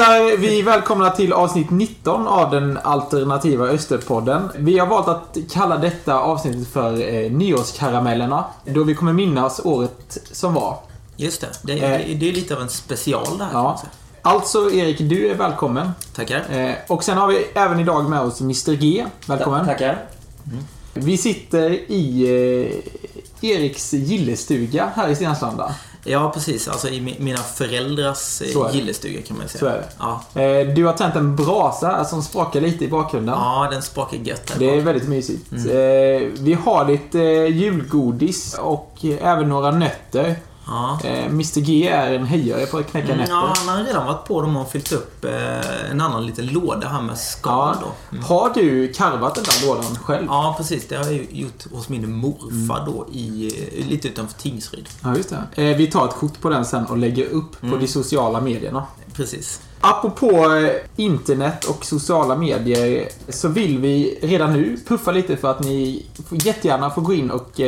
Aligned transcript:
Hälsar 0.00 0.36
vi 0.36 0.62
välkomna 0.62 1.10
till 1.10 1.32
avsnitt 1.32 1.70
19 1.70 2.26
av 2.26 2.50
den 2.50 2.78
alternativa 2.82 3.66
Österpodden. 3.66 4.50
Vi 4.56 4.78
har 4.78 4.86
valt 4.86 5.08
att 5.08 5.38
kalla 5.50 5.76
detta 5.76 6.14
avsnittet 6.14 6.68
för 6.68 7.14
eh, 7.14 7.30
Nyårskaramellerna. 7.30 8.44
Då 8.64 8.84
vi 8.84 8.94
kommer 8.94 9.12
minnas 9.12 9.60
året 9.64 10.18
som 10.32 10.54
var. 10.54 10.78
Just 11.16 11.40
det. 11.40 11.48
Det, 11.62 11.74
det, 11.74 12.14
det 12.14 12.28
är 12.28 12.32
lite 12.32 12.56
av 12.56 12.62
en 12.62 12.68
special 12.68 13.38
det 13.38 13.44
här. 13.44 13.52
Ja. 13.52 13.82
Alltså, 14.22 14.70
Erik, 14.70 14.98
du 14.98 15.30
är 15.30 15.34
välkommen. 15.34 15.90
Tackar. 16.14 16.44
Eh, 16.50 16.74
och 16.88 17.04
sen 17.04 17.18
har 17.18 17.28
vi 17.28 17.46
även 17.54 17.80
idag 17.80 18.10
med 18.10 18.20
oss 18.20 18.40
Mr 18.40 18.72
G. 18.72 19.06
Välkommen. 19.26 19.66
Tackar. 19.66 20.06
Vi 20.94 21.16
sitter 21.16 21.70
i 21.70 22.22
eh, 23.40 23.50
Eriks 23.50 23.92
gillestuga 23.92 24.90
här 24.94 25.08
i 25.08 25.16
Stenslanda. 25.16 25.74
Ja, 26.04 26.30
precis. 26.34 26.68
Alltså 26.68 26.88
i 26.88 27.00
mi- 27.00 27.16
mina 27.22 27.38
föräldrars 27.38 28.42
eh, 28.42 28.74
gillestuga 28.74 29.22
kan 29.22 29.38
man 29.38 29.48
säga. 29.48 29.58
Så 29.60 29.66
är 29.66 29.72
det. 29.72 29.88
Ja. 29.98 30.40
Eh, 30.42 30.74
du 30.74 30.84
har 30.86 30.92
tänt 30.92 31.16
en 31.16 31.36
brasa 31.36 32.04
som 32.04 32.22
sprakar 32.22 32.60
lite 32.60 32.84
i 32.84 32.88
bakgrunden. 32.88 33.34
ja, 33.34 33.68
den 33.72 33.82
sprakar 33.82 34.16
gött. 34.16 34.54
Det 34.58 34.76
är 34.76 34.80
väldigt 34.80 35.08
mysigt. 35.08 35.52
Mm. 35.52 35.64
Eh, 35.68 36.28
vi 36.38 36.52
har 36.64 36.84
lite 36.88 37.18
julgodis 37.18 38.54
och 38.60 38.98
även 39.20 39.48
några 39.48 39.70
nötter. 39.70 40.36
Ja. 40.70 40.98
Eh, 41.04 41.24
Mr 41.26 41.60
G 41.60 41.88
är 41.88 42.12
en 42.12 42.26
hejare 42.26 42.66
på 42.66 42.78
att 42.78 42.90
knäcka 42.90 43.06
Mm, 43.06 43.18
nötter. 43.18 43.32
ja, 43.32 43.52
han 43.56 43.68
har 43.78 43.84
redan 43.84 44.06
varit 44.06 44.24
på 44.24 44.42
dem 44.42 44.56
och 44.56 44.70
fyllt 44.70 44.92
upp 44.92 45.24
eh, 45.24 45.90
en 45.90 46.00
annan 46.00 46.26
liten 46.26 46.46
låda 46.46 46.88
här 46.88 47.02
med 47.02 47.18
skal 47.18 47.76
Ja. 47.80 47.92
Mm. 48.12 48.24
Har 48.24 48.50
du 48.54 48.92
karvat 48.92 49.34
den 49.34 49.44
där 49.44 49.66
lådan 49.66 49.84
själv? 50.04 50.26
Ja, 50.28 50.54
precis. 50.58 50.88
Det 50.88 50.96
har 50.96 51.04
jag 51.04 51.26
gjort 51.32 51.72
hos 51.72 51.88
min 51.88 52.12
morfar 52.12 52.86
då 52.86 53.06
i, 53.12 53.46
eh, 53.80 53.86
lite 53.88 54.08
utanför 54.08 54.38
Tingsryd. 54.40 54.88
Ja, 55.02 55.16
just 55.16 55.30
det. 55.54 55.62
Eh, 55.70 55.76
vi 55.76 55.86
tar 55.86 56.04
ett 56.08 56.14
kort 56.16 56.40
på 56.40 56.48
den 56.48 56.64
sen 56.64 56.86
och 56.86 56.98
lägger 56.98 57.24
upp 57.26 57.60
på 57.60 57.66
Mm. 57.66 57.78
de 57.80 57.86
sociala 57.88 58.40
medierna. 58.40 58.84
Precis. 59.14 59.60
Apropå 59.80 60.46
internet 60.96 61.64
och 61.64 61.84
sociala 61.84 62.36
medier 62.36 63.08
så 63.28 63.48
vill 63.48 63.78
vi 63.78 64.18
redan 64.22 64.52
nu 64.52 64.78
puffa 64.88 65.12
lite 65.12 65.36
för 65.36 65.50
att 65.50 65.60
ni 65.64 66.06
jättegärna 66.30 66.90
får 66.90 67.02
gå 67.02 67.14
in 67.14 67.30
och 67.30 67.60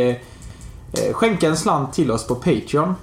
skänka 1.13 1.49
en 1.49 1.57
slant 1.57 1.93
till 1.93 2.11
oss 2.11 2.27
på 2.27 2.35
Patreon. 2.35 2.95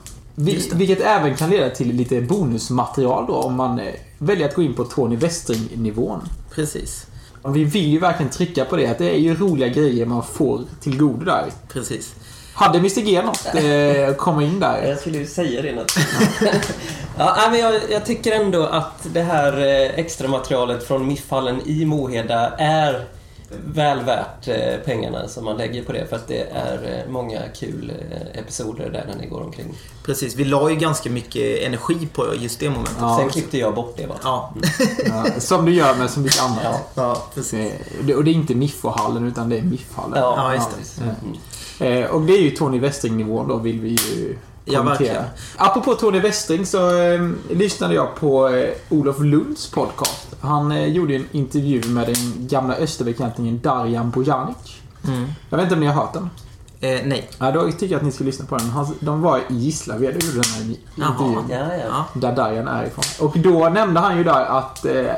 Vilket 0.74 1.02
även 1.02 1.36
kan 1.36 1.50
leda 1.50 1.70
till 1.70 1.96
lite 1.96 2.22
bonusmaterial 2.22 3.26
då 3.28 3.34
om 3.34 3.56
man 3.56 3.80
eh, 3.80 3.94
väljer 4.18 4.48
att 4.48 4.56
gå 4.56 4.62
in 4.62 4.74
på 4.74 4.84
Tony 4.84 5.16
Westring-nivån. 5.16 6.22
Precis. 6.56 7.06
Och 7.42 7.56
vi 7.56 7.64
vill 7.64 7.88
ju 7.88 8.00
verkligen 8.00 8.32
trycka 8.32 8.66
på 8.66 8.76
det, 8.76 8.88
att 8.88 8.98
det 8.98 9.16
är 9.16 9.20
ju 9.20 9.36
roliga 9.36 9.68
grejer 9.68 10.06
man 10.06 10.24
får 10.24 10.62
till 10.82 10.98
godo 10.98 11.26
där. 11.26 11.46
Precis. 11.74 12.16
Hade 12.54 12.78
Mr 12.78 13.02
G 13.02 13.22
något 13.22 13.46
eh, 13.56 14.16
komma 14.16 14.44
in 14.44 14.60
där? 14.60 14.88
Jag 14.88 15.00
skulle 15.00 15.18
ju 15.18 15.26
säga 15.26 15.62
det 15.62 15.76
naturligtvis. 15.76 16.76
ja, 17.18 17.48
men 17.52 17.60
jag, 17.60 17.82
jag 17.90 18.06
tycker 18.06 18.32
ändå 18.32 18.64
att 18.64 19.08
det 19.14 19.22
här 19.22 19.58
eh, 19.58 20.00
extra 20.00 20.28
materialet 20.28 20.88
från 20.88 21.08
MIF-hallen 21.08 21.62
i 21.66 21.86
Moheda 21.86 22.50
är 22.58 23.06
väl 23.66 24.00
värt 24.00 24.48
eh, 24.48 24.78
pengarna 24.86 25.28
som 25.28 25.46
man 25.46 25.58
lägger 25.58 25.84
på 25.84 25.92
det 25.92 26.06
för 26.06 26.16
att 26.16 26.28
det 26.28 26.42
är 26.52 27.04
eh, 27.06 27.12
många 27.12 27.40
kul 27.56 27.94
eh, 28.12 28.40
episoder 28.40 28.90
där 28.90 29.06
när 29.08 29.16
ni 29.22 29.28
går 29.28 29.42
omkring. 29.42 29.78
Precis. 30.06 30.36
Vi 30.36 30.46
la 30.46 30.70
ju 30.70 30.76
ganska 30.76 31.10
mycket 31.10 31.62
energi 31.62 32.08
på 32.14 32.26
just 32.40 32.60
det 32.60 32.70
momentet. 32.70 32.96
Ja. 33.00 33.18
Sen 33.20 33.30
klippte 33.30 33.58
jag 33.58 33.76
bort 33.76 33.94
det 33.98 34.08
bara. 34.08 34.18
Ja. 34.24 34.54
Ja, 35.06 35.26
som 35.40 35.66
du 35.66 35.74
gör 35.74 35.96
med 35.96 36.10
så 36.10 36.20
mycket 36.20 36.44
annat. 36.44 36.64
Ja. 36.64 36.80
ja, 36.96 37.24
precis. 37.36 37.74
Och 38.18 38.24
det 38.24 38.32
är 38.32 38.34
inte 38.34 38.56
Miffo-hallen 38.56 39.28
utan 39.28 39.50
det 39.50 39.58
är 39.58 39.62
Miff-hallen. 39.62 40.20
Ja, 40.20 40.34
Ja, 40.38 40.54
just 40.54 40.70
det. 40.98 41.86
Mm. 41.86 42.12
Och 42.12 42.22
det 42.22 42.34
är 42.34 42.42
ju 42.42 42.52
Tony 42.52 42.80
Westring-nivån 42.80 43.48
då 43.48 43.58
vill 43.58 43.80
vi 43.80 43.90
ju 43.90 44.38
Ja, 44.66 44.82
verkligen. 44.84 45.24
Apropå 45.58 45.94
Tony 45.94 46.20
Westring 46.20 46.66
så 46.66 46.98
eh, 47.02 47.30
lyssnade 47.50 47.94
jag 47.94 48.16
på 48.16 48.48
eh, 48.50 48.70
Olof 48.90 49.20
Lunds 49.20 49.70
podcast. 49.72 50.28
Han 50.42 50.72
eh, 50.72 50.86
gjorde 50.86 51.16
en 51.16 51.28
intervju 51.32 51.82
med 51.88 52.08
den 52.08 52.48
gamla 52.48 52.76
österbekantingen 52.76 53.60
Darjan 53.64 54.10
Bojanic. 54.12 54.58
Mm. 55.08 55.26
Jag 55.50 55.58
vet 55.58 55.64
inte 55.64 55.74
om 55.76 55.80
ni 55.82 55.88
har 55.88 55.94
hört 55.94 56.14
den? 56.14 56.30
Eh, 56.82 57.00
nej. 57.06 57.30
Ja, 57.40 57.52
då 57.52 57.72
tycker 57.72 57.86
jag 57.88 57.96
att 58.00 58.06
ni 58.06 58.12
ska 58.12 58.24
lyssna 58.24 58.46
på 58.46 58.58
den. 58.58 58.70
Han, 58.70 58.96
de 59.00 59.22
var 59.22 59.38
i 59.38 59.44
Gislaved 59.56 60.16
och 60.16 60.24
gjorde 60.24 60.42
den 60.42 60.52
här 60.54 60.62
intervjun. 60.62 61.46
Ja, 61.50 61.74
ja. 61.76 61.84
Ja. 61.90 62.06
Där 62.20 62.36
Darjan 62.36 62.68
är 62.68 62.86
ifrån. 62.86 63.28
Och 63.28 63.40
då 63.40 63.70
nämnde 63.70 64.00
han 64.00 64.18
ju 64.18 64.24
där 64.24 64.46
att 64.46 64.86
eh, 64.86 65.12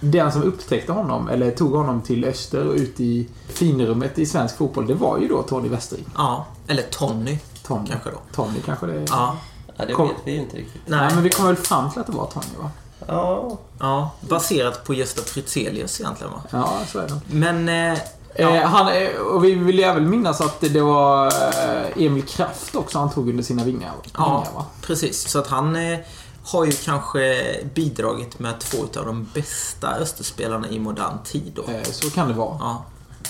den 0.00 0.32
som 0.32 0.42
upptäckte 0.42 0.92
honom, 0.92 1.28
eller 1.28 1.50
tog 1.50 1.72
honom 1.72 2.00
till 2.02 2.24
öster 2.24 2.66
och 2.68 2.74
ut 2.74 3.00
i 3.00 3.28
finrummet 3.48 4.18
i 4.18 4.26
svensk 4.26 4.56
fotboll, 4.56 4.86
det 4.86 4.94
var 4.94 5.18
ju 5.18 5.28
då 5.28 5.42
Tony 5.42 5.68
Westring. 5.68 6.04
ja. 6.16 6.46
Eller 6.68 6.82
Tony, 6.82 7.38
Tony. 7.66 7.88
kanske 7.90 8.10
då. 8.10 8.18
Tony 8.34 8.60
kanske 8.64 8.86
det 8.86 8.92
är. 8.92 9.04
Ja. 9.08 9.36
ja 9.76 9.84
det 9.86 9.92
Kom. 9.92 10.08
vet 10.08 10.16
vi 10.24 10.32
ju 10.32 10.38
inte 10.38 10.56
riktigt. 10.56 10.82
Nej, 10.86 11.00
Nej. 11.00 11.14
men 11.14 11.22
vi 11.22 11.30
kom 11.30 11.46
väl 11.46 11.56
fram 11.56 11.90
till 11.90 12.00
att 12.00 12.06
det 12.06 12.12
var 12.12 12.26
Tony 12.26 12.46
va? 12.62 12.70
Ja, 13.06 13.58
Ja, 13.78 14.10
baserat 14.20 14.84
på 14.84 14.94
Gösta 14.94 15.22
Fritzelius 15.22 16.00
egentligen 16.00 16.32
va? 16.32 16.42
Ja, 16.50 16.72
så 16.88 16.98
är 16.98 17.08
det. 17.08 17.20
Men... 17.26 17.68
Eh, 17.92 17.98
Eh, 18.38 18.54
ja, 18.56 18.66
han, 18.66 18.88
eh, 18.88 19.08
och 19.20 19.44
vi 19.44 19.54
vill 19.54 19.78
ju 19.78 19.84
även 19.84 20.10
minnas 20.10 20.40
att 20.40 20.60
det 20.60 20.80
var 20.80 21.26
eh, 21.26 22.04
Emil 22.06 22.22
Kraft 22.22 22.74
också 22.74 22.98
han 22.98 23.10
tog 23.10 23.28
under 23.28 23.42
sina 23.42 23.64
vingar. 23.64 23.92
ja, 24.16 24.24
vingar 24.24 24.54
va? 24.54 24.64
precis. 24.82 25.28
Så 25.28 25.38
att 25.38 25.46
han 25.46 25.76
eh, 25.76 25.98
har 26.44 26.64
ju 26.64 26.72
kanske 26.72 27.44
bidragit 27.74 28.38
med 28.38 28.60
två 28.60 28.78
av 29.00 29.06
de 29.06 29.26
bästa 29.34 29.94
Österspelarna 29.94 30.68
i 30.68 30.78
modern 30.78 31.18
tid 31.24 31.52
då. 31.54 31.62
Eh, 31.72 31.82
så 31.82 32.10
kan 32.10 32.28
det 32.28 32.34
vara. 32.34 32.56
Ja. 32.60 32.84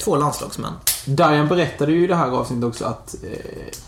Två 0.05 0.17
landslagsmän. 0.17 0.73
Darjan 1.06 1.49
berättade 1.49 1.93
ju 1.93 2.05
i 2.05 2.06
det 2.06 2.15
här 2.15 2.31
avsnittet 2.31 2.65
också 2.65 2.84
att 2.84 3.15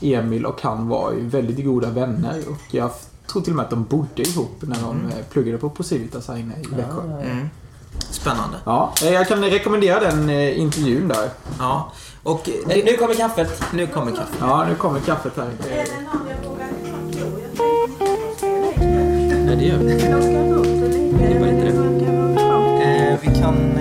eh, 0.01 0.09
Emil 0.13 0.47
och 0.47 0.63
han 0.63 0.89
var 0.89 1.13
ju 1.13 1.29
väldigt 1.29 1.65
goda 1.65 1.91
vänner. 1.91 2.43
Och 2.51 2.75
jag 2.75 2.91
tror 3.33 3.43
till 3.43 3.53
och 3.53 3.57
med 3.57 3.65
att 3.65 3.71
de 3.71 3.85
bodde 3.85 4.23
ihop 4.29 4.55
när 4.61 4.77
de 4.81 4.97
Mm. 4.97 5.09
eh, 5.09 5.15
pluggade 5.31 5.59
på 5.59 5.71
Procivitas 5.71 6.29
här 6.29 6.37
inne 6.37 6.55
i 6.55 6.75
Växjö. 6.75 7.03
ja, 7.09 7.19
ja. 7.19 7.21
Mm. 7.31 7.49
Spännande. 8.11 8.57
Ja, 8.65 8.93
eh, 9.03 9.11
jag 9.13 9.29
kan 9.29 9.45
rekommendera 9.45 10.01
den 10.01 10.31
intervjun 10.31 11.09
där. 11.09 11.29
Ja. 11.59 11.93
Och 12.23 12.51
det, 12.67 12.85
Nu 12.85 12.97
kommer 12.97 13.15
kaffet. 13.15 13.63
nu 13.73 13.87
kommer 13.87 14.11
kaffe. 14.11 14.35
Ja, 14.41 14.65
nu 14.69 14.75
kommer 14.75 15.01
kaffet 15.01 15.33
här. 15.37 15.51
Nej, 19.47 19.57
det 19.57 19.65
gör 19.65 19.79
vi. 19.79 19.95
Det 21.29 21.39
var 21.41 21.47
inte 21.47 21.65
det. 21.65 21.73
Eh, 22.85 23.19
vi 23.23 23.41
kan 23.41 23.79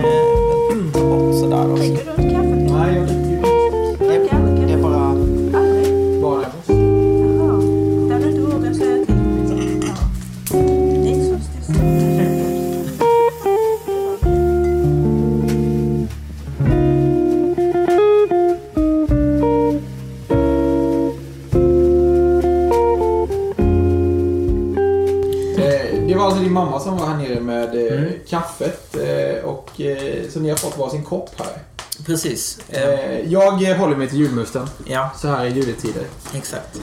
Precis. 32.08 32.60
Eh, 32.70 33.20
Jag 33.32 33.52
håller 33.78 33.96
mig 33.96 34.08
till 34.10 34.18
julmusten. 34.20 34.68
ja, 34.86 35.12
Så 35.22 35.28
här 35.28 35.46
i 35.46 35.50
juletider. 35.50 36.04
exakt. 36.34 36.80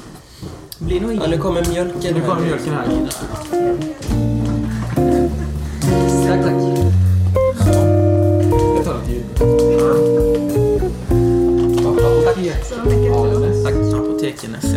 Blir 0.79 1.01
nog 1.01 1.13
Ja, 1.15 1.27
nu 1.27 1.39
kommer 1.39 1.65
mjölken. 1.69 2.15
Nu 2.15 2.21
kommer 2.21 2.41
mjölken 2.43 2.73
här. 2.75 2.87
Tack, 6.29 6.43
tack. 6.43 6.55
Jag 8.77 8.85
tar 8.85 9.01
lite 9.01 9.13
julmust. 9.13 9.45
Apotek. 11.87 12.65
Så 12.65 12.75
mycket 12.85 13.05
Ja, 13.05 13.31
tro. 13.31 13.39
nästan. 13.39 13.65
Tack. 13.65 13.75
Apotekenes, 14.01 14.65
ja. 14.65 14.71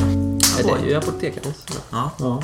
Ja, 0.67 0.75
det 0.79 0.85
är 0.85 0.89
ju 0.89 0.95
apotekarens. 0.95 1.57
ja. 1.91 2.11
Ja. 2.19 2.41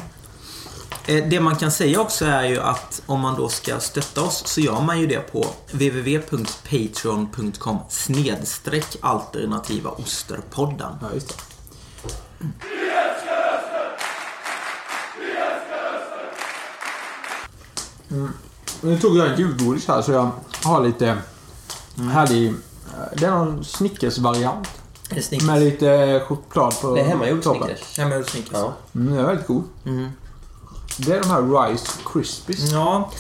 Eh, 1.05 1.23
Det 1.27 1.39
man 1.39 1.55
kan 1.55 1.71
säga 1.71 2.01
också 2.01 2.25
är 2.25 2.43
ju 2.43 2.59
att 2.59 3.01
om 3.05 3.19
man 3.19 3.35
då 3.35 3.49
ska 3.49 3.79
stötta 3.79 4.21
oss 4.21 4.43
så 4.47 4.61
gör 4.61 4.81
man 4.81 4.99
ju 4.99 5.07
det 5.07 5.19
på 5.31 5.45
www.patreon.com 5.71 7.77
snedstreck 7.89 8.97
alternativa 9.01 9.89
osterpodden. 9.89 10.91
ja, 11.01 11.07
just 11.13 11.27
det. 11.29 11.35
Mm. 18.11 18.29
Nu 18.81 18.99
tog 18.99 19.17
jag 19.17 19.27
en 19.31 19.39
julgodis 19.39 19.87
här 19.87 20.01
så 20.01 20.11
jag 20.11 20.29
har 20.63 20.83
lite 20.85 21.17
härlig... 22.11 22.47
eh, 22.47 22.53
Det 23.17 23.25
är 23.25 23.31
någon 23.31 23.63
Snickers-variant. 23.63 24.67
Snickers? 25.21 25.47
Med 25.47 25.59
lite 25.61 26.21
choklad 26.27 26.81
på 26.81 26.95
Det 26.95 27.01
är 27.01 27.05
hemmagjord. 27.05 27.43
Snickers. 27.43 27.97
Hemmagjord 27.97 28.29
Snickers. 28.29 28.51
Ja. 28.53 28.73
Mm, 28.95 29.13
det 29.15 29.21
är 29.21 29.25
väldigt 29.25 29.47
god. 29.47 29.63
Mm. 29.85 30.09
Det 30.97 31.13
är 31.13 31.21
de 31.21 31.29
här 31.29 31.67
Rice 31.69 31.87
Krispies. 32.13 32.71
Ja, 32.71 33.11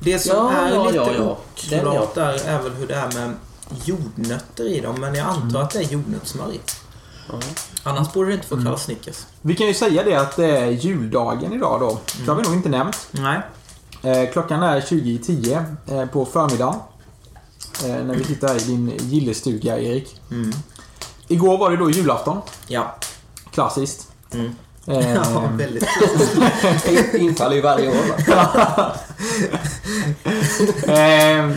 det 0.00 0.18
som 0.18 0.36
Ja, 0.36 0.52
är 0.52 0.74
ja, 0.74 0.84
lite 0.84 0.96
ja, 0.96 1.36
ja. 1.70 1.78
Oklart 1.78 2.14
där 2.14 2.46
är 2.46 2.62
väl 2.62 2.72
hur 2.72 2.86
det 2.86 2.94
är 2.94 3.12
med 3.12 3.34
jordnötter 3.84 4.64
i 4.64 4.80
dem. 4.80 5.00
Men 5.00 5.14
jag 5.14 5.26
antar 5.26 5.62
att 5.62 5.70
det 5.70 5.78
är 5.78 5.82
jordnötssmör 5.82 6.52
i. 6.52 6.60
Ja. 7.28 7.34
Annars 7.82 8.12
borde 8.12 8.28
det 8.28 8.34
inte 8.34 8.46
få 8.46 8.56
kallas 8.56 8.84
Snickers. 8.84 9.16
Vi 9.42 9.54
kan 9.56 9.66
ju 9.66 9.74
säga 9.74 10.02
det 10.04 10.14
att 10.14 10.36
det 10.36 10.56
är 10.58 10.70
juldagen 10.70 11.52
idag 11.52 11.80
då. 11.80 11.98
Det 12.24 12.30
har 12.30 12.36
vi 12.36 12.42
nog 12.42 12.54
inte 12.54 12.68
nämnt. 12.68 13.08
Nej. 13.10 13.40
Eh, 14.02 14.32
klockan 14.32 14.62
är 14.62 14.80
20.10 14.80 15.76
eh, 15.86 16.06
på 16.06 16.24
förmiddagen. 16.24 16.80
Eh, 17.84 18.04
när 18.04 18.14
vi 18.14 18.46
här 18.46 18.56
i 18.56 18.64
din 18.64 18.92
gillestuga, 18.98 19.78
Erik. 19.78 20.20
Mm. 20.30 20.52
Igår 21.28 21.58
var 21.58 21.70
det 21.70 21.76
då 21.76 21.90
julafton. 21.90 22.38
Ja. 22.66 22.96
Klassiskt. 23.50 24.08
Mm. 24.86 25.00
Eh, 25.00 25.14
ja, 25.14 25.50
väldigt 25.52 25.84
Infaller 27.14 27.56
ju 27.56 27.62
varje 27.62 27.88
år. 27.88 27.94
va? 28.28 28.94
eh, 30.94 31.50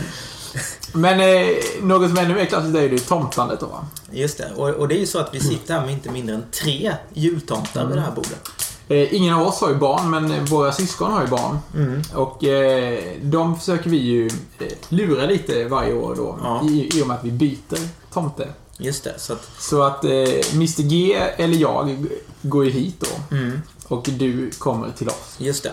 men 0.92 1.20
eh, 1.20 1.46
något 1.82 2.08
som 2.08 2.18
är 2.18 2.22
ännu 2.22 2.34
mer 2.34 2.44
klassiskt 2.44 2.76
är 2.76 2.82
ju 2.82 2.88
det 2.88 2.98
tomtandet 2.98 3.60
då 3.60 3.66
va? 3.66 3.86
Just 4.10 4.38
det. 4.38 4.50
Och, 4.56 4.68
och 4.68 4.88
det 4.88 4.94
är 4.94 5.00
ju 5.00 5.06
så 5.06 5.18
att 5.18 5.34
vi 5.34 5.40
sitter 5.40 5.74
här 5.74 5.80
med 5.80 5.92
inte 5.92 6.10
mindre 6.10 6.34
än 6.34 6.44
tre 6.62 6.92
jultomtar 7.14 7.86
vid 7.86 7.96
det 7.96 8.00
här 8.00 8.10
bordet. 8.10 8.48
Eh, 8.88 9.14
ingen 9.14 9.34
av 9.34 9.46
oss 9.46 9.60
har 9.60 9.68
ju 9.68 9.74
barn, 9.74 10.10
men 10.10 10.44
våra 10.44 10.72
syskon 10.72 11.12
har 11.12 11.22
ju 11.22 11.28
barn. 11.28 11.58
Mm. 11.74 12.02
Och 12.14 12.44
eh, 12.44 13.00
de 13.22 13.58
försöker 13.58 13.90
vi 13.90 13.96
ju 13.96 14.26
eh, 14.58 14.66
lura 14.88 15.26
lite 15.26 15.64
varje 15.64 15.94
år 15.94 16.14
då. 16.14 16.38
Ja. 16.42 16.62
I, 16.68 16.98
I 16.98 17.02
och 17.02 17.06
med 17.06 17.16
att 17.16 17.24
vi 17.24 17.30
byter 17.30 17.88
tomte. 18.12 18.48
Just 18.78 19.04
det. 19.04 19.14
Så 19.18 19.32
att, 19.32 19.48
Så 19.58 19.82
att 19.82 20.04
eh, 20.04 20.10
Mr 20.54 20.82
G 20.82 21.14
eller 21.36 21.56
jag 21.56 22.06
går 22.48 22.64
ju 22.64 22.70
hit 22.70 22.94
då. 23.30 23.36
mm. 23.36 23.62
Och 23.88 24.08
du 24.18 24.50
kommer 24.50 24.90
till 24.90 25.08
oss. 25.08 25.34
Just 25.38 25.62
det. 25.62 25.72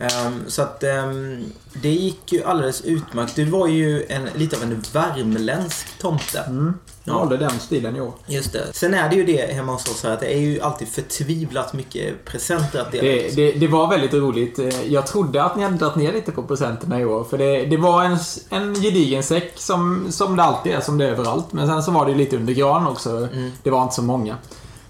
Ehm, 0.00 0.42
så 0.46 0.62
att 0.62 0.82
ehm, 0.82 1.44
det 1.82 1.88
gick 1.90 2.32
ju 2.32 2.44
alldeles 2.44 2.80
utmärkt. 2.80 3.36
Du 3.36 3.44
var 3.44 3.66
ju 3.68 4.04
en, 4.08 4.28
lite 4.34 4.56
av 4.56 4.62
en 4.62 4.82
värmländsk 4.92 5.86
tomte. 5.98 6.38
Mm. 6.40 6.74
Jag 7.04 7.14
Ja. 7.14 7.18
valde 7.18 7.36
den 7.36 7.50
stilen 7.60 7.96
i 7.96 8.00
år. 8.00 8.12
Just 8.26 8.52
det. 8.52 8.66
Sen 8.72 8.94
är 8.94 9.08
det 9.08 9.16
ju 9.16 9.24
det 9.24 9.52
hemma 9.54 9.72
hos 9.72 9.88
oss 9.88 10.02
här 10.02 10.10
att 10.10 10.20
det 10.20 10.34
är 10.34 10.38
ju 10.38 10.60
alltid 10.60 10.88
förtvivlat 10.88 11.72
mycket 11.72 12.24
presenter 12.24 12.80
att 12.80 12.92
dela 12.92 13.02
Det, 13.04 13.36
det, 13.36 13.52
det 13.52 13.66
var 13.68 13.88
väldigt 13.88 14.12
roligt. 14.14 14.58
Eh, 14.58 14.92
Jag 14.92 15.06
trodde 15.06 15.42
att 15.44 15.56
ni 15.56 15.62
hade 15.62 15.76
dragit 15.76 15.96
ner 15.96 16.12
lite 16.12 16.32
på 16.32 16.42
presenterna 16.42 17.00
i 17.00 17.04
år. 17.04 17.24
För 17.24 17.38
det, 17.38 17.66
det 17.66 17.76
var 17.76 18.04
en, 18.04 18.18
en 18.50 18.74
gedigen 18.74 19.22
säck 19.22 19.52
som, 19.56 20.06
som 20.12 20.36
det 20.36 20.42
alltid 20.42 20.72
är, 20.72 20.80
som 20.80 20.98
det 20.98 21.04
är 21.04 21.08
överallt. 21.10 21.52
Men 21.52 21.66
sen 21.66 21.82
så 21.82 21.90
var 21.90 22.06
det 22.06 22.14
lite 22.14 22.36
under 22.36 22.52
gran 22.52 22.86
också. 22.86 23.10
Mm. 23.10 23.50
Det 23.62 23.70
var 23.70 23.82
inte 23.82 23.94
så 23.94 24.02
många. 24.02 24.36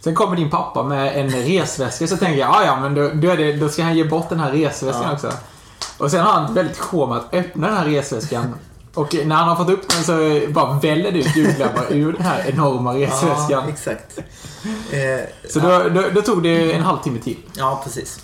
Sen 0.01 0.15
kommer 0.15 0.37
din 0.37 0.51
pappa 0.51 0.83
med 0.83 1.17
en 1.21 1.31
resväska 1.31 2.07
så 2.07 2.17
tänker 2.17 2.39
jag, 2.41 2.51
"Ah, 2.51 2.65
ja 2.65 2.81
men 2.81 2.95
då, 2.95 3.11
då, 3.15 3.37
det, 3.37 3.53
då 3.53 3.69
ska 3.69 3.83
han 3.83 3.97
ge 3.97 4.05
bort 4.05 4.29
den 4.29 4.41
här 4.41 4.53
resväskan 4.53 5.03
Ja. 5.07 5.13
också. 5.13 5.33
Och 5.99 6.11
sen 6.11 6.21
har 6.21 6.33
han 6.33 6.55
väldigt 6.55 6.79
show 6.79 7.09
med 7.09 7.19
att 7.19 7.35
öppna 7.35 7.67
den 7.67 7.77
här 7.77 7.85
resväskan. 7.85 8.55
Och 8.95 9.15
när 9.25 9.37
han 9.37 9.49
har 9.49 9.57
fått 9.57 9.71
upp 9.71 9.89
den 9.89 10.05
så 10.05 10.41
bara 10.53 10.73
väller 10.79 11.13
det 11.13 11.19
ut 11.19 11.37
julklappar 11.37 11.85
ur 11.93 12.13
den 12.13 12.23
här 12.23 12.45
enorma 12.49 12.95
resväskan. 12.95 13.47
Ja, 13.51 13.65
exakt. 13.69 14.19
Eh, 14.93 15.51
Så 15.51 15.61
då, 15.61 15.89
då, 15.89 16.03
då 16.15 16.23
tog 16.23 16.43
det 16.43 16.73
en 16.73 16.83
halvtimme 16.83 17.19
till. 17.19 17.37
Ja, 17.57 17.81
precis. 17.85 18.21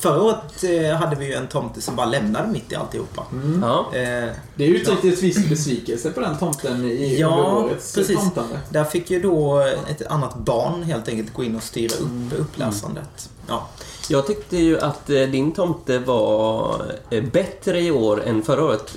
Förra 0.00 0.22
året 0.22 0.64
eh, 0.64 0.96
hade 0.96 1.16
vi 1.16 1.26
ju 1.26 1.34
en 1.34 1.46
tomte 1.48 1.80
som 1.80 1.96
bara 1.96 2.06
lämnade 2.06 2.48
mitt 2.48 2.72
i 2.72 2.74
alltihopa. 2.74 3.22
Ja. 3.62 3.86
Eh, 3.98 4.28
Det 4.56 4.64
uttryckte 4.66 5.08
ett 5.08 5.22
viss 5.22 5.48
besvikelse 5.48 6.10
på 6.10 6.20
den 6.20 6.38
tomten 6.38 6.84
i 6.84 7.16
Ja, 7.20 7.68
precis. 7.94 8.16
tomtande. 8.18 8.60
där 8.70 8.84
fick 8.84 9.10
ju 9.10 9.22
då 9.22 9.60
ett 9.88 10.06
annat 10.06 10.34
barn 10.36 10.82
helt 10.82 11.08
enkelt 11.08 11.32
gå 11.34 11.44
in 11.44 11.56
och 11.56 11.62
styra 11.62 11.94
upp 11.94 12.40
uppläsandet. 12.40 13.30
Ja. 13.48 13.68
Jag 14.08 14.26
tyckte 14.26 14.56
ju 14.56 14.80
att 14.80 15.10
eh, 15.10 15.20
din 15.22 15.52
tomte 15.52 15.98
var 15.98 16.82
eh, 17.10 17.24
bättre 17.24 17.80
i 17.80 17.90
år 17.90 18.22
än 18.24 18.42
förra 18.42 18.64
året. 18.64 18.96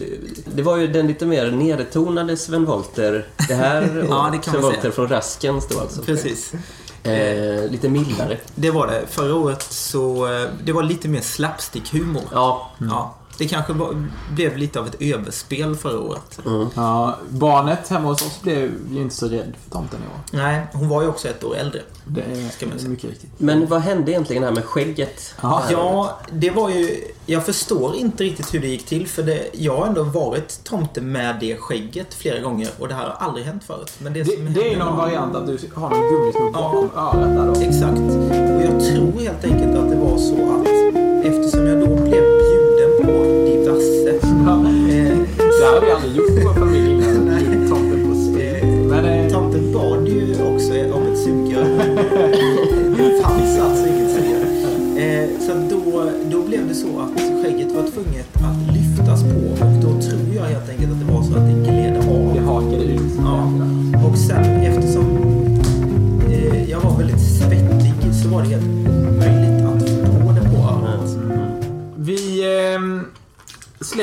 Det 0.55 0.61
var 0.61 0.77
ju 0.77 0.87
den 0.87 1.07
lite 1.07 1.25
mer 1.25 1.51
nedtonade 1.51 2.37
Sven 2.37 2.65
Wollter. 2.65 3.27
Det 3.47 3.53
här 3.53 4.05
Ja, 4.09 4.21
året. 4.21 4.31
det 4.31 4.51
kan 4.51 4.61
Sven 4.61 4.81
säga. 4.81 4.91
från 4.91 5.07
Raskens 5.07 5.67
då 5.67 5.79
alltså. 5.79 6.01
Precis. 6.01 6.51
Eh, 7.03 7.71
lite 7.71 7.89
mildare. 7.89 8.37
Det 8.55 8.71
var 8.71 8.87
det. 8.87 9.07
Förra 9.07 9.35
året 9.35 9.61
så 9.63 10.27
eh, 10.33 10.49
det 10.63 10.71
var 10.71 10.83
lite 10.83 11.07
mer 11.07 11.21
slapstick-humor. 11.21 12.23
Ja. 12.31 12.71
Ja. 12.77 13.15
Det 13.37 13.47
kanske 13.47 13.73
var, 13.73 14.07
blev 14.31 14.57
lite 14.57 14.79
av 14.79 14.87
ett 14.87 14.95
överspel 14.99 15.75
förra 15.75 15.99
året. 15.99 16.39
Mm. 16.45 16.67
Ja, 16.75 17.17
barnet 17.29 17.87
hemma 17.89 18.07
hos 18.09 18.21
oss 18.21 18.41
blev 18.41 18.59
ju 18.91 19.01
inte 19.01 19.15
så 19.15 19.27
rädd 19.27 19.53
för 19.63 19.71
tomten 19.71 19.99
i 19.99 20.03
år. 20.05 20.43
Nej, 20.43 20.61
hon 20.73 20.89
var 20.89 21.01
ju 21.01 21.07
också 21.07 21.27
ett 21.27 21.43
år 21.43 21.55
äldre. 21.55 21.81
Det 22.05 22.21
är 22.21 22.49
Ska 22.49 22.65
man 22.67 22.77
säga. 22.79 22.89
mycket 22.89 23.09
riktigt. 23.09 23.29
Men 23.37 23.67
vad 23.67 23.81
hände 23.81 24.11
egentligen 24.11 24.43
här 24.43 24.51
med 24.51 24.65
skägget? 24.65 25.35
Ja. 25.41 25.55
Året? 25.57 25.71
Ja, 25.71 26.19
det 26.31 26.49
var 26.51 26.69
ju... 26.69 26.97
Jag 27.25 27.45
förstår 27.45 27.95
inte 27.95 28.23
riktigt 28.23 28.53
hur 28.53 28.59
det 28.59 28.67
gick 28.67 28.85
till 28.85 29.07
för 29.07 29.23
det, 29.23 29.49
jag 29.53 29.77
har 29.77 29.87
ändå 29.87 30.03
varit 30.03 30.63
tomte 30.63 31.01
med 31.01 31.37
det 31.39 31.55
skägget 31.57 32.13
flera 32.13 32.39
gånger 32.39 32.69
och 32.79 32.87
det 32.87 32.93
här 32.93 33.03
har 33.03 33.27
aldrig 33.27 33.45
hänt 33.45 33.63
förut. 33.63 33.91
Men 33.97 34.13
det, 34.13 34.23
Det, 34.23 34.35
det 34.35 34.73
är 34.73 34.79
någon 34.79 34.87
var- 34.97 35.05
variant 35.05 35.35
att 35.35 35.47
du 35.47 35.57
har 35.75 35.89
någon 35.89 36.01
gummisnodd 36.09 36.53
bakom 36.53 36.89
örat 36.95 37.35
där 37.35 37.45
då. 37.47 37.61
Exakt. 37.61 37.99
Och 38.55 38.63
jag 38.63 38.85
tror 38.85 39.19
helt 39.21 39.43
enkelt 39.43 39.77
att 39.77 39.89
det 39.89 39.95
var 39.95 40.17
så 40.17 40.35
att 40.61 40.67
eftersom 41.25 41.62
Det 45.63 45.67
här 45.67 45.75
har 45.75 45.81
vi 45.81 45.91
aldrig 45.91 46.15
gjort 46.15 46.29
i 46.29 46.43
vår 46.45 46.53
familj 46.53 46.91
innan. 46.91 47.67
Tomten 47.69 48.09
på 48.09 48.15
spel. 48.15 48.65
Men 48.65 49.05
eh, 49.05 49.31
Tomten 49.31 49.73
bad 49.73 50.07
ju 50.07 50.31
också 50.31 50.93
om 50.93 51.03
ett 51.11 51.17
sugrör. 51.17 51.63
det 52.97 53.23
fanns 53.23 53.59
alltså 53.59 53.87
inget 53.87 54.11
sugrör. 54.11 54.43
Eh, 54.97 55.29
så 55.39 55.53
då, 55.69 56.09
då 56.31 56.41
blev 56.41 56.67
det 56.67 56.75
så 56.75 56.99
att 56.99 57.43
skägget 57.43 57.71
var 57.71 57.83
tvunget 57.83 58.32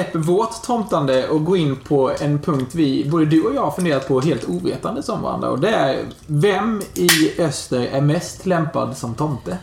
släpper 0.01 0.19
vårt 0.19 0.63
tomtande 0.63 1.29
och 1.29 1.45
går 1.45 1.57
in 1.57 1.77
på 1.77 2.13
en 2.21 2.39
punkt 2.39 2.75
vi, 2.75 3.05
både 3.11 3.25
du 3.25 3.43
och 3.43 3.55
jag, 3.55 3.63
har 3.63 3.71
funderat 3.71 4.09
på 4.09 4.21
helt 4.21 4.45
ovetandes 4.49 5.09
om 5.09 5.23
varandra. 5.23 5.51
Och 5.51 5.61
det 5.61 5.69
är, 5.69 6.05
vem 6.27 6.83
i 6.95 7.41
öster 7.41 7.81
är 7.81 8.01
mest 8.01 8.47
lämpad 8.47 8.97
som 8.97 9.15
tomte? 9.15 9.59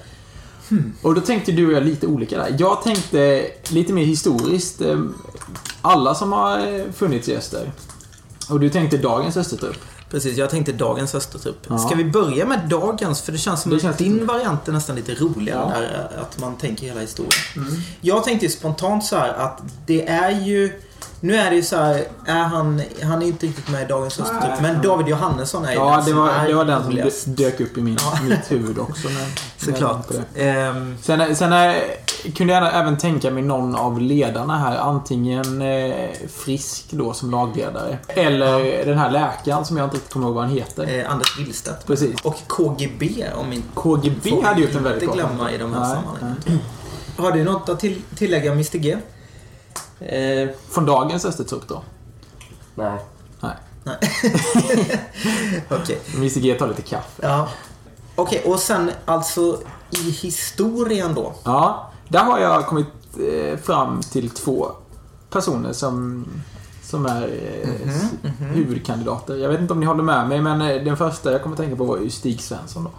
Och 1.01 1.15
då 1.15 1.22
tänkte 1.22 1.51
du 1.51 1.67
och 1.67 1.74
jag 1.74 1.86
lite 1.86 2.08
olika 2.08 2.38
där. 2.38 2.56
Jag 2.60 2.84
tänkte 2.84 3.46
lite 3.70 3.94
mer 3.94 4.06
historiskt. 4.06 4.82
ehm, 4.82 5.13
Alla 5.82 6.15
som 6.15 6.32
har 6.32 6.60
eh, 6.60 6.91
funnits 6.94 7.29
i 7.29 7.36
öster. 7.36 7.72
Och 8.50 8.60
du 8.60 8.70
tänkte 8.70 8.98
dagens 8.98 9.38
östertrupp. 9.38 9.77
Precis, 10.10 10.38
jag 10.38 10.50
tänkte 10.50 10.72
dagens 10.72 11.16
Östertrupp. 11.16 11.66
Ja. 11.70 11.78
Ska 11.78 11.96
vi 11.96 12.06
börja 12.06 12.46
med 12.46 12.60
dagens? 12.70 13.22
För 13.22 13.32
det 13.32 13.38
känns 13.38 13.62
som 13.62 13.70
Det 13.72 13.76
att 13.76 13.82
känns 13.82 13.98
din 13.98 14.26
variant 14.26 14.68
är 14.68 14.72
nästan 14.72 14.96
lite 14.96 15.14
roligare. 15.14 15.74
Ja. 15.74 15.80
Där, 15.80 16.22
att 16.22 16.40
man 16.40 16.56
tänker 16.58 16.88
hela 16.88 17.00
historien. 17.02 17.32
Jag 18.02 18.24
tänkte 18.24 18.50
spontant 18.50 19.06
så 19.06 19.16
här 19.16 19.34
att 19.34 19.62
det 19.86 20.08
är 20.08 20.32
ju... 20.32 20.82
Nu 21.20 21.36
är 21.36 21.50
det 21.50 21.56
ju 21.56 21.64
så 21.64 21.76
här, 21.76 22.08
är 22.26 22.44
han, 22.44 22.82
han 23.04 23.22
är 23.22 23.28
inte 23.28 23.46
riktigt 23.46 23.70
med 23.70 23.84
i 23.84 23.86
dagens 23.86 24.20
Östertrupp. 24.20 24.62
Men 24.62 24.82
David 24.82 25.08
Johannesson 25.08 25.66
är 25.66 25.72
ju 25.72 25.76
Ja, 25.76 25.90
den 25.96 26.00
det 26.06 26.12
som 26.12 26.20
var, 26.20 26.30
är 26.30 26.48
det 26.48 26.54
var 26.54 26.66
den 26.66 27.12
som 27.12 27.36
dök 27.36 27.60
upp 27.60 27.78
i 27.78 27.82
min, 27.82 27.98
mitt 28.24 28.52
huvud 28.52 28.80
också. 28.80 29.08
När, 29.10 29.28
Såklart. 29.66 30.10
när 30.10 30.24
det. 30.34 30.50
Ehm, 30.50 30.98
Sen, 31.02 31.36
sen 31.36 31.54
eh, 31.54 31.76
kunde 32.36 32.54
jag 32.54 32.76
även 32.76 32.98
tänka 32.98 33.32
mig 33.32 33.44
någon 33.44 33.76
av 33.76 34.02
ledarna 34.02 34.58
här. 34.58 34.78
Antingen 34.78 35.62
eh, 35.62 36.10
Frisk 36.30 36.86
då 36.92 37.14
som 37.14 37.32
lagledare. 37.32 37.98
Eller 38.08 38.86
den 38.86 38.98
här 38.98 39.12
läkaren 39.12 39.66
som 39.66 39.78
jag 39.78 39.86
inte 39.86 39.96
riktigt 39.96 40.14
kommer 40.14 40.26
ihåg 40.28 40.36
vad 40.36 40.44
han 40.44 40.54
heter. 40.54 41.00
eh, 41.00 41.12
Anders 41.12 41.38
Billstedt. 41.38 41.88
Precis. 41.88 42.22
Och 42.24 42.36
KGB 42.48 43.26
om 43.36 43.54
inte... 43.54 43.68
KGB 43.76 44.30
får 44.30 44.42
hade 44.44 44.62
gjort 44.62 44.76
en 44.76 44.84
väldigt 44.84 45.04
inte 45.04 45.18
bra 45.18 45.28
glömma 45.28 45.52
i 45.52 45.58
de 45.58 45.74
här 45.74 45.80
Nej, 45.80 45.90
sammanhangen. 45.90 46.36
nej. 46.46 46.58
Har 47.18 47.32
du 47.32 47.44
något 47.44 47.70
att 47.70 47.80
till, 47.80 48.02
tillägga 48.18 48.52
Mr 48.52 48.78
G? 48.78 48.98
Eh, 50.00 50.50
Från 50.70 50.86
dagens 50.86 51.26
Östertrupp 51.26 51.68
då. 51.68 51.82
nej. 52.76 53.00
Nej. 53.40 53.54
Nej. 53.84 53.98
Okej. 55.70 56.00
Mr 56.16 56.40
G 56.40 56.54
tar 56.54 56.68
lite 56.68 56.82
kaffe. 56.82 57.22
Ja. 57.28 57.48
Okej, 58.16 58.42
och 58.46 58.60
sen 58.60 58.92
alltså 59.06 59.60
i 59.90 60.10
historien 60.12 61.14
då. 61.14 61.34
Ja, 61.44 61.92
där 62.10 62.24
har 62.24 62.40
jag 62.40 62.66
kommit 62.66 62.88
eh, 63.34 63.60
fram 63.60 64.02
till 64.02 64.30
två 64.30 64.72
personer 65.30 65.74
som, 65.74 66.26
som 66.84 67.06
är 67.06 67.22
eh, 67.24 67.90
s- 67.90 68.12
huvudkandidater. 68.40 69.36
Jag 69.36 69.50
vet 69.50 69.60
inte 69.62 69.74
om 69.74 69.80
ni 69.80 69.86
håller 69.86 70.04
med 70.04 70.28
mig, 70.30 70.42
men 70.42 70.62
eh, 70.62 70.84
den 70.84 70.98
första 70.98 71.32
jag 71.32 71.44
kommer 71.44 71.56
att 71.56 71.60
tänka 71.62 71.76
på 71.76 71.84
var 71.84 71.98
ju 71.98 72.10
Stig 72.10 72.42
Svensson 72.42 72.84
då. 72.84 72.92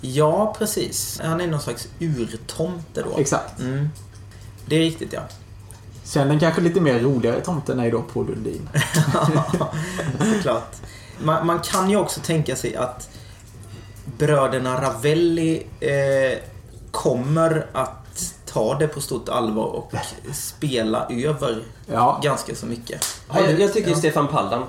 Ja, 0.00 0.54
precis. 0.58 1.20
Han 1.24 1.40
är 1.40 1.46
någon 1.46 1.60
slags 1.60 1.88
urtomte 1.98 3.02
då. 3.02 3.18
Exakt. 3.18 3.60
Mm. 3.60 3.88
Det 4.66 4.76
är 4.76 4.80
riktigt, 4.80 5.12
ja. 5.12 5.20
Sen 6.04 6.28
den 6.28 6.38
kanske 6.40 6.60
lite 6.60 6.80
mer 6.80 6.98
roligare 6.98 7.40
tomten 7.40 7.80
är 7.80 7.90
då 7.90 8.02
Paul 8.02 8.26
Lundin. 8.26 8.68
Såklart. 10.34 10.76
Man, 11.22 11.46
man 11.46 11.58
kan 11.58 11.90
ju 11.90 11.96
också 11.96 12.20
tänka 12.20 12.56
sig 12.56 12.76
att 12.76 13.08
bröderna 14.18 14.82
Ravelli 14.82 15.66
eh, 15.80 16.38
kommer 16.90 17.66
att 17.72 18.07
ta 18.58 18.74
det 18.78 18.88
på 18.88 19.00
stort 19.00 19.28
allvar 19.28 19.64
och 19.64 19.92
spela 20.32 21.06
över 21.10 21.62
Ja, 21.86 22.20
ganska 22.22 22.54
så 22.54 22.66
mycket. 22.66 23.04
Ja, 23.28 23.40
jag, 23.40 23.60
jag 23.60 23.72
tycker 23.72 23.90
Ja. 23.90 23.96
Stefan 23.96 24.28
Paldan. 24.28 24.62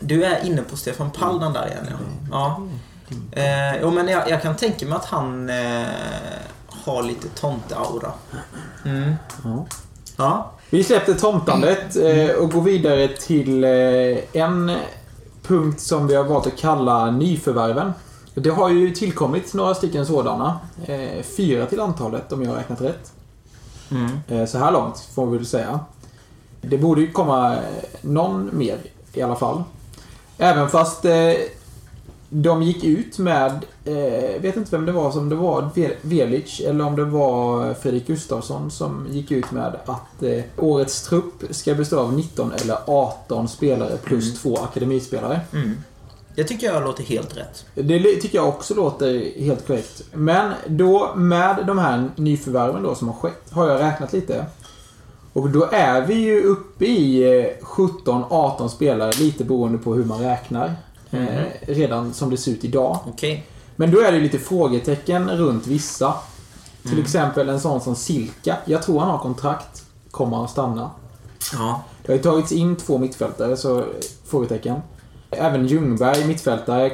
Du 0.00 0.24
är 0.24 0.46
inne 0.46 0.62
på 0.62 0.76
Stefan 0.76 1.10
Paldan 1.10 1.52
där 1.52 1.66
igen, 1.66 1.86
ja. 1.90 1.96
ja. 2.30 2.62
Eh, 3.42 3.80
jo, 3.82 3.90
men 3.90 4.08
jag, 4.08 4.30
jag 4.30 4.42
kan 4.42 4.56
tänka 4.56 4.86
mig 4.86 4.96
att 4.96 5.04
han 5.04 5.50
eh, 5.50 5.86
har 6.84 7.02
lite 7.02 7.28
tomteaura. 7.28 8.12
Mm. 8.84 9.14
Ja. 10.16 10.52
Vi 10.70 10.84
släppte 10.84 11.14
tomtandet 11.14 11.96
eh, 11.96 12.36
och 12.36 12.52
går 12.52 12.62
vidare 12.62 13.08
till 13.08 13.64
eh, 13.64 14.40
en 14.42 14.72
punkt 15.42 15.80
som 15.80 16.06
vi 16.06 16.14
har 16.14 16.24
valt 16.24 16.46
att 16.46 16.58
kalla 16.58 17.10
nyförvärven. 17.10 17.92
Det 18.34 18.50
har 18.50 18.68
ju 18.70 18.90
tillkommit 18.90 19.54
några 19.54 19.74
stycken 19.74 20.06
sådana. 20.06 20.58
Eh, 20.86 21.22
fyra 21.22 21.66
till 21.66 21.80
antalet 21.80 22.32
om 22.32 22.42
jag 22.42 22.50
har 22.50 22.56
räknat 22.56 22.80
rätt. 22.80 23.12
Mm. 23.90 24.10
Eh, 24.28 24.46
så 24.46 24.58
här 24.58 24.72
långt 24.72 24.98
får 25.14 25.26
vi 25.26 25.36
väl 25.36 25.46
säga. 25.46 25.80
Det 26.60 26.78
borde 26.78 27.00
ju 27.00 27.12
komma 27.12 27.54
eh, 27.54 27.60
någon 28.00 28.50
mer 28.52 28.78
i 29.14 29.22
alla 29.22 29.36
fall. 29.36 29.62
Även 30.38 30.68
fast 30.68 31.04
de 32.34 32.62
gick 32.62 32.84
ut 32.84 33.18
med, 33.18 33.52
eh, 33.84 34.40
vet 34.42 34.56
inte 34.56 34.70
vem 34.76 34.86
det 34.86 34.92
var, 34.92 35.10
som 35.12 35.28
det 35.28 35.34
var 35.34 35.68
Ve- 35.74 35.96
Velic 36.02 36.60
eller 36.60 36.84
om 36.84 36.96
det 36.96 37.04
var 37.04 37.74
Fredrik 37.74 38.06
Gustafsson 38.06 38.70
som 38.70 39.06
gick 39.10 39.30
ut 39.30 39.50
med 39.50 39.76
att 39.86 40.22
eh, 40.22 40.42
årets 40.56 41.02
trupp 41.02 41.42
ska 41.50 41.74
bestå 41.74 42.00
av 42.00 42.12
19 42.12 42.52
eller 42.52 42.76
18 42.86 43.48
spelare 43.48 43.96
plus 43.96 44.24
Mm. 44.24 44.36
två 44.36 44.56
akademispelare. 44.64 45.40
Mm. 45.52 45.76
Det 46.34 46.44
tycker 46.44 46.66
jag 46.66 46.82
låter 46.84 47.02
helt 47.04 47.36
rätt. 47.36 47.64
Det 47.74 47.98
tycker 48.20 48.38
jag 48.38 48.48
också 48.48 48.74
låter 48.74 49.40
helt 49.40 49.66
korrekt. 49.66 50.02
Men 50.12 50.52
då 50.66 51.12
med 51.14 51.64
de 51.66 51.78
här 51.78 52.10
nyförvärven 52.16 52.82
då 52.82 52.94
som 52.94 53.08
har 53.08 53.14
skett 53.14 53.50
har 53.50 53.68
jag 53.70 53.80
räknat 53.80 54.12
lite. 54.12 54.46
Och 55.32 55.50
då 55.50 55.68
är 55.72 56.00
vi 56.06 56.14
ju 56.14 56.42
uppe 56.42 56.84
i 56.84 57.22
eh, 57.40 57.66
17-18 57.66 58.68
spelare 58.68 59.12
lite 59.12 59.44
beroende 59.44 59.78
på 59.78 59.94
hur 59.94 60.04
man 60.04 60.20
räknar. 60.20 60.74
Mhm. 61.10 61.28
Eh, 61.28 61.44
redan 61.66 62.14
som 62.14 62.30
det 62.30 62.36
ser 62.36 62.52
ut 62.52 62.64
idag. 62.64 62.98
Okej. 63.08 63.46
Men 63.76 63.90
då 63.90 64.00
är 64.00 64.12
det 64.12 64.18
lite 64.18 64.38
frågetecken 64.38 65.30
runt 65.30 65.66
vissa. 65.66 66.14
Till 66.82 66.92
Mm. 66.92 67.04
exempel 67.04 67.48
en 67.48 67.60
sån 67.60 67.80
som 67.80 67.94
Silka. 67.96 68.56
Jag 68.64 68.82
tror 68.82 69.00
han 69.00 69.10
har 69.10 69.18
kontrakt. 69.18 69.82
Kommer 70.10 70.36
han 70.36 70.48
stanna? 70.48 70.90
Ja. 71.52 71.82
Det 72.02 72.12
har 72.12 72.16
ju 72.16 72.22
tagits 72.22 72.52
in 72.52 72.76
två 72.76 72.98
mittfältare, 72.98 73.56
så 73.56 73.78
eh, 73.78 73.84
frågetecken. 74.26 74.80
Även 75.32 75.66
Ljungberg, 75.66 76.24
mittfältare, 76.26 76.92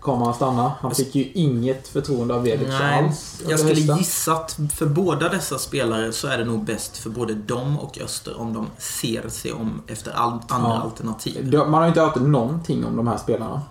kommer 0.00 0.24
han 0.24 0.34
stanna? 0.34 0.72
Han 0.80 0.94
fick 0.94 1.14
ju 1.14 1.24
inget 1.34 1.88
förtroende 1.88 2.34
av 2.34 2.42
Vedic 2.42 2.68
alls. 2.80 3.42
jag 3.48 3.58
skulle 3.58 3.74
hösten. 3.74 3.96
gissa 3.96 4.32
att 4.32 4.58
för 4.74 4.86
båda 4.86 5.28
dessa 5.28 5.58
spelare 5.58 6.12
så 6.12 6.28
är 6.28 6.38
det 6.38 6.44
nog 6.44 6.64
bäst 6.64 6.96
för 6.96 7.10
både 7.10 7.34
dem 7.34 7.78
och 7.78 7.98
Öster 8.04 8.40
om 8.40 8.52
de 8.52 8.66
ser 8.78 9.28
sig 9.28 9.52
om 9.52 9.82
efter 9.86 10.12
all, 10.12 10.40
andra 10.48 10.68
Ja. 10.70 10.80
alternativ. 10.82 11.54
Man 11.54 11.74
har 11.74 11.82
ju 11.82 11.88
inte 11.88 12.00
hört 12.00 12.16
någonting 12.16 12.84
om 12.84 12.96
de 12.96 13.06
här 13.08 13.16
spelarna. 13.16 13.62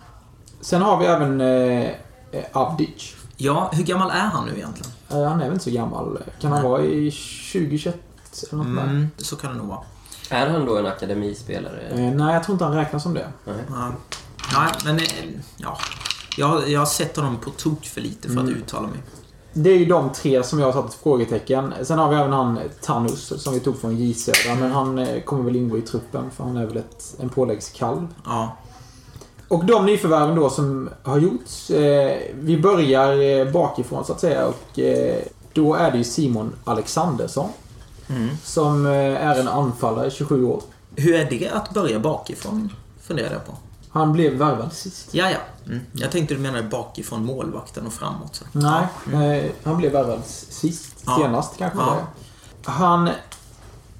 Sen 0.61 0.81
har 0.81 0.97
vi 0.99 1.05
även 1.05 1.41
eh, 1.41 1.89
eh, 2.31 2.43
Avdic. 2.53 3.15
Ja, 3.37 3.69
hur 3.73 3.83
gammal 3.83 4.09
är 4.09 4.13
han 4.19 4.45
nu 4.45 4.51
egentligen? 4.57 4.91
Eh, 5.09 5.23
han 5.23 5.39
är 5.41 5.45
väl 5.45 5.53
inte 5.53 5.63
så 5.63 5.71
gammal. 5.71 6.17
Kan 6.41 6.51
han 6.51 6.61
Nej. 6.61 6.69
vara 6.71 6.81
i 6.83 7.11
2021 7.11 7.95
eller 8.51 8.63
något 8.63 8.75
där? 8.75 8.83
Mm, 8.83 9.07
så 9.17 9.35
kan 9.35 9.51
det 9.51 9.57
nog 9.57 9.67
vara. 9.67 9.79
Är 10.31 10.47
han 10.49 10.65
då 10.65 10.77
en 10.77 10.85
akademispelare? 10.85 11.79
Eh, 11.91 11.99
nej, 11.99 12.33
jag 12.33 12.43
tror 12.43 12.53
inte 12.55 12.65
han 12.65 12.75
räknas 12.75 13.03
som 13.03 13.13
det. 13.13 13.27
Nej. 13.45 13.55
Ja, 13.69 13.91
Nej, 14.55 14.71
men 14.85 14.95
eh, 14.97 15.03
ja. 15.57 15.77
Jag, 16.37 16.69
jag 16.69 16.79
har 16.79 16.85
sett 16.85 17.15
honom 17.15 17.37
på 17.37 17.49
tok 17.49 17.85
för 17.85 18.01
lite 18.01 18.27
för 18.27 18.35
att 18.37 18.43
Mm. 18.43 18.55
uttala 18.55 18.87
mig. 18.87 18.99
Det 19.53 19.69
är 19.69 19.77
ju 19.77 19.85
de 19.85 20.09
tre 20.09 20.43
som 20.43 20.59
jag 20.59 20.65
har 20.71 20.81
satt 20.81 20.89
ett 20.93 20.99
frågetecken. 21.03 21.73
Sen 21.83 21.99
har 21.99 22.09
vi 22.09 22.15
även 22.15 22.31
han 22.33 22.59
Tanus 22.81 23.43
som 23.43 23.53
vi 23.53 23.59
tog 23.59 23.79
från 23.81 23.97
J 23.97 24.13
Södra. 24.13 24.55
Men 24.59 24.71
han 24.71 24.99
eh, 24.99 25.21
kommer 25.21 25.43
väl 25.43 25.55
ingå 25.55 25.77
i 25.77 25.81
truppen 25.81 26.31
för 26.31 26.43
han 26.43 26.57
är 26.57 26.65
väl 26.65 26.77
ett, 26.77 27.15
en 27.19 27.29
påläggskalv. 27.29 28.07
Ja. 28.25 28.57
Och 29.47 29.65
de 29.65 29.85
nyförvärven 29.85 30.35
då 30.35 30.49
som 30.49 30.89
har 31.03 31.17
gjorts. 31.17 31.69
Eh, 31.69 32.17
vi 32.33 32.57
börjar 32.61 33.21
eh, 33.21 33.51
bakifrån 33.51 34.05
så 34.05 34.13
att 34.13 34.19
säga. 34.19 34.47
Och 34.47 34.79
eh, 34.79 35.17
då 35.53 35.75
är 35.75 35.91
det 35.91 35.97
ju 35.97 36.03
Simon 36.03 36.53
Alexandersson. 36.63 37.49
Mm. 38.11 38.29
Som 38.43 38.85
eh, 38.85 38.91
är 39.27 39.39
en 39.39 39.47
anfallare, 39.47 40.11
27 40.11 40.45
år. 40.45 40.61
Hur 40.95 41.13
är 41.15 41.29
det 41.29 41.49
att 41.49 41.73
börja 41.73 41.99
bakifrån? 41.99 42.69
Funderar 43.01 43.31
jag 43.33 43.45
på. 43.45 43.53
Han 43.89 44.13
blev 44.13 44.33
värvad 44.33 44.73
sist. 44.73 45.07
Ja, 45.13 45.29
ja. 45.29 45.37
Mm. 45.65 45.79
Jag 45.93 46.11
tänkte 46.11 46.33
du 46.33 46.39
menade 46.39 46.63
bakifrån 46.63 47.25
målvakten 47.25 47.87
och 47.87 47.93
framåt. 47.93 48.35
Så. 48.35 48.45
Nej, 48.51 48.85
Ja. 49.11 49.23
eh, 49.23 49.51
han 49.63 49.77
blev 49.77 49.91
värvad 49.91 50.21
sist. 50.25 50.95
Ja. 51.05 51.17
Senast 51.21 51.57
kanske 51.57 51.79
Ja. 51.79 51.97
Han 52.63 53.09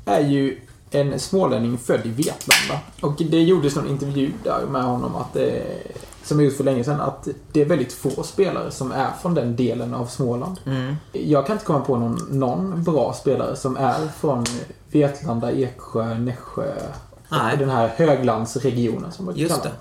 är 0.05 0.19
ju 0.19 0.61
en 0.91 1.19
smålänning 1.19 1.77
född 1.77 2.05
i 2.05 2.09
Vetlanda. 2.09 2.81
Och 3.01 3.15
det 3.29 3.41
gjordes 3.41 3.75
någon 3.75 3.87
intervju 3.87 4.31
där 4.43 4.65
med 4.65 4.83
honom 4.83 5.15
att 5.15 5.33
det, 5.33 5.63
som 6.31 6.39
jag 6.39 6.45
gjort 6.45 6.57
för 6.57 6.63
länge 6.63 6.83
sedan, 6.83 7.01
att 7.01 7.27
det 7.51 7.61
är 7.61 7.65
väldigt 7.65 7.93
få 7.93 8.23
spelare 8.23 8.71
som 8.71 8.91
är 8.91 9.09
från 9.21 9.33
den 9.33 9.55
delen 9.55 9.93
av 9.93 10.05
Småland. 10.05 10.59
Mm. 10.65 10.95
Jag 11.11 11.47
kan 11.47 11.55
inte 11.55 11.65
komma 11.65 11.79
på 11.79 11.97
någon, 11.97 12.27
någon 12.29 12.83
bra 12.83 13.13
spelare 13.13 13.55
som 13.55 13.77
är 13.77 14.07
från 14.19 14.45
Vetlanda, 14.91 15.51
Eksjö, 15.51 16.17
Nässjö. 16.17 16.73
Nej. 17.29 17.57
Den 17.57 17.69
här 17.69 17.87
höglandsregionen 17.87 19.11
som 19.11 19.25
man 19.25 19.35
Just 19.35 19.55
kallar 19.55 19.65
det. 19.65 19.71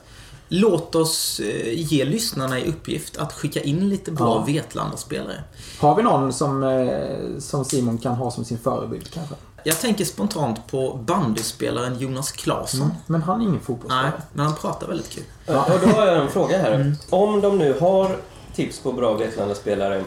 Låt 0.52 0.94
oss 0.94 1.40
eh, 1.40 1.72
ge 1.80 2.04
lyssnarna 2.04 2.58
i 2.58 2.68
uppgift 2.68 3.16
att 3.16 3.32
skicka 3.32 3.60
in 3.60 3.88
lite 3.88 4.12
bra 4.12 4.44
Ja. 4.46 4.52
Vetlanda-spelare. 4.52 5.44
Har 5.78 5.96
vi 5.96 6.02
någon 6.02 6.32
som, 6.32 6.62
eh, 6.62 7.38
som 7.38 7.64
Simon 7.64 7.98
kan 7.98 8.14
ha 8.14 8.30
som 8.30 8.44
sin 8.44 8.58
förebild 8.58 9.10
kanske? 9.14 9.34
Jag 9.64 9.80
tänker 9.80 10.04
spontant 10.04 10.66
på 10.66 10.98
bandyspelaren 11.06 11.98
Jonas 11.98 12.32
Claesson. 12.32 12.82
Mm. 12.82 12.96
Men 13.06 13.22
han 13.22 13.40
är 13.40 13.44
ingen 13.44 13.60
fotbollsspelare. 13.60 14.10
Nej, 14.10 14.20
men 14.32 14.46
han 14.46 14.54
pratar 14.54 14.86
väldigt 14.88 15.08
kul. 15.10 15.24
Ja, 15.46 15.64
och 15.74 15.80
då 15.80 15.86
har 15.86 16.06
jag 16.06 16.22
en 16.22 16.28
fråga 16.28 16.58
här. 16.58 16.72
Mm. 16.72 16.94
Om 17.10 17.40
de 17.40 17.58
nu 17.58 17.76
har 17.80 18.16
tips 18.54 18.78
på 18.80 18.92
bra 18.92 19.14
Vetlanda-spelare, 19.14 20.04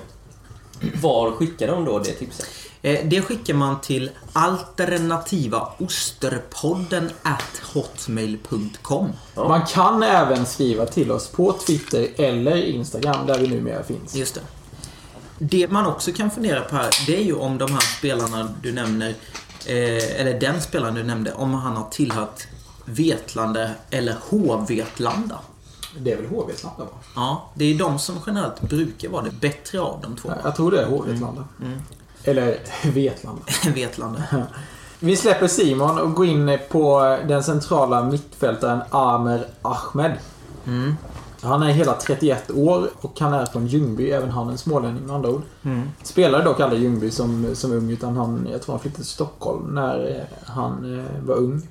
var 1.02 1.32
skickar 1.32 1.68
de 1.68 1.86
då 1.86 2.00
det 2.00 2.12
tipset? 2.12 2.48
Eh, 2.86 3.00
Det 3.06 3.22
skickar 3.22 3.54
man 3.54 3.82
till 3.82 4.12
alternativaosterpodden 4.34 7.10
at 7.24 7.62
hotmail.com. 7.74 9.12
Man 9.36 9.66
kan 9.66 10.04
även 10.04 10.46
skriva 10.46 10.86
till 10.86 11.12
oss 11.12 11.28
på 11.30 11.54
Twitter 11.54 12.08
eller 12.16 12.56
Instagram 12.58 13.28
där 13.28 13.40
vi 13.40 13.48
numera 13.48 13.84
finns. 13.84 14.16
Just 14.16 14.36
det. 14.36 14.42
Det 15.40 15.68
man 15.68 15.86
också 15.86 16.12
kan 16.12 16.32
fundera 16.32 16.62
på 16.62 16.76
här, 16.76 16.90
det 17.08 17.16
är 17.18 17.24
ju 17.24 17.34
om 17.36 17.58
de 17.58 17.72
här 17.72 17.98
spelarna 17.98 18.50
du 18.62 18.72
nämner, 18.72 19.10
eh, 19.66 20.22
eller 20.22 20.40
den 20.40 20.62
spelaren 20.62 20.96
du 20.96 21.04
nämnde, 21.04 21.34
om 21.34 21.54
han 21.54 21.76
har 21.76 21.90
tillhört 21.90 22.48
Vetlanda 22.86 23.70
eller 23.90 24.16
H-Vetlanda. 24.30 25.40
Det 26.00 26.12
är 26.12 26.18
väl 26.18 26.26
HV 26.26 26.54
snabbt 26.56 26.80
va? 26.80 26.86
Ja, 27.16 27.52
det 27.56 27.66
är 27.66 27.76
de 27.78 28.00
som 28.00 28.16
generellt 28.28 28.62
brukar 28.62 29.10
vara 29.10 29.24
det 29.24 29.32
bättre 29.32 29.82
av 29.82 30.00
de 30.02 30.16
två. 30.16 30.34
Jag 30.44 30.56
tror 30.56 30.72
det 30.72 30.82
är 30.82 30.86
HV-Vetlanda. 30.86 31.44
Mm. 31.62 31.80
Eller 32.24 32.60
Vetlanda. 32.84 33.42
Vetlanda. 33.76 34.24
Vi 35.00 35.18
släpper 35.18 35.48
Simon 35.48 36.00
och 36.00 36.14
går 36.14 36.26
in 36.26 36.60
på 36.70 37.18
den 37.28 37.44
centrala 37.44 38.04
mittfältaren 38.04 38.82
Amer 38.90 39.48
Ahmed. 39.62 40.12
Mm. 40.68 40.96
Han 41.42 41.64
är 41.64 41.72
hela 41.72 41.94
31 41.94 42.52
år 42.52 42.90
och 43.02 43.20
han 43.20 43.34
är 43.34 43.46
från 43.46 43.68
Ljungby, 43.68 44.12
även 44.12 44.30
han 44.30 44.50
en 44.50 44.58
smålänning 44.58 45.04
med 45.06 45.16
andra 45.16 45.30
ord. 45.30 45.42
Mm. 45.64 45.90
Spelade 46.04 46.44
dock 46.44 46.60
aldrig 46.60 46.82
Ljungby 46.82 47.12
som, 47.12 47.48
som 47.54 47.72
ung, 47.72 47.90
utan 47.90 48.18
han, 48.18 48.48
jag 48.52 48.62
tror 48.62 48.74
han 48.74 48.80
flyttade 48.80 49.04
till 49.04 49.12
Stockholm 49.12 49.76
när 49.76 50.10
eh, 50.10 50.54
han 50.54 51.00
eh, 51.00 51.26
var 51.28 51.36
ung. 51.36 51.68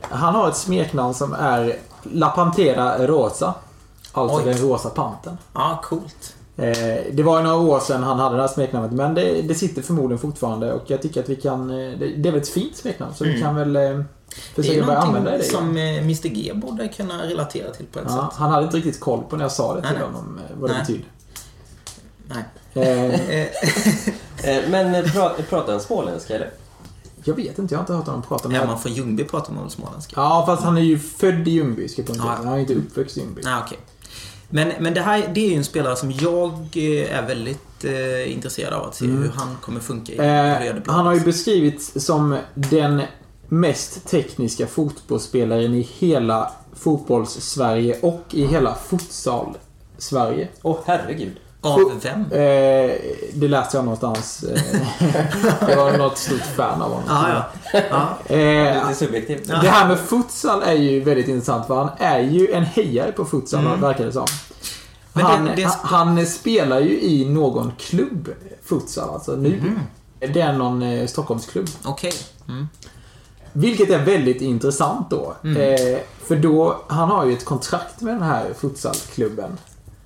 Han 0.00 0.34
har 0.34 0.48
ett 0.48 0.56
smeknamn 0.56 1.14
som 1.14 1.32
är 1.32 1.76
La 2.02 2.30
Pantera 2.30 3.06
Rosa. 3.06 3.54
Alltså 4.12 4.38
Oj. 4.38 4.44
den 4.44 4.58
rosa 4.58 4.90
panten. 4.90 5.38
Ja, 5.52 5.80
coolt. 5.84 6.35
Eh, 6.56 7.04
det 7.12 7.22
var 7.22 7.42
några 7.42 7.56
år 7.56 7.80
sedan 7.80 8.02
han 8.02 8.18
hade 8.18 8.36
det 8.36 8.42
här 8.42 8.48
smeknamnet, 8.48 8.92
men 8.92 9.14
det, 9.14 9.42
det 9.42 9.54
sitter 9.54 9.82
förmodligen 9.82 10.18
fortfarande 10.18 10.72
och 10.72 10.82
jag 10.86 11.02
tycker 11.02 11.22
att 11.22 11.28
vi 11.28 11.36
kan... 11.36 11.70
eh, 11.70 11.98
Det, 11.98 12.06
det 12.16 12.28
är 12.28 12.32
väl 12.32 12.40
ett 12.40 12.48
fint 12.48 12.76
smeknamn, 12.76 13.14
så 13.14 13.24
vi 13.24 13.30
Mm. 13.30 13.42
kan 13.42 13.54
väl 13.56 13.76
eh, 13.76 13.82
Det 13.82 13.88
är 13.88 14.04
försöka 14.54 14.86
börja 14.86 14.98
använda 14.98 15.30
det. 15.30 15.52
någonting 15.52 15.76
igen. 15.78 15.96
som 15.96 16.04
Mr 16.04 16.28
G 16.28 16.52
borde 16.54 16.88
kunna 16.88 17.22
relatera 17.22 17.70
till 17.70 17.86
på 17.86 17.98
ett 17.98 18.04
Ja, 18.08 18.28
sätt. 18.30 18.38
han 18.38 18.50
hade 18.50 18.64
inte 18.64 18.76
riktigt 18.76 19.00
koll 19.00 19.22
på 19.30 19.36
när 19.36 19.44
jag 19.44 19.52
sa 19.52 19.74
det 19.74 19.80
till 19.82 19.90
Nej, 19.92 20.02
honom, 20.02 20.40
vad 20.60 20.70
det 20.70 20.74
Nej. 20.74 20.82
betydde. 20.82 21.04
Nej. 22.28 22.44
Men 24.70 25.04
pra, 25.04 25.30
pratar 25.48 25.72
han 25.72 25.80
småländska 25.80 26.34
eller? 26.34 26.50
jag 27.24 27.34
vet 27.34 27.58
inte, 27.58 27.74
jag 27.74 27.78
har 27.78 27.82
inte 27.82 27.92
hört 27.92 28.06
honom 28.06 28.22
prata 28.22 28.48
med 28.48 28.60
Är 28.62 28.66
man 28.66 28.78
från 28.78 28.92
Ljungby 28.92 29.24
pratar 29.24 29.52
man 29.52 29.62
väl 29.62 29.70
småländska? 29.72 30.12
Ja, 30.20 30.42
fast 30.46 30.62
han 30.62 30.76
är 30.78 30.82
ju 30.82 30.98
född 30.98 31.48
i 31.48 31.50
Ljungby, 31.50 31.88
ska 31.88 32.00
jag 32.02 32.06
poängtera. 32.06 32.28
Ja. 32.30 32.44
Han 32.44 32.54
är 32.54 32.58
inte 32.58 32.74
uppväxt 32.74 33.16
i 33.16 33.20
Ljungby. 33.20 33.40
Nej, 33.44 33.62
okej. 33.66 33.78
Men, 34.50 34.72
men 34.80 34.94
det 34.94 35.00
här 35.00 35.30
det 35.34 35.40
är 35.46 35.50
ju 35.50 35.56
en 35.56 35.64
spelare 35.64 35.96
som 35.96 36.10
jag 36.10 36.52
eh, 36.74 37.18
är 37.18 37.26
väldigt 37.26 37.84
eh, 37.84 38.32
intresserad 38.32 38.72
av 38.74 38.84
att 38.88 38.94
se 38.94 39.04
Mm. 39.04 39.22
hur 39.22 39.30
han 39.30 39.56
kommer 39.60 39.80
funka 39.80 40.12
i 40.12 40.16
Eh, 40.16 40.74
han 40.86 41.06
har 41.06 41.14
ju 41.14 41.20
beskrivits 41.20 42.04
som 42.06 42.38
den 42.54 43.02
mest 43.48 44.08
tekniska 44.08 44.66
fotbollsspelaren 44.66 45.74
i 45.74 45.88
hela 45.98 46.52
fotbolls-Sverige 46.74 47.98
och 48.02 48.22
i 48.30 48.46
hela 48.46 48.74
futsal-Sverige. 48.74 50.48
Åh 50.62 50.78
herregud. 50.86 51.36
Av 51.66 52.00
vem? 52.02 52.20
Eh, 52.20 52.96
det 53.34 53.48
läste 53.48 53.76
jag 53.76 53.84
någonstans. 53.84 54.44
Eh, 54.44 54.80
jag 55.68 55.76
var 55.76 55.98
något 55.98 56.18
stort 56.18 56.40
fan 56.56 56.82
av 56.82 56.90
honom. 56.92 57.04
Ja, 57.08 57.44
ja. 57.72 57.80
ja. 58.28 58.34
Eh, 58.36 58.74
Lite 58.88 58.94
subjektivt. 58.98 59.42
Ja. 59.48 59.58
det 59.62 59.68
här 59.68 59.88
med 59.88 59.98
futsal 59.98 60.62
är 60.62 60.72
ju 60.72 61.00
väldigt 61.00 61.28
intressant 61.28 61.66
för 61.66 61.74
han 61.76 61.90
är 61.98 62.20
ju 62.20 62.52
en 62.52 62.64
hejare 62.64 63.12
på 63.12 63.24
futsal, 63.24 63.66
Mm. 63.66 63.80
verkar 63.80 64.04
det 64.06 64.12
som. 64.12 64.26
Men 65.12 65.24
det- 65.24 65.30
Han, 65.30 65.44
det- 65.56 65.64
han, 65.64 66.08
han 66.16 66.26
spelar 66.26 66.80
ju 66.80 67.00
i 67.00 67.24
någon 67.24 67.72
klubb 67.78 68.28
futsal 68.64 69.10
alltså 69.14 69.32
nu. 69.36 69.48
Mhm. 69.60 69.80
Det 70.32 70.40
är 70.40 70.52
någon 70.52 70.82
eh, 70.82 71.06
Stockholmsklubb. 71.06 71.66
Okej. 71.84 72.12
Mm. 72.48 72.68
Vilket 73.52 73.90
är 73.90 73.98
väldigt 74.04 74.40
intressant 74.42 75.10
då. 75.10 75.34
Mm. 75.44 75.56
Eh, 75.62 75.98
för 76.26 76.36
då, 76.36 76.76
han 76.88 77.08
har 77.08 77.24
ju 77.26 77.32
ett 77.32 77.44
kontrakt 77.44 78.00
med 78.00 78.14
den 78.14 78.22
här 78.22 78.46
futsalklubben. 78.58 79.58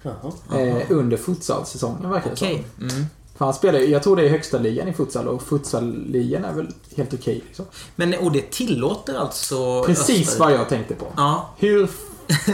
Eh, 0.04 0.76
under 0.88 1.16
futsalsäsongen 1.16 2.10
verkar 2.10 2.30
det 2.30 2.36
Okej. 2.36 2.64
som. 2.78 2.88
Mm. 2.88 3.06
För 3.36 3.44
han 3.44 3.54
spelar 3.54 3.78
jag 3.78 4.02
tror 4.02 4.16
det 4.16 4.22
är 4.24 4.28
högsta 4.28 4.58
ligan 4.58 4.88
i 4.88 4.92
futsal 4.92 5.28
och 5.28 5.42
futsalligan 5.42 6.44
är 6.44 6.52
väl 6.52 6.66
helt 6.96 7.14
okej 7.14 7.42
liksom. 7.46 7.64
Men, 7.96 8.14
och 8.14 8.32
det 8.32 8.50
tillåter 8.50 9.14
alltså 9.14 9.84
Precis 9.84 10.28
Öster- 10.28 10.38
vad 10.40 10.52
jag 10.52 10.68
tänkte 10.68 10.94
på. 10.94 11.06
Ja, 11.16 11.50
Hur 11.58 11.86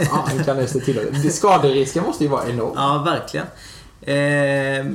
fan 0.09 0.43
kan 0.45 0.57
det 0.57 0.67
till 0.67 0.95
det? 1.23 1.29
Skaderisken 1.31 2.03
måste 2.03 2.23
ju 2.23 2.29
vara 2.29 2.49
enorm. 2.49 2.71
ja 2.75 3.03
verkligen. 3.05 3.45
Eh, 4.01 4.85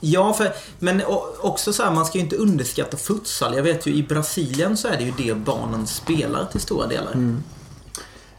ja, 0.00 0.32
för, 0.32 0.52
men 0.78 1.02
också 1.40 1.72
så 1.72 1.82
här, 1.82 1.90
man 1.90 2.06
ska 2.06 2.18
ju 2.18 2.24
inte 2.24 2.36
underskatta 2.36 2.96
futsal. 2.96 3.56
Jag 3.56 3.62
vet 3.62 3.86
ju 3.86 3.94
i 3.94 4.02
Brasilien 4.02 4.76
så 4.76 4.88
är 4.88 4.96
det 4.96 5.04
ju 5.04 5.12
det 5.16 5.34
barnen 5.34 5.86
spelar 5.86 6.44
till 6.44 6.60
stora 6.60 6.86
delar. 6.86 7.12
Mm. 7.12 7.42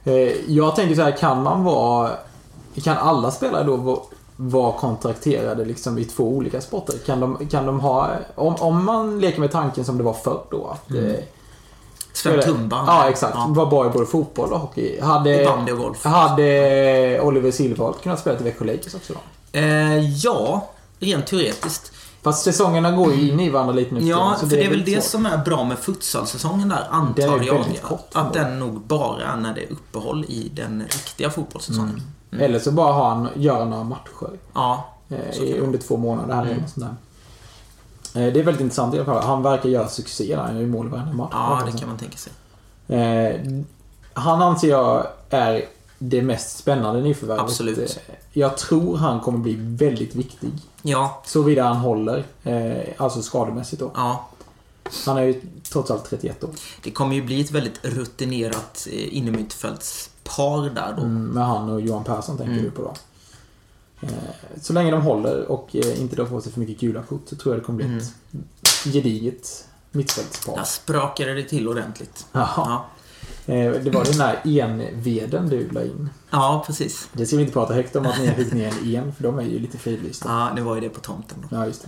Eh, 0.04 0.14
jag 0.48 0.76
tänker 0.76 0.96
så 0.96 1.02
här, 1.02 1.18
kan 1.18 1.44
man 1.44 1.64
vara... 1.64 2.12
Kan 2.84 2.98
alla 2.98 3.32
spelare 3.32 3.64
då 3.64 4.06
vara, 4.36 4.72
kontrakterade 4.72 5.66
liksom 5.66 5.98
i 5.98 6.06
två 6.06 6.24
olika 6.24 6.62
sporter? 6.62 6.98
Kan 7.06 7.20
de, 7.20 7.48
kan 7.48 7.66
de 7.66 7.80
ha... 7.80 8.10
Om, 8.36 8.56
om 8.56 8.86
man 8.86 9.20
leker 9.20 9.40
med 9.40 9.52
tanken 9.52 9.86
som 9.86 9.98
det 9.98 10.04
var 10.04 10.14
förr 10.14 10.42
då 10.50 10.68
att... 10.68 10.90
Mm. 10.90 11.06
Eh, 11.06 11.16
Sven 12.14 12.42
Tumba. 12.42 12.84
Ja, 12.88 13.10
exakt. 13.10 13.34
Ja. 13.36 13.48
Var 13.50 13.66
bra 13.66 13.86
i 13.86 13.90
både 13.90 14.06
fotboll 14.06 14.54
och 14.54 14.60
hockey. 14.60 15.02
Hade, 15.02 15.46
bandy 15.46 15.72
och 15.72 15.78
golf. 15.78 16.04
hade 16.06 17.22
Oliver 17.24 17.52
Silverholt 17.52 18.02
kunnat 18.02 18.20
spela 18.20 18.40
i 18.40 18.44
Växjö 18.44 18.66
Lakers 18.66 18.96
också 18.96 19.14
då? 19.14 19.60
Eh, 19.60 20.10
ja, 20.10 20.70
rent 21.00 21.28
teoretiskt. 21.28 21.92
Fast 22.22 22.44
säsongerna 22.44 22.92
går 22.92 23.14
ju 23.14 23.30
in 23.30 23.40
i 23.40 23.50
varandra 23.50 23.74
lite 23.74 23.96
nu 23.96 24.02
Ja, 24.02 24.36
för 24.40 24.48
det 24.48 24.66
är 24.66 24.70
väl 24.70 24.84
det 24.86 24.92
svårt. 24.92 25.04
som 25.04 25.26
är 25.26 25.38
bra 25.38 25.64
med 25.64 25.80
futsalsäsongen 25.80 26.70
där, 26.70 26.88
antar 26.90 27.44
jag. 27.44 27.66
kort, 27.82 28.10
att 28.14 28.34
den 28.34 28.60
nog 28.60 28.82
bara 28.82 29.24
är 29.24 29.36
när 29.38 29.54
det 29.54 29.64
är 29.64 29.72
uppehåll 29.72 30.26
i 30.28 30.52
den 30.54 30.82
riktiga 30.82 31.30
fotbollssäsongen. 31.30 31.90
Mm. 31.90 32.04
Eller 32.40 32.60
så 32.60 32.72
bara 32.72 32.94
ha 32.94 33.10
han, 33.10 33.28
göra 33.36 33.66
några 33.66 33.84
matcher. 33.84 34.30
Ja, 34.54 34.88
Eh, 35.10 35.42
i, 35.44 35.58
under 35.60 35.80
två 35.80 35.98
månader 35.98 36.34
här 36.36 36.42
Mm. 36.42 36.54
eller 36.58 36.68
sånt 36.68 36.86
där. 38.14 38.28
Eh, 38.28 38.34
Det 38.34 38.40
är 38.40 38.44
väldigt 38.44 38.62
intressant 38.62 38.94
i 38.94 38.98
alla 38.98 39.06
fall. 39.06 39.24
Han 39.24 39.44
verkar 39.44 39.70
göra 39.70 39.88
succé 39.88 40.36
där. 40.36 40.44
Han 40.44 40.54
gör 40.56 40.62
ju 40.62 40.68
mål 40.68 40.88
i 40.88 40.90
varenda 40.90 41.14
match. 41.14 41.30
ja 41.34 41.62
det 41.66 41.80
kan 41.80 41.90
man 41.90 41.98
tänka 41.98 42.18
sig. 42.18 42.34
Eh, 42.98 43.42
han 44.14 44.42
anser 44.42 44.70
jag 44.70 45.08
är 45.30 45.66
det 46.00 46.22
mest 46.22 46.58
spännande 46.58 47.02
nyförvärvet. 47.02 47.44
Absolut. 47.44 48.00
Jag 48.32 48.58
tror 48.58 48.98
han 48.98 49.20
kommer 49.20 49.38
bli 49.40 49.56
väldigt 49.60 50.16
viktig. 50.16 50.50
Ja, 50.82 51.22
Såvida 51.26 51.64
han 51.64 51.78
håller. 51.78 52.26
Alltså 52.98 53.22
skademässigt 53.22 53.80
då. 53.80 53.92
ja. 53.96 54.28
Han 55.06 55.18
är 55.18 55.22
ju 55.22 55.42
trots 55.72 55.92
allt 55.92 56.06
31 56.10 56.44
år. 56.44 56.50
Det 56.84 56.92
kommer 56.92 57.16
ju 57.16 57.22
bli 57.24 57.42
ett 57.42 57.52
väldigt 57.52 57.80
rutinerat 57.86 58.88
eh, 58.92 59.18
innermittfältspar 60.36 60.70
där 60.70 60.94
då. 60.98 61.02
Mm, 61.04 61.26
med 61.28 61.46
han 61.46 61.70
och 61.70 61.82
Johan 61.82 62.04
Persson 62.04 62.38
tänker 62.38 62.54
Mm. 62.54 62.66
du 62.66 62.72
på 62.72 62.82
då. 62.82 62.94
Eh, 64.02 64.10
så 64.62 64.74
länge 64.74 64.92
de 64.92 65.02
håller 65.02 65.52
och 65.52 65.76
eh, 65.76 66.02
inte 66.02 66.16
drar 66.16 66.26
på 66.26 66.42
sig 66.42 66.52
för 66.52 66.60
mycket 66.60 66.80
gula 66.80 67.02
kort 67.04 67.22
så 67.26 67.36
tror 67.36 67.54
jag 67.56 67.62
det 67.62 67.66
kommer 67.66 67.78
bli 67.78 67.86
Mm. 67.86 67.98
ett 68.62 68.94
gediget 68.94 69.68
mittfältspar. 69.92 70.56
Där 70.56 70.64
sprakade 70.64 71.34
det 71.34 71.44
till 71.44 71.68
ordentligt. 71.68 72.26
Ja, 72.32 72.86
Eh, 73.46 73.72
Det 73.72 73.90
var 73.90 74.04
den 74.06 74.18
där 74.18 74.40
enveden 74.62 75.50
du 75.50 75.70
la 75.70 75.84
in. 75.84 76.10
ja 76.32 76.64
precis. 76.68 77.10
Det 77.14 77.26
ska 77.26 77.36
vi 77.36 77.42
inte 77.42 77.54
prata 77.54 77.74
högt 77.74 77.96
om 77.96 78.06
att 78.06 78.20
ni 78.20 78.28
fick 78.32 78.54
ner 78.54 78.68
en 78.68 78.96
en, 78.96 79.14
för 79.14 79.24
de 79.24 79.40
är 79.40 79.44
ju 79.44 79.60
lite 79.60 79.78
fridlysta. 79.78 80.30
Ja, 80.30 80.50
det 80.56 80.62
var 80.62 80.76
ju 80.76 80.82
det 80.82 80.90
på 80.90 81.00
tomten 81.00 81.38
då. 81.50 81.56
Ja, 81.58 81.66
just 81.66 81.82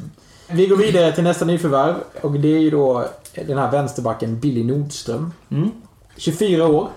det. 0.48 0.54
Vi 0.54 0.68
går 0.68 0.78
vidare 0.78 1.12
till 1.12 1.24
nästa 1.24 1.46
nyförvärv 1.46 1.96
och 2.22 2.32
det 2.32 2.48
är 2.48 2.60
ju 2.60 2.70
då 2.70 3.08
den 3.48 3.58
här 3.58 3.72
vänsterbacken 3.72 4.40
Billy 4.40 4.64
Nordström. 4.64 5.32
Mm. 5.50 5.72
24 6.18 6.68
år, 6.68 6.90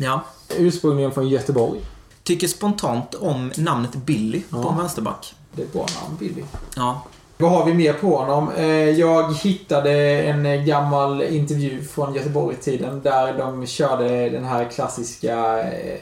Ja. 0.00 0.20
ursprungligen 0.56 1.12
från 1.12 1.28
Göteborg. 1.28 1.80
Tycker 2.22 2.48
spontant 2.48 3.14
om 3.14 3.52
namnet 3.56 3.94
Billy 3.94 4.40
på 4.50 4.56
Ja. 4.62 4.70
en 4.70 4.76
vänsterback. 4.78 5.34
Det 5.52 5.62
är 5.62 5.66
ett 5.66 5.72
bra 5.72 5.86
namn, 6.02 6.16
Billy. 6.18 6.42
Ja. 6.76 7.02
Vad 7.36 7.50
har 7.50 7.64
vi 7.64 7.74
mer 7.74 7.92
på 7.92 8.16
honom? 8.16 8.50
Eh, 8.56 8.64
Jag 8.90 9.34
hittade 9.34 9.92
en 10.22 10.46
eh, 10.46 10.62
gammal 10.62 11.22
intervju 11.22 11.84
från 11.84 12.14
Göteborg-tiden 12.14 13.00
där 13.02 13.38
de 13.38 13.66
körde 13.66 14.28
den 14.30 14.44
här 14.44 14.64
klassiska 14.70 15.62
eh, 15.72 16.00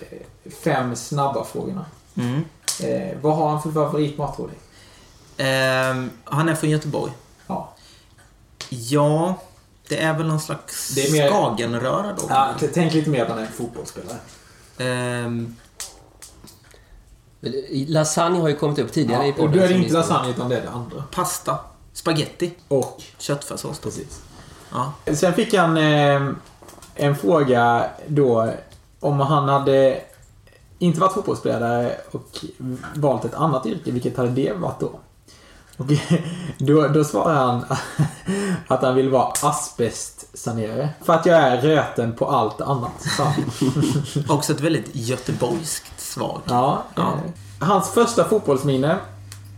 fem 0.65 0.97
snabba 0.97 1.45
frågorna. 1.45 1.85
Mm. 2.15 2.45
Eh, 2.85 3.17
Vad 3.23 3.37
har 3.37 3.49
han 3.51 3.63
för 3.63 3.71
favoritmat 3.73 4.37
tror 4.37 4.49
ni? 4.49 4.55
Ehm, 5.45 6.11
han 6.25 6.49
är 6.49 6.55
från 6.55 6.71
Göteborg. 6.71 7.13
Ja. 7.47 7.75
Ja, 8.69 9.35
det 9.89 9.99
är 10.03 10.15
väl 10.15 10.27
någon 10.27 10.41
slags 10.41 10.89
Det 10.95 11.07
är 11.09 11.13
mer- 11.13 11.31
Skagenröra 11.31 12.13
då. 12.19 12.23
Ja, 12.29 12.55
tänk 12.75 12.95
lite 12.95 13.11
mer 13.11 13.23
att 13.23 13.29
han 13.29 13.39
är 13.39 13.43
en 13.43 13.53
fotbollsspelare. 13.53 14.17
Ehm, 14.79 15.57
Lasagne 17.89 18.39
har 18.39 18.49
ju 18.49 18.57
kommit 18.57 18.79
upp 18.79 18.93
tidigare 18.93 19.25
i 19.25 19.27
Ja, 19.27 19.33
och 19.33 19.39
podden. 19.39 19.57
då 19.59 19.65
är 19.65 19.69
det 19.69 19.75
inte 19.75 19.93
lasagne 19.95 20.31
utan 20.31 20.49
det 20.49 20.57
är 20.57 20.63
det 20.63 20.71
andra. 20.71 21.03
pasta. 21.13 21.59
Spaghetti. 21.93 22.55
Och, 22.69 23.03
Köttfärssås 23.19 23.79
precis. 23.79 24.21
Ja. 24.73 24.93
Sen 25.15 25.35
fick 25.35 25.55
han 25.55 25.77
eh, 25.77 26.29
en 26.95 27.17
fråga 27.17 27.91
då 28.07 28.51
om 29.01 29.21
han 29.21 29.49
hade 29.49 30.01
inte 30.79 31.01
varit 31.01 31.13
fotbollsspelare 31.13 31.97
och 32.11 32.45
valt 32.95 33.25
ett 33.25 33.35
annat 33.35 33.67
yrke, 33.67 33.91
vilket 33.91 34.17
hade 34.17 34.29
det 34.31 34.53
varit 34.53 34.81
då? 34.81 35.01
Och 35.79 35.87
då, 36.59 36.89
då 36.89 37.05
svarade 37.05 37.39
han 37.39 37.65
att 38.69 38.83
han 38.83 38.95
vill 38.95 39.09
vara 39.09 39.33
asbestsanerare. 39.43 40.89
För 41.05 41.13
att 41.15 41.27
jag 41.27 41.39
är 41.39 41.61
röten 41.61 42.13
på 42.17 42.27
allt 42.31 42.61
annat, 42.61 43.05
han. 43.19 43.33
Också 44.29 44.53
ett 44.53 44.61
väldigt 44.61 44.91
göteborgskt 44.93 46.01
svar. 46.01 46.41
Ja, 46.45 46.83
Ja. 46.95 47.03
eh, 47.03 47.67
Hans 47.69 47.91
första 47.91 48.25
fotbollsminne 48.25 48.97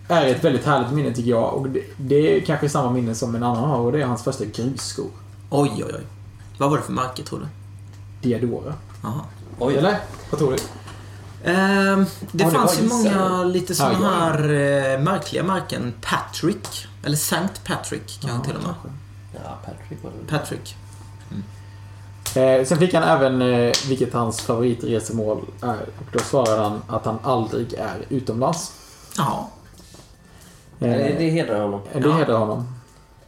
är 0.08 0.26
ett 0.26 0.44
väldigt 0.44 0.64
härligt 0.66 0.92
minne 0.92 1.14
tycker 1.14 1.30
jag. 1.30 1.54
Och 1.54 1.68
det, 1.68 1.82
det 1.96 2.36
är 2.36 2.40
kanske 2.40 2.68
samma 2.68 2.90
minne 2.90 3.14
som 3.14 3.34
en 3.34 3.42
annan 3.42 3.70
har 3.70 3.78
och 3.78 3.92
det 3.92 4.02
är 4.02 4.06
hans 4.06 4.24
första 4.24 4.44
grusskor. 4.44 5.06
Oj, 5.50 5.70
oj, 5.76 5.84
oj. 5.94 6.02
Vad 6.58 6.70
var 6.70 6.76
det 6.76 6.82
för 6.82 6.92
märke 6.92 7.22
tror 7.22 7.38
du? 7.38 7.46
Diadora. 8.28 8.74
Jaha. 9.02 9.20
Oj. 9.58 9.74
Eller? 9.76 9.98
Vad 10.30 10.38
tror 10.38 10.50
du? 10.52 10.58
Ehm, 11.44 12.06
det 12.32 12.44
Ja, 12.44 12.50
fanns 12.50 12.80
ju 12.80 12.88
många 12.88 13.44
lite 13.44 13.72
Ja, 13.72 13.76
sådana 13.76 14.18
här 14.18 14.42
eh, 14.44 15.00
märkliga 15.00 15.42
märken. 15.42 15.94
Patrick. 16.00 16.86
Eller 17.04 17.16
Saint 17.16 17.64
Patrick 17.64 18.18
kanske 18.22 18.46
till 18.48 18.56
och 18.56 18.62
med. 18.62 18.74
Ja, 19.34 19.58
Patrick 19.64 20.04
var 20.04 20.10
det. 20.10 20.30
Patrick. 20.38 20.76
Eh, 22.36 22.64
sen 22.64 22.78
fick 22.78 22.94
han 22.94 23.02
även 23.02 23.42
eh, 23.42 23.72
vilket 23.88 24.12
hans 24.12 24.40
favoritresemål 24.40 25.44
är. 25.62 25.80
Och 25.82 26.06
då 26.12 26.18
svarade 26.18 26.62
han 26.62 26.82
att 26.88 27.04
han 27.04 27.18
aldrig 27.22 27.72
är 27.72 27.96
utomlands. 28.08 28.72
Eh, 29.18 29.34
Det, 30.78 31.14
det 31.18 31.30
hedrar 31.30 31.62
honom. 31.62 31.80
det 31.92 32.00
ja. 32.00 32.12
hedrar 32.12 32.38
honom. 32.38 32.74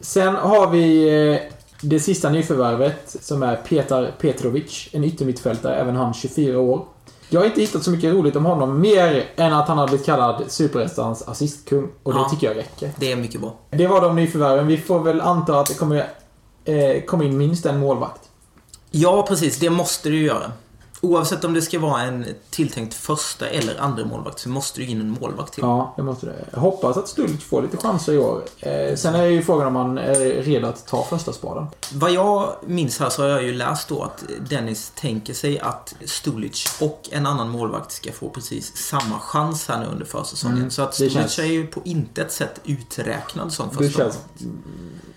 Sen 0.01 0.35
har 0.37 0.71
vi 0.71 1.41
det 1.81 2.01
sista 2.01 2.31
nyförvärvet 2.31 3.17
som 3.21 3.43
är 3.43 3.57
Petar 3.57 4.11
Petrovic. 4.21 4.89
En 4.93 5.05
yttermittfältare, 5.05 5.77
även 5.77 5.97
han 5.97 6.15
24 6.15 6.61
år. 6.61 6.85
Jag 7.33 7.41
har 7.41 7.47
inte 7.47 7.61
hittat 7.61 7.83
så 7.83 7.91
mycket 7.91 8.13
roligt 8.15 8.37
om 8.37 8.45
honom 8.45 8.81
mer 8.81 9.25
än 9.37 9.53
att 9.53 9.69
han 9.69 9.79
har 9.79 9.87
blivit 9.89 10.07
kallad 10.07 10.45
Superettans 10.49 11.23
assistkung. 11.29 11.89
Och 12.03 12.13
det 12.13 12.19
Ja. 12.19 12.29
tycker 12.29 12.47
jag 12.47 12.57
räcker. 12.57 12.91
Det 12.97 13.13
är 13.13 13.17
mycket 13.17 13.41
bra. 13.41 13.55
Det 13.71 13.87
var 13.87 14.01
de 14.01 14.17
nyförvärven. 14.17 14.67
Vi 14.67 14.77
får 14.79 14.99
väl 15.01 15.21
anta 15.21 15.61
att 15.61 15.67
det 15.67 15.75
kommer 15.75 15.97
eh, 16.65 17.03
komma 17.07 17.25
in 17.25 17.39
minst 17.39 17.67
en 17.67 17.79
målvakt. 17.81 18.21
Ja, 18.91 19.25
precis. 19.29 19.59
Det 19.59 19.71
måste 19.71 20.09
du 20.09 20.23
göra. 20.23 20.53
Oavsett 21.05 21.45
om 21.45 21.55
det 21.55 21.63
ska 21.63 21.79
vara 21.79 22.03
en 22.03 22.25
tilltänkt 22.51 22.95
första 22.95 23.49
eller 23.49 23.81
andra 23.81 24.05
målvakt 24.05 24.39
så 24.39 24.49
måste 24.49 24.81
du 24.81 24.87
in 24.87 25.01
en 25.01 25.11
målvakt 25.21 25.53
till. 25.55 25.63
Ja, 25.63 25.95
det 25.97 26.03
måste 26.03 26.27
det. 26.27 26.45
Jag 26.53 26.61
hoppas 26.61 26.97
att 26.97 27.09
Stulch 27.09 27.43
får 27.43 27.63
lite 27.63 27.77
chanser 27.77 28.13
i 28.13 28.19
år. 28.19 28.43
Eh, 28.61 28.97
sen 28.97 29.15
är 29.15 29.25
ju 29.25 29.43
frågan 29.43 29.67
om 29.67 29.77
han 29.77 29.99
är 29.99 30.15
redo 30.43 30.67
att 30.67 30.87
ta 30.87 31.05
första 31.05 31.33
spaden. 31.33 31.67
Vad 31.93 32.11
jag 32.13 32.53
minns 32.67 32.99
här 33.01 33.09
så 33.11 33.23
har 33.23 33.29
jag 33.29 33.43
ju 33.43 33.53
läst 33.55 33.89
då 33.89 34.03
att 34.03 34.25
Dennis 34.51 34.93
tänker 34.95 35.35
sig 35.35 35.59
att 35.61 35.95
Stulic 36.05 36.77
och 36.81 37.09
en 37.13 37.27
annan 37.27 37.49
målvakt 37.51 37.93
ska 37.93 38.13
få 38.13 38.29
precis 38.31 38.77
samma 38.77 39.19
chans 39.19 39.69
här 39.69 39.81
nu 39.81 39.87
under 39.87 40.05
försäsongen. 40.07 40.57
Mm, 40.59 40.71
så 40.71 40.83
att 40.83 40.91
det 40.91 40.95
Stulic 40.97 41.13
känns- 41.15 41.39
är 41.39 41.45
ju 41.45 41.67
på 41.67 41.81
intet 41.85 42.33
sätt 42.33 42.61
uträknad 42.65 43.53
som 43.53 43.69
Det 43.69 43.75
första. 43.77 43.99
känns 43.99 44.19
mm, 44.41 44.59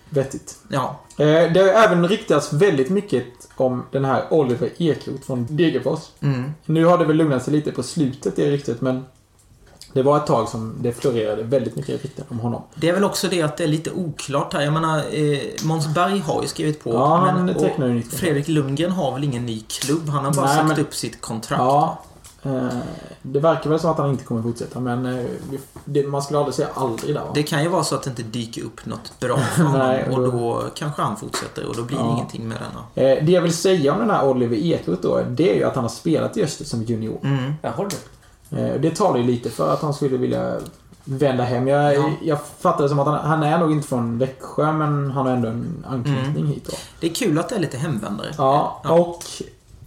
vettigt. 0.09 0.55
Ja, 0.69 0.99
Eh, 1.17 1.51
det 1.53 1.59
har 1.59 1.83
även 1.83 2.07
ryktats 2.07 2.53
väldigt 2.53 2.89
mycket 2.89 3.23
om 3.55 3.83
den 3.91 4.05
här 4.05 4.23
Oliver 4.33 4.69
Ekroth 4.77 5.21
från 5.25 5.47
Degerfors. 5.49 5.99
mm. 6.21 6.53
Nu 6.65 6.85
har 6.85 6.97
det 6.97 7.05
väl 7.05 7.15
lugnat 7.15 7.43
sig 7.43 7.53
lite 7.53 7.71
på 7.71 7.83
slutet, 7.83 8.35
det 8.35 8.51
ryktet, 8.51 8.81
men 8.81 9.05
det 9.93 10.03
var 10.03 10.17
ett 10.17 10.25
tag 10.25 10.49
som 10.49 10.75
det 10.81 10.93
florerade 10.93 11.43
väldigt 11.43 11.75
mycket 11.75 12.03
rykten 12.03 12.25
om 12.29 12.39
honom. 12.39 12.61
Det 12.75 12.89
är 12.89 12.93
väl 12.93 13.03
också 13.03 13.27
det 13.27 13.41
att 13.41 13.57
det 13.57 13.63
är 13.63 13.67
lite 13.67 13.91
oklart 13.91 14.53
här. 14.53 14.61
Jag 14.61 14.73
menar, 14.73 14.97
eh, 14.97 15.39
Måns 15.63 15.87
Berg 15.87 16.19
har 16.19 16.41
ju 16.41 16.47
skrivit 16.47 16.83
på. 16.83 16.93
Ja, 16.93 17.15
han 17.15 17.49
och 17.49 17.59
tecknar 17.59 17.87
ju 17.87 17.93
nytt 17.93 18.03
kontrakt. 18.03 18.19
Fredrik 18.21 18.47
Lundgren 18.47 18.91
har 18.91 19.11
väl 19.13 19.23
ingen 19.23 19.45
ny 19.45 19.63
klubb? 19.67 20.09
Han 20.09 20.25
har 20.25 20.33
bara 20.33 20.45
Nej, 20.45 20.55
sagt 20.55 20.67
men- 20.67 20.79
upp 20.79 20.95
sitt 20.95 21.21
kontrakt. 21.21 21.59
Ja, 21.61 21.99
Det 23.21 23.39
verkar 23.39 23.69
väl 23.69 23.79
som 23.79 23.91
att 23.91 23.97
han 23.97 24.09
inte 24.09 24.23
kommer 24.23 24.41
fortsätta 24.41 24.79
men 24.79 25.05
eh, 25.05 25.25
det, 25.85 26.07
man 26.07 26.21
skulle 26.21 26.39
aldrig 26.39 26.55
säga 26.55 26.67
aldrig 26.73 27.15
där 27.15 27.21
va? 27.21 27.27
Det 27.33 27.43
kan 27.43 27.63
ju 27.63 27.69
vara 27.69 27.83
så 27.83 27.95
att 27.95 28.03
det 28.03 28.09
inte 28.09 28.23
dyker 28.23 28.61
upp 28.63 28.85
något 28.85 29.19
bra 29.19 29.37
för 29.55 29.63
Nej, 29.63 30.03
honom 30.03 30.19
och 30.19 30.25
och 30.25 30.31
då- 30.39 30.61
då 30.61 30.69
kanske 30.75 31.01
han 31.01 31.17
fortsätter 31.17 31.65
och 31.67 31.75
då 31.75 31.83
blir 31.83 31.97
det 31.97 32.03
Ja. 32.03 32.13
ingenting 32.13 32.47
med 32.47 32.57
denna. 32.57 33.09
Eh, 33.11 33.25
Det 33.25 33.31
jag 33.31 33.41
vill 33.41 33.57
säga 33.57 33.93
om 33.93 33.99
den 33.99 34.09
här 34.09 34.27
Oliver 34.27 34.55
Ekroth 34.57 35.01
då, 35.01 35.21
det 35.29 35.51
är 35.51 35.55
ju 35.55 35.63
att 35.63 35.75
han 35.75 35.83
har 35.83 35.89
spelat 35.89 36.37
i 36.37 36.43
Öster 36.43 36.65
som 36.65 36.83
junior. 36.83 37.17
Mm. 37.23 37.53
Jaha 37.61 37.89
du. 38.49 38.57
Eh, 38.57 38.81
Det 38.81 38.95
talar 38.95 39.17
ju 39.17 39.23
lite 39.23 39.49
för 39.49 39.73
att 39.73 39.81
han 39.81 39.93
skulle 39.93 40.17
vilja 40.17 40.59
vända 41.03 41.43
hem. 41.43 41.67
Jag, 41.67 41.95
Ja. 41.95 42.09
jag 42.23 42.37
fattar 42.59 42.83
det 42.83 42.89
som 42.89 42.99
att 42.99 43.07
han, 43.07 43.15
han 43.29 43.43
är 43.43 43.57
nog 43.57 43.71
inte 43.71 43.87
från 43.87 44.17
Växjö 44.17 44.71
men 44.71 45.11
han 45.11 45.25
har 45.25 45.33
ändå 45.33 45.47
en 45.47 45.85
anknytning 45.89 46.45
hit 46.47 46.65
då. 46.65 46.77
Det 46.99 47.07
är 47.09 47.13
kul 47.13 47.39
att 47.39 47.49
det 47.49 47.55
är 47.55 47.59
lite 47.59 47.77
hemvändare. 47.77 48.27
Ja, 48.37 48.81
Ja. 48.83 48.91
och 48.99 49.23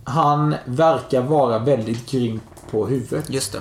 han 0.09 0.55
verkar 0.65 1.23
vara 1.23 1.59
väldigt 1.59 2.11
grym 2.11 2.41
på 2.71 2.87
huvudet. 2.87 3.31
Just 3.31 3.53
det. 3.53 3.61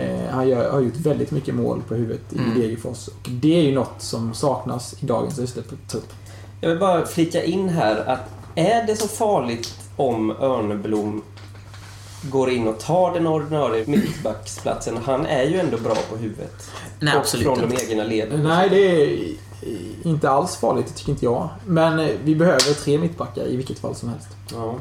Eh, 0.00 0.30
han 0.34 0.48
gör, 0.48 0.70
har 0.70 0.80
gjort 0.80 0.96
väldigt 0.96 1.30
mycket 1.30 1.54
mål 1.54 1.82
på 1.88 1.94
huvudet 1.94 2.32
i 2.32 2.38
Mm. 2.38 2.60
Degerfors. 2.60 3.08
Och 3.08 3.28
det 3.30 3.58
är 3.58 3.62
ju 3.62 3.74
något 3.74 3.94
som 4.02 4.34
saknas 4.34 4.94
i 5.02 5.06
dagens 5.06 5.38
Östertrupp. 5.38 6.12
Jag 6.60 6.70
vill 6.70 6.78
bara 6.78 7.06
flika 7.06 7.44
in 7.44 7.68
här 7.68 7.96
att 8.08 8.20
är 8.54 8.86
det 8.86 8.96
så 8.96 9.08
farligt 9.08 9.74
om 9.96 10.30
Örneblom 10.30 11.22
går 12.22 12.50
in 12.50 12.68
och 12.68 12.78
tar 12.78 13.14
den 13.14 13.26
ordinarie 13.26 13.84
mittbacksplatsen? 13.86 14.98
Han 15.04 15.26
är 15.26 15.42
ju 15.42 15.60
ändå 15.60 15.78
bra 15.78 15.94
på 16.10 16.16
huvudet. 16.16 16.70
Nej, 17.00 17.14
och 17.14 17.20
absolut 17.20 17.46
från 17.46 17.62
inte. 17.64 17.76
de 17.76 17.90
egna 17.92 18.04
leden. 18.04 18.42
Nej, 18.42 18.68
det 18.68 18.76
är 18.76 19.18
inte 20.02 20.30
alls 20.30 20.56
farligt, 20.56 20.86
det 20.86 20.92
tycker 20.92 21.10
inte 21.12 21.24
jag. 21.24 21.48
Men 21.66 21.98
eh, 21.98 22.08
vi 22.24 22.34
behöver 22.36 22.74
tre 22.84 22.98
mittbackar 22.98 23.46
i 23.46 23.56
vilket 23.56 23.78
fall 23.78 23.94
som 23.94 24.08
helst. 24.08 24.28
Ja. 24.52 24.74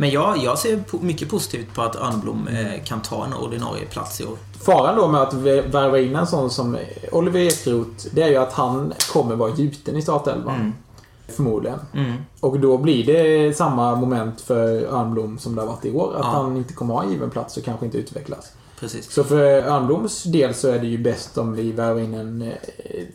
Men 0.00 0.10
jag, 0.10 0.38
jag 0.38 0.58
ser 0.58 0.82
mycket 1.00 1.28
positivt 1.30 1.74
på 1.74 1.82
att 1.82 1.96
Örnblom 1.96 2.48
eh, 2.48 2.82
kan 2.84 3.02
ta 3.02 3.24
en 3.24 3.34
ordinarie 3.34 3.86
plats 3.86 4.20
i 4.20 4.24
år. 4.24 4.36
Faran 4.60 4.96
då 4.96 5.08
med 5.08 5.20
att 5.22 5.32
vä- 5.34 5.70
värva 5.72 5.98
in 5.98 6.16
en 6.16 6.26
sån 6.26 6.50
som 6.50 6.76
Oliver 7.12 7.40
Ekroth, 7.40 8.06
det 8.12 8.22
är 8.22 8.28
ju 8.28 8.36
att 8.36 8.52
han 8.52 8.92
kommer 9.12 9.36
vara 9.36 9.54
gjuten 9.54 9.96
i 9.96 10.02
startelvan. 10.02 10.54
Mm. 10.54 10.72
Förmodligen. 11.36 11.78
Mm. 11.94 12.12
Och 12.40 12.60
då 12.60 12.78
blir 12.78 13.04
det 13.06 13.56
samma 13.56 13.94
moment 13.94 14.40
för 14.40 14.68
Örnblom 14.94 15.38
som 15.38 15.54
det 15.54 15.60
har 15.62 15.68
varit 15.68 15.84
i 15.84 15.92
år. 15.92 16.12
Att 16.14 16.20
Ja. 16.20 16.26
han 16.30 16.56
inte 16.56 16.74
kommer 16.74 16.94
ha 16.94 17.02
en 17.02 17.12
given 17.12 17.30
plats 17.30 17.56
och 17.56 17.64
kanske 17.64 17.86
inte 17.86 17.98
utvecklas. 17.98 18.52
Precis. 18.80 19.12
Så 19.12 19.24
för 19.24 19.44
Örnbloms 19.44 20.22
del 20.22 20.54
så 20.54 20.68
är 20.68 20.78
det 20.78 20.86
ju 20.86 20.98
bäst 20.98 21.38
om 21.38 21.52
vi 21.54 21.72
värvar 21.72 22.00
in 22.00 22.14
en 22.14 22.42
eh, 22.42 22.52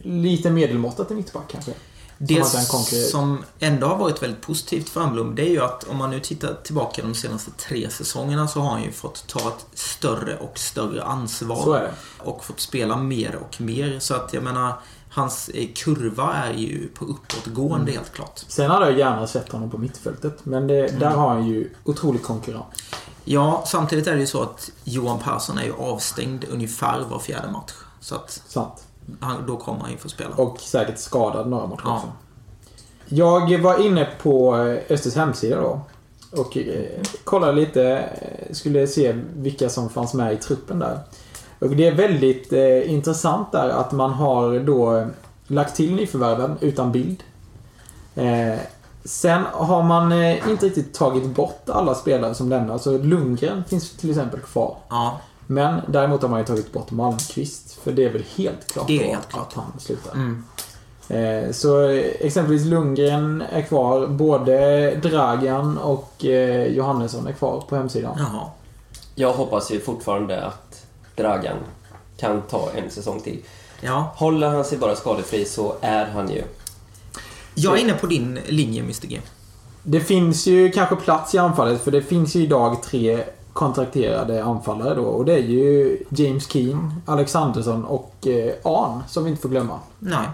lite 0.02 0.50
medelmåttat 0.50 1.12
i 1.12 1.16
mittback 1.16 1.44
kanske. 1.52 1.72
Det 2.18 2.68
konkurrera- 2.72 3.10
som 3.10 3.44
ändå 3.60 3.88
har 3.88 3.98
varit 3.98 4.24
väldigt 4.24 4.42
positivt 4.42 4.90
för 4.90 5.02
Örnblom, 5.02 5.36
det 5.36 5.42
är 5.42 5.50
ju 5.50 5.62
att 5.62 5.84
om 5.84 5.98
man 5.98 6.10
nu 6.10 6.20
tittar 6.20 6.54
tillbaka 6.64 7.02
de 7.02 7.16
senaste 7.16 7.52
tre 7.52 7.90
säsongerna 7.90 8.48
så 8.48 8.60
har 8.60 8.70
han 8.70 8.84
ju 8.84 8.92
fått 8.92 9.28
ta 9.28 9.40
ett 9.40 9.66
större 9.80 10.38
och 10.38 10.60
större 10.60 11.04
ansvar. 11.04 11.92
Och 12.20 12.46
fått 12.46 12.60
spela 12.60 12.98
mer 12.98 13.36
och 13.36 13.62
mer. 13.62 14.00
Så 14.00 14.14
att 14.16 14.34
jag 14.34 14.44
menar, 14.44 14.74
hans 15.10 15.50
eh, 15.50 15.68
kurva 15.76 16.34
är 16.34 16.54
ju 16.54 16.88
på 16.88 17.06
uppåtgående 17.06 17.92
Mm. 17.92 17.94
helt 17.94 18.14
klart. 18.14 18.42
Sen 18.48 18.72
hade 18.72 18.86
jag 18.90 19.00
gärna 19.00 19.28
sett 19.28 19.52
honom 19.52 19.70
på 19.70 19.78
mittfältet. 19.78 20.38
Men 20.44 20.68
det, 20.68 20.88
Mm. 20.88 21.00
där 21.00 21.10
har 21.10 21.30
han 21.30 21.48
ju 21.48 21.70
otrolig 21.84 22.24
konkurrens. 22.24 22.66
Ja, 23.26 23.64
samtidigt 23.68 24.08
är 24.08 24.14
det 24.14 24.20
ju 24.20 24.28
så 24.28 24.42
att 24.42 24.70
Johan 24.84 25.20
Persson 25.20 25.58
är 25.58 25.64
ju 25.64 25.74
avstängd 25.74 26.46
ungefär 26.52 27.00
var 27.10 27.20
fjärde 27.20 27.52
match. 27.52 27.72
Så 28.00 28.16
att 28.16 28.42
Sant. 28.48 28.84
Han, 29.20 29.44
då 29.48 29.58
kommer 29.58 29.80
han 29.80 29.92
ju 29.92 29.98
få 29.98 30.10
spela. 30.10 30.36
Och 30.36 30.60
säkert 30.60 30.98
skadad 31.00 31.48
några 31.50 31.68
matcher 31.68 31.82
Ja. 31.86 31.96
också. 31.96 32.08
Jag 33.06 33.58
var 33.62 33.86
inne 33.86 34.08
på 34.22 34.56
eh, 34.58 34.80
Östers 34.94 35.16
hemsida 35.16 35.62
då. 35.62 35.80
Och 36.42 36.58
eh, 36.58 36.84
kollade 37.24 37.54
lite, 37.54 37.84
eh, 37.98 38.54
skulle 38.54 38.88
se 38.88 39.16
vilka 39.36 39.70
som 39.70 39.90
fanns 39.90 40.14
med 40.14 40.34
i 40.34 40.38
truppen 40.38 40.80
där. 40.80 41.00
Och 41.60 41.70
det 41.70 41.88
är 41.88 41.96
väldigt 41.96 42.54
eh, 42.54 42.92
intressant 42.92 43.52
där 43.52 43.70
att 43.70 43.92
man 43.92 44.12
har 44.14 44.60
då 44.60 45.06
lagt 45.48 45.76
till 45.76 45.96
nyförvärven 45.96 46.58
utan 46.62 46.92
bild. 46.92 47.24
Eh, 48.16 48.60
sen 49.06 49.44
har 49.52 49.84
man 49.84 50.12
eh, 50.12 50.50
inte 50.50 50.66
riktigt 50.66 50.94
tagit 50.94 51.26
bort 51.26 51.70
alla 51.70 51.96
spelare 51.96 52.34
som 52.36 52.50
lämnar. 52.50 52.78
Så 52.78 52.98
Lundgren 52.98 53.64
finns 53.68 53.98
till 53.98 54.10
exempel 54.10 54.40
kvar. 54.40 54.76
Ja, 54.90 55.20
Men 55.48 55.82
däremot 55.88 56.22
har 56.22 56.30
man 56.30 56.40
ju 56.40 56.46
tagit 56.46 56.74
bort 56.74 56.92
Malmqvist. 56.92 57.73
För 57.84 57.92
det 57.92 58.06
är 58.06 58.10
väl 58.10 58.24
helt 58.36 58.72
klart 58.74 58.88
Det 58.88 59.04
är 59.04 59.08
helt 59.08 59.30
klart. 59.30 59.48
att 59.48 59.54
han 59.54 59.80
slutar. 59.80 60.12
mm. 60.14 60.44
Eh, 61.10 61.52
Så 61.52 61.90
eh, 61.90 62.06
exempelvis 62.20 62.66
Lundgren 62.66 63.44
är 63.52 63.62
kvar. 63.62 64.08
Både 64.08 64.92
Dragan 64.96 65.78
och 65.78 66.26
eh, 66.26 66.68
Johannesson 66.68 67.28
är 67.28 67.32
kvar 67.32 67.64
på 67.70 67.76
hemsidan. 67.76 68.16
jaha. 68.18 68.46
Jag 69.16 69.34
hoppas 69.34 69.72
ju 69.72 69.80
fortfarande 69.80 70.46
att 70.46 70.86
Dragan 71.16 71.58
kan 72.18 72.42
ta 72.42 72.70
en 72.76 72.90
säsong 72.92 73.20
till. 73.22 73.40
Ja. 73.82 74.14
Håller 74.16 74.48
han 74.50 74.66
sig 74.66 74.78
bara 74.78 74.96
skadefri 74.96 75.46
så 75.46 75.76
är 75.82 76.06
han 76.06 76.30
ju... 76.32 76.44
Jag 77.56 77.78
är 77.78 77.82
inne 77.82 77.94
på 77.94 78.08
din 78.08 78.40
linje, 78.48 78.82
Mr 78.82 79.08
G. 79.08 79.20
Det 79.84 80.00
finns 80.00 80.48
ju 80.48 80.72
kanske 80.72 80.96
plats 80.96 81.36
i 81.36 81.38
anfallet 81.38 81.82
för 81.82 81.92
det 81.92 82.02
finns 82.02 82.36
ju 82.36 82.44
idag 82.44 82.84
tre 82.84 83.24
kontrakterade 83.54 84.44
anfallare 84.44 84.96
då. 84.96 85.04
Och 85.04 85.26
det 85.26 85.34
är 85.34 85.44
ju 85.44 85.98
James 86.10 86.52
Keen, 86.52 87.02
Alexandersson 87.06 87.86
och 87.86 88.28
eh, 88.28 88.54
Arn 88.64 89.04
som 89.08 89.24
vi 89.24 89.30
inte 89.30 89.42
får 89.42 89.50
glömma. 89.50 89.80
Nej. 90.00 90.28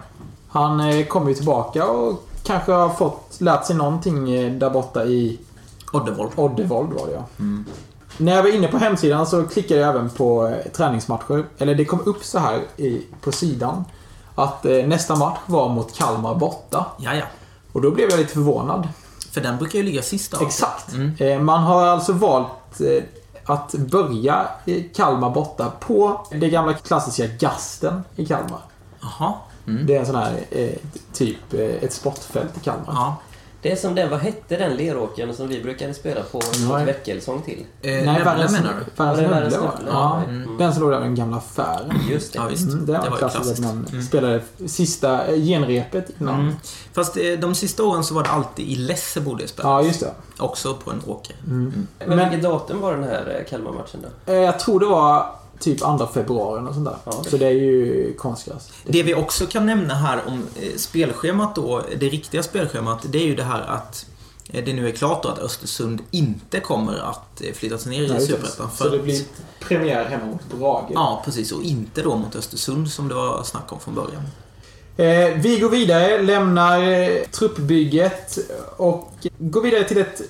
Han 0.48 0.80
eh, 0.80 1.06
kommer 1.06 1.28
ju 1.28 1.34
tillbaka 1.34 1.86
och 1.86 2.24
kanske 2.42 2.72
har 2.72 2.88
fått 2.88 3.36
lärt 3.40 3.66
sig 3.66 3.76
någonting 3.76 4.30
eh, 4.30 4.52
där 4.52 4.70
borta 4.70 5.04
i 5.04 5.38
Oddevold. 5.92 6.30
Oddevold 6.36 6.92
var 6.92 7.06
det 7.06 7.12
ja. 7.12 7.24
Mm. 7.38 7.64
När 8.16 8.36
jag 8.36 8.42
var 8.42 8.54
inne 8.54 8.68
på 8.68 8.78
hemsidan 8.78 9.26
så 9.26 9.42
klickade 9.42 9.80
jag 9.80 9.90
även 9.90 10.10
på 10.10 10.54
träningsmatcher. 10.72 11.44
Eller 11.58 11.74
det 11.74 11.84
kom 11.84 12.00
upp 12.04 12.24
så 12.24 12.38
här 12.38 12.60
i, 12.76 13.06
på 13.20 13.32
sidan. 13.32 13.84
Att 14.34 14.64
nästa 14.64 15.16
match 15.16 15.38
var 15.46 15.68
mot 15.68 15.96
Kalmar 15.98 16.34
borta. 16.34 16.86
Ja, 16.98 17.14
ja. 17.14 17.24
Och 17.72 17.82
då 17.82 17.90
blev 17.90 18.10
jag 18.10 18.18
lite 18.18 18.32
förvånad. 18.32 18.88
För 19.30 19.40
den 19.40 19.58
brukar 19.58 19.78
ju 19.78 19.82
ligga 19.82 20.02
sist 20.02 20.34
av. 20.34 20.42
Exakt. 20.42 20.92
Mm. 20.92 21.44
Man 21.44 21.62
har 21.62 21.86
alltså 21.86 22.12
valt 22.12 22.46
eh, 22.80 23.02
att 23.44 23.74
börja 23.74 24.48
Kalmar 24.94 25.30
borta 25.30 25.72
på 25.80 26.26
det 26.30 26.48
gamla 26.48 26.74
klassiska 26.74 27.26
Gasten 27.26 28.02
i 28.16 28.26
Kalmar. 28.26 28.60
Jaha. 29.00 29.34
Mm. 29.66 29.86
Det 29.86 29.96
är 29.96 30.00
en 30.00 30.06
sån 30.06 30.16
här 30.16 30.40
eh, 30.50 30.76
typ 31.12 31.54
eh, 31.54 31.60
ett 31.60 31.92
sportfält 31.92 32.56
i 32.56 32.60
Kalmar. 32.60 32.92
Ja. 32.94 33.16
Det 33.62 33.72
är 33.72 33.76
som 33.76 33.94
den, 33.94 34.10
vad 34.10 34.20
hette 34.20 34.56
den 34.56 34.76
leråkern 34.76 35.34
som 35.34 35.48
vi 35.48 35.62
brukade 35.62 35.94
spela 35.94 36.20
på 36.22 36.40
mot 36.68 36.80
Väckelsång 36.88 37.42
till? 37.42 37.58
Eh, 37.82 37.90
Nej, 37.92 38.04
Nävla 38.06 38.24
Världens 38.24 38.52
menar 38.52 38.74
du? 39.16 39.22
Världens. 39.28 39.54
Ja. 39.54 39.72
ja. 39.86 40.22
Mm. 40.28 40.58
Den 40.58 40.72
som 40.74 40.82
låg 40.82 40.92
där 40.92 40.98
i 41.00 41.02
den 41.02 41.14
gamla 41.14 41.36
affären. 41.36 41.92
Just 42.10 42.32
det. 42.32 42.38
Ja, 42.38 42.46
visst. 42.46 42.68
Mm, 42.68 42.86
det 42.86 42.92
var, 42.92 43.02
Det 43.04 43.10
var 43.10 43.16
klassiskt 43.16 43.40
att 43.40 43.56
klassiskt. 43.56 43.74
man 43.74 43.86
Mm. 43.92 44.02
spelade 44.02 44.40
sista 44.66 45.26
eh, 45.26 45.34
genrepet 45.44 46.10
innan. 46.20 46.40
Mm. 46.40 46.54
Fast 46.92 47.16
eh, 47.16 47.22
de 47.38 47.54
sista 47.54 47.84
åren 47.84 48.04
så 48.04 48.14
var 48.14 48.22
det 48.22 48.30
alltid 48.30 48.66
i 48.68 48.76
Lessebo 48.76 49.34
det 49.34 49.48
spelades. 49.48 49.84
Ja, 49.84 49.88
just 49.88 50.00
det. 50.00 50.42
Också 50.42 50.74
på 50.74 50.90
en 50.90 51.02
åker. 51.06 51.36
Mm. 51.46 51.86
Men, 51.98 52.08
Men 52.08 52.18
vilket 52.18 52.42
datum 52.42 52.80
var 52.80 52.92
den 52.92 53.04
här 53.04 53.36
eh, 53.38 53.50
Kalmar-matchen 53.50 54.04
då? 54.26 54.32
jag 54.32 54.58
tror 54.58 54.80
det 54.80 54.86
var 54.86 55.26
typ 55.60 55.78
2 55.78 56.06
februari 56.14 56.68
och 56.68 56.74
sånt 56.74 56.86
där. 56.86 56.96
Ja, 57.04 57.24
Så 57.30 57.36
det 57.36 57.46
är 57.46 57.50
ju 57.50 58.14
konstgräs. 58.18 58.72
Det 58.84 59.02
vi 59.02 59.14
också 59.14 59.46
kan 59.46 59.66
nämna 59.66 59.94
här 59.94 60.20
om 60.26 60.46
eh, 60.56 60.76
spelschemat 60.76 61.54
då, 61.54 61.82
det 61.98 62.08
riktiga 62.08 62.42
spelschemat, 62.42 62.98
det 63.08 63.18
är 63.18 63.26
ju 63.26 63.34
det 63.34 63.42
här 63.42 63.60
att 63.60 64.06
eh, 64.52 64.64
det 64.64 64.72
nu 64.72 64.88
är 64.88 64.92
klart 64.92 65.22
då 65.22 65.28
att 65.28 65.38
Östersund 65.38 66.02
inte 66.10 66.60
kommer 66.60 66.98
att 66.98 67.42
eh, 67.42 67.52
flyttas 67.52 67.86
ner 67.86 68.02
i. 68.02 68.26
Superettan. 68.26 68.68
Så 68.76 68.88
det 68.88 68.98
blir 68.98 69.22
premiär 69.60 70.04
hemma 70.04 70.24
mot 70.26 70.58
Brage. 70.58 70.90
Ja, 70.94 71.22
precis. 71.24 71.52
Och 71.52 71.62
inte 71.62 72.02
då 72.02 72.16
mot 72.16 72.36
Östersund 72.36 72.90
som 72.90 73.08
det 73.08 73.14
var 73.14 73.42
snack 73.42 73.72
om 73.72 73.80
från 73.80 73.94
början. 73.94 74.22
Eh, 74.96 75.36
vi 75.36 75.58
går 75.58 75.70
vidare, 75.70 76.22
lämnar 76.22 77.24
truppbygget 77.30 78.38
och 78.76 79.12
går 79.38 79.62
vidare 79.62 79.84
till 79.84 79.98
ett 79.98 80.22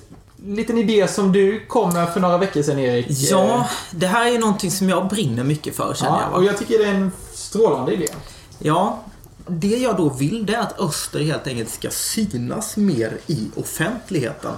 liten 0.45 0.77
idé 0.77 1.07
som 1.07 1.31
du 1.31 1.65
kom 1.65 1.93
med 1.93 2.13
för 2.13 2.19
några 2.19 2.37
veckor 2.37 2.61
sedan 2.61 2.79
Erik. 2.79 3.07
Ja, 3.09 3.69
det 3.91 4.07
här 4.07 4.25
är 4.25 4.31
ju 4.31 4.39
någonting 4.39 4.71
som 4.71 4.89
jag 4.89 5.07
brinner 5.07 5.43
mycket 5.43 5.75
för 5.75 5.93
känner 5.93 6.11
ja 6.11 6.21
jag. 6.21 6.29
Va? 6.29 6.37
och 6.37 6.43
jag 6.43 6.57
tycker 6.57 6.77
det 6.77 6.85
är 6.85 6.93
en 6.93 7.11
strålande 7.33 7.93
idé. 7.93 8.07
Ja, 8.59 9.03
det 9.47 9.77
jag 9.77 9.97
då 9.97 10.09
vill 10.09 10.45
det 10.45 10.53
är 10.53 10.59
att 10.59 10.79
Öster 10.79 11.19
helt 11.19 11.47
enkelt 11.47 11.69
ska 11.69 11.89
synas 11.89 12.77
mer 12.77 13.17
i 13.27 13.49
offentligheten. 13.55 14.53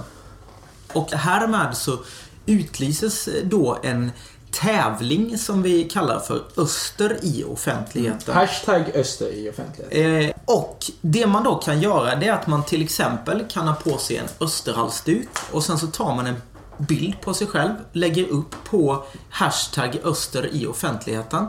Och 0.92 1.12
härmed 1.12 1.76
så 1.76 1.98
utlyses 2.46 3.28
då 3.44 3.78
en 3.82 4.10
tävling 4.54 5.38
som 5.38 5.62
vi 5.62 5.84
kallar 5.84 6.20
för 6.20 6.42
Öster 6.56 7.18
i 7.22 7.44
offentligheten. 7.44 8.34
Hashtag 8.34 8.82
Öster 8.94 9.32
i 9.32 9.50
offentligheten. 9.50 10.24
Eh, 10.24 10.34
och 10.44 10.84
det 11.00 11.26
man 11.26 11.44
då 11.44 11.54
kan 11.54 11.80
göra 11.80 12.16
det 12.16 12.28
är 12.28 12.32
att 12.32 12.46
man 12.46 12.64
till 12.64 12.82
exempel 12.82 13.44
kan 13.50 13.68
ha 13.68 13.74
på 13.74 13.98
sig 13.98 14.16
en 14.16 14.28
Österhalsduk 14.40 15.28
och 15.50 15.64
sen 15.64 15.78
så 15.78 15.86
tar 15.86 16.14
man 16.14 16.26
en 16.26 16.36
bild 16.78 17.20
på 17.20 17.34
sig 17.34 17.46
själv, 17.46 17.72
lägger 17.92 18.28
upp 18.28 18.54
på 18.64 19.04
hashtag 19.30 19.96
Öster 20.04 20.48
i 20.52 20.66
offentligheten. 20.66 21.46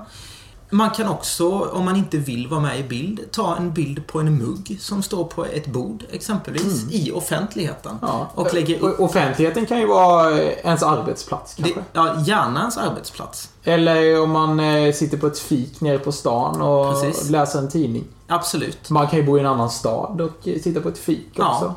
Man 0.75 0.89
kan 0.89 1.07
också, 1.09 1.59
om 1.59 1.85
man 1.85 1.95
inte 1.95 2.17
vill 2.17 2.47
vara 2.47 2.59
med 2.59 2.79
i 2.79 2.83
bild, 2.83 3.31
ta 3.31 3.55
en 3.55 3.73
bild 3.73 4.07
på 4.07 4.19
en 4.19 4.37
mugg 4.37 4.77
som 4.79 5.03
står 5.03 5.23
på 5.23 5.45
ett 5.45 5.67
bord 5.67 6.03
exempelvis 6.11 6.91
i 6.91 7.11
offentligheten. 7.11 7.91
Mm. 7.91 7.99
Ja. 8.01 8.29
Och 8.35 8.53
lägger 8.53 8.83
upp 8.83 8.99
Offentligheten 8.99 9.65
kan 9.65 9.79
ju 9.79 9.85
vara 9.85 10.41
eh, 10.41 10.49
ens 10.63 10.83
arbetsplats 10.83 11.53
kanske. 11.53 11.75
det, 11.75 11.85
ja, 11.93 12.15
gärna 12.25 12.59
ens 12.59 12.77
arbetsplats. 12.77 13.49
Eller 13.63 14.21
om 14.21 14.31
man 14.31 14.59
eh, 14.59 14.93
sitter 14.93 15.17
på 15.17 15.27
ett 15.27 15.39
fik 15.39 15.81
nere 15.81 15.99
på 15.99 16.11
stan 16.11 16.61
och 16.61 17.01
Precis. 17.01 17.29
läser 17.29 17.59
en 17.59 17.69
tidning. 17.69 18.03
Absolut. 18.27 18.89
Man 18.89 19.07
kan 19.07 19.19
ju 19.19 19.25
bo 19.25 19.37
i 19.37 19.39
en 19.39 19.45
annan 19.45 19.69
stad 19.69 20.21
och 20.21 20.47
eh, 20.47 20.61
sitta 20.61 20.81
på 20.81 20.89
ett 20.89 20.97
fik 20.97 21.29
också. 21.39 21.75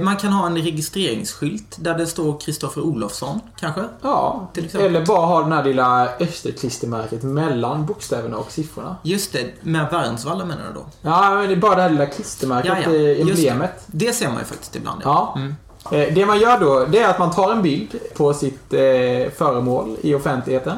Man 0.00 0.16
kan 0.16 0.32
ha 0.32 0.46
en 0.46 0.56
registreringsskylt 0.58 1.76
där 1.78 1.98
det 1.98 2.06
står 2.06 2.40
Kristoffer 2.40 2.80
Olofsson, 2.82 3.40
kanske. 3.60 3.84
Ja, 4.02 4.48
eller 4.74 5.06
bara 5.06 5.26
ha 5.26 5.42
det 5.42 5.54
här 5.54 5.64
lilla 5.64 6.08
österklistermärket 6.20 7.22
mellan 7.22 7.86
bokstäverna 7.86 8.36
och 8.36 8.50
siffrorna. 8.52 8.96
Just 9.02 9.32
det, 9.32 9.46
med 9.62 9.86
Värnsvalla 9.90 10.44
menar 10.44 10.62
du 10.68 10.74
då? 10.74 10.86
Ja, 11.02 11.30
men 11.34 11.48
det 11.48 11.54
är 11.54 11.56
bara 11.56 11.74
det 11.76 11.82
här 11.82 11.90
lilla 11.90 12.06
klistermärket, 12.06 12.72
Ja, 12.84 12.90
ja. 12.92 12.96
eh, 12.96 13.18
Just 13.20 13.42
det. 13.42 13.48
emblemet. 13.48 13.82
Det 13.86 14.12
ser 14.12 14.28
man 14.28 14.38
ju 14.38 14.44
faktiskt 14.44 14.76
ibland. 14.76 15.00
Ja. 15.04 15.34
Mm. 15.36 15.54
Eh, 15.92 16.14
Det 16.14 16.26
man 16.26 16.38
gör 16.40 16.60
då, 16.60 16.84
det 16.84 16.98
är 16.98 17.08
att 17.10 17.18
man 17.18 17.30
tar 17.30 17.52
en 17.52 17.62
bild 17.62 17.94
på 18.16 18.34
sitt 18.34 18.72
eh, 18.72 18.80
föremål 19.36 19.96
i 20.00 20.14
offentligheten. 20.14 20.76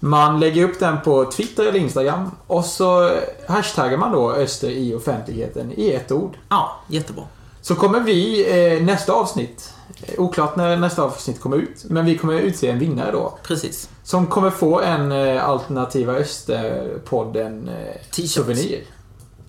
Man 0.00 0.40
lägger 0.40 0.64
upp 0.64 0.78
den 0.80 1.00
på 1.00 1.24
Twitter 1.32 1.62
eller 1.66 1.78
Instagram 1.78 2.30
och 2.46 2.64
så 2.64 3.10
hashtaggar 3.48 3.96
man 3.98 4.12
då 4.12 4.32
Öster 4.32 4.70
i 4.70 4.94
offentligheten 4.94 5.72
i 5.76 5.90
ett 5.92 6.12
ord. 6.12 6.36
Ja, 6.48 6.76
jättebra. 6.88 7.24
Så 7.62 7.74
kommer 7.74 8.00
vi 8.00 8.46
eh, 8.50 8.82
nästa 8.82 9.12
avsnitt, 9.12 9.74
eh, 10.02 10.20
oklart 10.20 10.56
när 10.56 10.76
nästa 10.76 11.02
avsnitt 11.02 11.40
kommer 11.40 11.56
ut, 11.56 11.84
men 11.84 12.04
vi 12.04 12.18
kommer 12.18 12.40
utse 12.40 12.70
en 12.70 12.78
vinnare 12.78 13.12
då. 13.12 13.38
Precis. 13.42 13.88
Som 14.02 14.26
kommer 14.26 14.50
få 14.50 14.80
en 14.80 15.12
eh, 15.12 15.48
alternativa 15.48 16.12
Österpodden 16.12 17.68
eh, 17.68 18.00
T-shirt. 18.10 18.86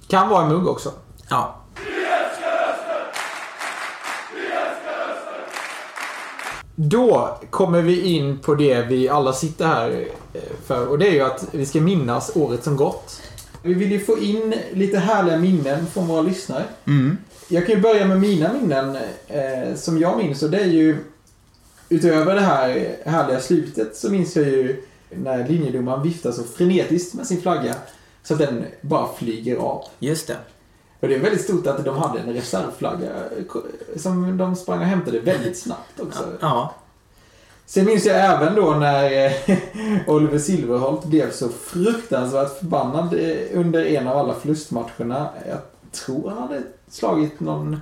Kan 0.08 0.30
vara 0.30 0.43
en 0.43 0.49
mugg 0.49 0.67
också. 0.67 0.91
Ja. 1.30 1.60
Då 6.76 7.38
kommer 7.49 7.82
vi 7.82 8.02
in 8.02 8.39
på 8.39 8.56
det 8.56 8.82
vi 8.82 9.10
alla 9.10 9.34
sitter 9.34 9.67
här 9.67 10.08
eh, 10.34 10.41
för 10.65 10.88
och 10.88 10.99
det 10.99 11.08
är 11.08 11.12
ju 11.12 11.21
att 11.21 11.47
vi 11.52 11.65
ska 11.65 11.82
minnas 11.82 12.32
året 12.36 12.63
som 12.63 12.76
gått. 12.76 13.21
Vi 13.62 13.73
vill 13.73 13.91
ju 13.91 13.99
få 13.99 14.17
in 14.17 14.54
lite 14.73 14.99
härliga 14.99 15.38
minnen 15.38 15.88
från 15.88 16.08
våra 16.08 16.21
lyssnare. 16.21 16.63
Mm. 16.86 17.17
Jag 17.48 17.66
kan 17.66 17.76
ju 17.76 17.82
börja 17.82 18.06
med 18.06 18.20
mina 18.20 18.54
minnen 18.54 18.98
eh, 19.28 19.76
som 19.76 19.98
jag 19.98 20.18
minns 20.18 20.44
och 20.44 20.50
det 20.50 20.60
är 20.60 20.68
ju 20.68 20.98
utöver 21.90 22.36
det 22.36 22.42
här 22.42 22.96
härliga 23.06 23.40
slutet 23.40 23.96
så 23.96 24.12
minns 24.12 24.36
jag 24.36 24.46
ju 24.46 24.84
när 25.10 25.48
linjedomaren 25.48 26.04
viftar 26.04 26.32
så 26.32 26.44
frenetiskt 26.44 27.14
med 27.14 27.28
sin 27.28 27.42
flagga 27.42 27.76
så 28.24 28.34
att 28.34 28.40
den 28.40 28.66
bara 28.82 29.14
flyger 29.14 29.56
av. 29.56 29.86
Just 30.00 30.28
det. 30.28 30.38
Och 31.00 31.08
det 31.08 31.16
är 31.16 31.20
väldigt 31.20 31.44
stort 31.44 31.68
att 31.68 31.86
de 31.86 31.98
hade 31.98 32.20
en 32.20 32.34
reservflagga 32.34 33.10
som 33.96 34.38
de 34.38 34.56
sprang 34.56 34.80
och 34.80 34.86
hämtade 34.86 35.20
väldigt 35.20 35.58
snabbt 35.58 36.00
också. 36.00 36.24
Ja. 36.42 36.74
Sen 37.66 37.86
minns 37.86 38.06
jag 38.06 38.16
även 38.18 38.56
då 38.56 38.72
när 38.72 39.26
eh, 39.26 39.58
Oliver 40.08 40.40
Silverholt 40.40 41.06
blev 41.06 41.32
så 41.32 41.50
fruktansvärt 41.50 42.60
förbannad 42.60 43.14
eh, 43.14 43.60
under 43.60 43.86
en 43.86 44.08
av 44.08 44.18
alla 44.18 44.34
förlustmatcherna. 44.34 45.30
Jag 45.48 45.58
tror 45.94 46.30
han 46.30 46.42
hade 46.42 46.64
slagit 46.90 47.40
någon, 47.40 47.82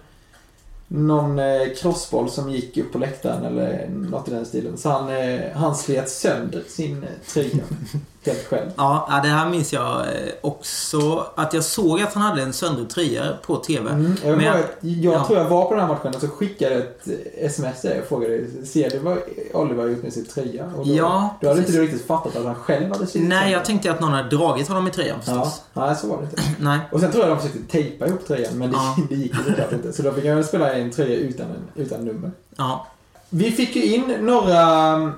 någon 0.87 1.39
eh, 1.39 1.73
crossboll 1.77 2.29
som 2.29 2.51
gick 2.51 2.77
upp 2.77 2.91
på 2.91 2.97
läktaren 2.97 3.45
eller 3.45 3.89
något 3.89 4.27
i 4.27 4.31
den 4.31 4.45
stilen. 4.45 4.77
Så 4.77 4.89
han, 4.89 5.09
eh, 5.09 5.51
han 5.53 5.75
slet 5.75 6.09
sönder 6.09 6.63
sin 6.67 7.03
eh, 7.03 7.09
tröja 7.33 7.63
helt 8.25 8.47
själv. 8.47 8.69
Ja, 8.75 9.07
ja, 9.09 9.19
det 9.23 9.27
här 9.29 9.49
minns 9.49 9.73
jag 9.73 9.99
eh, 10.01 10.07
också. 10.41 11.25
Att 11.35 11.53
jag 11.53 11.63
såg 11.63 12.01
att 12.01 12.13
han 12.13 12.23
hade 12.23 12.41
en 12.41 12.53
söndrig 12.53 12.89
tröja 12.89 13.23
på 13.45 13.55
TV. 13.55 13.89
Mm, 13.89 14.15
jag 14.25 14.37
Men 14.37 14.45
jag- 14.45 14.57
jag 14.79 15.13
ja. 15.13 15.25
tror 15.25 15.39
jag 15.39 15.49
var 15.49 15.65
på 15.65 15.73
den 15.75 15.79
här 15.79 15.87
matchen 15.93 16.15
och 16.15 16.21
så 16.21 16.27
skickade 16.27 16.71
jag 16.75 16.81
ett 16.83 17.07
sms 17.37 17.81
där 17.81 18.01
och 18.01 18.07
frågade 18.07 18.47
Ser 18.65 18.89
du 18.89 18.99
vad 18.99 19.17
Oliver 19.53 19.83
har 19.83 19.89
gjort 19.89 20.03
med 20.03 20.13
sin 20.13 20.25
tröja? 20.25 20.65
Och 20.77 20.87
då, 20.87 20.93
Ja, 20.93 21.35
då 21.41 21.47
hade 21.47 21.59
inte 21.59 21.71
precis. 21.71 21.75
du 21.75 21.81
riktigt 21.87 22.07
fattat 22.07 22.35
att 22.35 22.45
han 22.45 22.55
själv 22.55 22.91
hade 22.91 23.07
slitit 23.07 23.29
Nej, 23.29 23.51
jag 23.51 23.65
tänkte 23.65 23.91
att 23.91 23.99
någon 23.99 24.11
hade 24.13 24.29
dragit 24.37 24.67
honom 24.67 24.87
i 24.87 24.91
tröjan 24.91 25.17
Ja, 25.25 25.33
förstås. 25.33 25.61
nej 25.73 25.95
så 25.95 26.07
var 26.07 26.17
det 26.17 26.23
inte. 26.23 26.41
Nej. 26.63 26.79
Och 26.91 26.99
sen 26.99 27.11
tror 27.11 27.23
jag 27.27 27.37
de 27.37 27.41
försökte 27.41 27.71
tejpa 27.71 28.07
ihop 28.07 28.27
tröjan 28.27 28.53
men 28.57 28.71
det, 28.71 28.77
Ja. 28.77 28.95
det 29.09 29.15
gick 29.15 29.33
ju 29.35 29.43
såklart 29.43 29.71
inte. 29.71 29.93
Så 29.93 30.01
då 30.01 30.11
fick 30.11 30.25
jag 30.25 30.45
spela 30.45 30.73
en 30.73 30.91
tröja 30.91 31.15
utan, 31.15 31.47
utan 31.75 32.05
nummer. 32.05 32.31
Ja. 32.57 32.87
Vi 33.29 33.51
fick 33.51 33.75
ju 33.75 33.83
in 33.95 34.15
några 34.19 35.11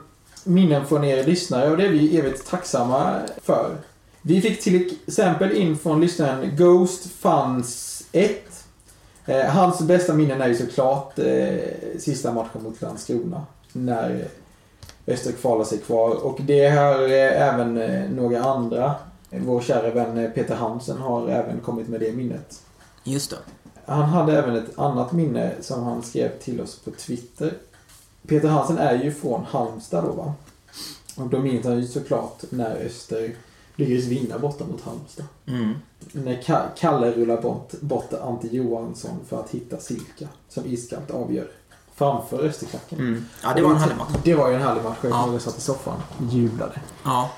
minnen 0.45 0.85
från 0.85 1.03
er 1.03 1.23
lyssnare 1.23 1.71
och 1.71 1.77
det 1.77 1.85
är 1.85 1.89
vi 1.89 2.17
evigt 2.17 2.49
tacksamma 2.49 3.19
för. 3.41 3.77
Vi 4.21 4.41
fick 4.41 4.61
till 4.61 4.97
exempel 5.07 5.51
in 5.51 5.77
från 5.77 6.01
lyssnaren 6.01 6.55
Ghost 6.55 7.11
Fans 7.11 8.03
1. 8.11 8.31
Eh, 9.25 9.45
hans 9.45 9.81
bästa 9.81 10.13
minnen 10.13 10.41
är 10.41 10.47
ju 10.47 10.55
såklart 10.55 11.19
eh, 11.19 11.57
sista 11.99 12.33
matchen 12.33 12.63
mot 12.63 12.81
Landskrona. 12.81 13.45
När 13.73 14.27
Öster 15.07 15.31
kvalar 15.31 15.63
sig 15.63 15.77
kvar. 15.77 16.25
Och 16.25 16.39
det 16.41 16.69
har 16.69 17.03
eh, 17.03 17.41
även 17.49 17.73
några 18.15 18.43
andra. 18.43 18.95
Vår 19.29 19.61
kära 19.61 19.91
vän 19.91 20.17
eh, 20.17 20.29
Peter 20.29 20.55
Hansen 20.55 20.97
har 20.97 21.27
även 21.27 21.59
kommit 21.59 21.87
med 21.87 21.99
det 21.99 22.11
minnet. 22.11 22.61
Just 23.03 23.29
det. 23.29 23.37
Han 23.85 24.03
hade 24.03 24.37
även 24.37 24.55
ett 24.55 24.79
annat 24.79 25.11
minne 25.11 25.51
som 25.61 25.83
han 25.83 26.03
skrev 26.03 26.39
till 26.39 26.61
oss 26.61 26.79
på 26.79 26.91
Twitter. 26.91 27.53
Peter 28.27 28.47
Hansen 28.47 28.77
är 28.77 29.03
ju 29.03 29.11
från 29.11 29.45
Halmstad 29.45 30.03
då 30.03 30.11
va? 30.11 30.33
Och 31.15 31.27
då 31.27 31.39
minns 31.39 31.65
han 31.65 31.75
ju 31.81 31.87
såklart 31.87 32.43
när 32.49 32.75
Öster 32.85 33.35
lyckades 33.75 34.05
vinna 34.05 34.39
borta 34.39 34.65
mot 34.65 34.81
Halmstad. 34.81 35.25
Mm. 35.45 35.73
När 36.11 36.41
Ka- 36.41 36.67
Kalle 36.77 37.11
rullar 37.11 37.41
bort, 37.41 37.71
bort 37.81 38.13
Ante 38.13 38.47
Johansson 38.47 39.11
för 39.29 39.39
att 39.39 39.49
hitta 39.49 39.77
Silka 39.77 40.27
som 40.49 40.65
iskallt 40.65 41.11
avgör 41.11 41.47
framför 41.95 42.43
Österklacken. 42.45 42.99
Mm. 42.99 43.25
Ja, 43.43 43.53
det 43.55 43.61
var 43.61 43.69
en 43.71 43.77
härlig 43.77 43.97
match. 43.97 44.09
Det 44.23 44.35
var 44.35 44.49
ju 44.49 44.55
en 44.55 44.61
härlig 44.61 44.83
match. 44.83 44.97
Jag 45.01 45.11
Ja. 45.11 45.39
satt 45.39 45.57
i 45.57 45.61
soffan 45.61 46.01
och 46.17 46.33
jublade. 46.33 46.81
Ja. 47.03 47.29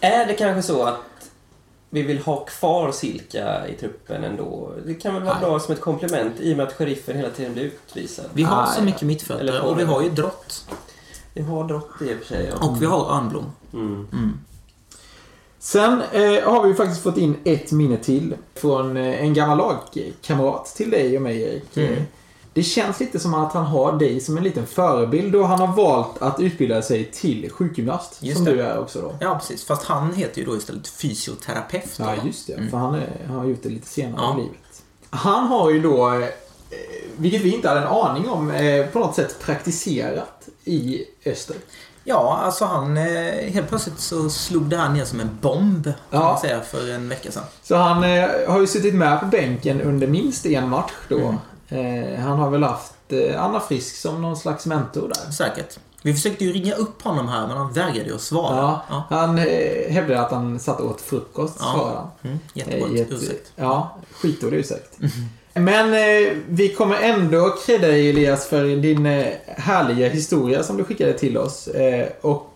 Är 0.00 0.26
det 0.26 0.34
kanske 0.34 0.62
så 0.62 0.82
att 0.82 1.27
vi 1.90 2.02
vill 2.02 2.18
ha 2.18 2.44
kvar 2.44 2.92
Silka 2.92 3.68
i 3.68 3.74
truppen 3.74 4.24
ändå? 4.24 4.72
Det 4.86 4.94
kan 4.94 5.14
väl 5.14 5.22
vara 5.22 5.34
Nej. 5.34 5.44
bra 5.44 5.60
som 5.60 5.74
ett 5.74 5.80
komplement 5.80 6.40
i 6.40 6.52
och 6.52 6.56
med 6.56 6.66
att 6.66 6.72
sheriffen 6.72 7.16
hela 7.16 7.30
tiden 7.30 7.52
blir 7.52 7.64
utvisad. 7.64 8.26
Vi 8.32 8.42
har 8.42 8.62
Nej. 8.62 8.74
så 8.76 8.82
mycket 8.82 9.02
mittfältare 9.02 9.48
Eller 9.48 9.64
och 9.64 9.78
vi 9.78 9.84
har 9.84 10.02
ju 10.02 10.10
Drott. 10.10 10.68
Vi 11.34 11.42
har 11.42 11.64
Drott 11.64 12.02
i 12.02 12.14
och 12.14 12.18
för 12.18 12.24
sig, 12.24 12.50
ja. 12.52 12.66
Och 12.66 12.82
vi 12.82 12.86
har 12.86 13.16
Örnblom. 13.16 13.52
Mm. 13.72 14.06
Mm. 14.12 14.40
Sen 15.58 16.02
eh, 16.12 16.50
har 16.52 16.68
vi 16.68 16.74
faktiskt 16.74 17.02
fått 17.02 17.16
in 17.16 17.36
ett 17.44 17.72
minne 17.72 17.96
till 17.96 18.34
från 18.54 18.96
eh, 18.96 19.22
en 19.22 19.34
gammal 19.34 19.58
lagkamrat 19.58 20.66
till 20.66 20.90
dig 20.90 21.16
och 21.16 21.22
mig 21.22 21.42
Erik. 21.42 21.76
Mm. 21.76 22.02
Det 22.52 22.62
känns 22.62 23.00
lite 23.00 23.18
som 23.20 23.34
att 23.34 23.52
han 23.52 23.64
har 23.64 23.92
dig 23.98 24.20
som 24.20 24.36
en 24.36 24.44
liten 24.44 24.66
förebild 24.66 25.34
och 25.34 25.48
han 25.48 25.60
har 25.60 25.76
valt 25.76 26.22
att 26.22 26.40
utbilda 26.40 26.82
sig 26.82 27.04
till 27.04 27.50
sjukgymnast. 27.50 28.16
Just 28.20 28.36
som 28.36 28.44
det. 28.44 28.52
du 28.52 28.62
är 28.62 28.78
också 28.78 29.00
då. 29.00 29.14
Ja, 29.20 29.34
precis. 29.38 29.64
Fast 29.64 29.84
han 29.84 30.12
heter 30.14 30.38
ju 30.40 30.44
då 30.46 30.56
istället 30.56 30.88
fysioterapeut. 30.88 31.94
Ja, 31.98 32.14
just 32.24 32.46
det. 32.46 32.52
Mm. 32.52 32.70
För 32.70 32.76
han, 32.78 32.94
är, 32.94 33.22
han 33.26 33.36
har 33.36 33.44
gjort 33.44 33.62
det 33.62 33.68
lite 33.68 33.86
senare 33.88 34.14
Ja. 34.22 34.34
i 34.38 34.42
livet. 34.42 34.82
Han 35.10 35.46
har 35.46 35.70
ju 35.70 35.80
då, 35.82 36.12
eh, 36.14 36.28
vilket 37.16 37.40
vi 37.42 37.54
inte 37.54 37.68
hade 37.68 37.80
en 37.80 37.86
aning 37.86 38.28
om, 38.28 38.50
eh, 38.50 38.86
på 38.86 38.98
något 38.98 39.14
sätt 39.14 39.36
praktiserat 39.40 40.48
i 40.64 41.04
öster. 41.26 41.56
Ja, 42.04 42.38
alltså 42.42 42.64
han... 42.64 42.96
Eh, 42.96 43.04
helt 43.52 43.68
plötsligt 43.68 44.00
så 44.00 44.30
slog 44.30 44.62
det 44.62 44.76
här 44.76 44.88
ner 44.88 45.04
som 45.04 45.20
en 45.20 45.38
bomb, 45.40 45.84
kan 45.84 45.92
Ja. 46.10 46.20
man 46.20 46.40
säga, 46.40 46.60
för 46.60 46.90
en 46.90 47.08
vecka 47.08 47.30
sedan. 47.32 47.42
Så 47.62 47.76
han 47.76 48.04
eh, 48.04 48.28
har 48.48 48.60
ju 48.60 48.66
suttit 48.66 48.94
med 48.94 49.20
på 49.20 49.26
bänken 49.26 49.80
under 49.80 50.06
minst 50.06 50.46
en 50.46 50.68
match 50.68 50.92
då. 51.08 51.34
Eh, 51.68 52.20
han 52.20 52.38
har 52.38 52.50
väl 52.50 52.62
haft 52.62 52.92
eh, 53.08 53.44
Anna 53.44 53.60
Frisk 53.60 53.96
som 53.96 54.22
någon 54.22 54.36
slags 54.36 54.66
mentor 54.66 55.08
där. 55.14 55.32
Säkert. 55.32 55.78
Vi 56.02 56.14
försökte 56.14 56.44
ju 56.44 56.52
ringa 56.52 56.74
upp 56.74 57.02
honom 57.02 57.28
här, 57.28 57.46
men 57.46 57.56
han 57.56 57.72
vägrade 57.72 58.08
ju 58.08 58.14
att 58.14 58.20
svara. 58.20 58.56
Ja, 58.56 58.82
Ja. 58.90 59.02
Han 59.10 59.38
eh, 59.38 59.90
hävdade 59.92 60.20
att 60.20 60.30
han 60.32 60.58
satt 60.60 60.80
och 60.80 60.90
åt 60.90 61.00
frukost, 61.00 61.56
Ja. 61.60 61.72
svarade 61.74 61.96
han. 61.96 62.10
Mm, 62.22 62.38
Eh, 62.54 63.00
ett- 63.00 63.12
ursäkt. 63.12 63.52
Ja, 63.56 63.96
skitdålig 64.12 64.58
ursäkt. 64.58 64.98
Men 65.54 65.94
eh, 65.94 66.32
vi 66.48 66.68
kommer 66.68 66.96
ändå 67.02 67.54
credda 67.66 67.86
dig 67.86 68.10
Elias 68.10 68.46
för 68.46 68.64
din 68.64 69.06
eh, 69.06 69.26
härliga 69.46 70.08
historia 70.08 70.62
som 70.62 70.76
du 70.76 70.84
skickade 70.84 71.12
till 71.12 71.38
oss. 71.38 71.68
Eh, 71.68 72.08
och 72.20 72.52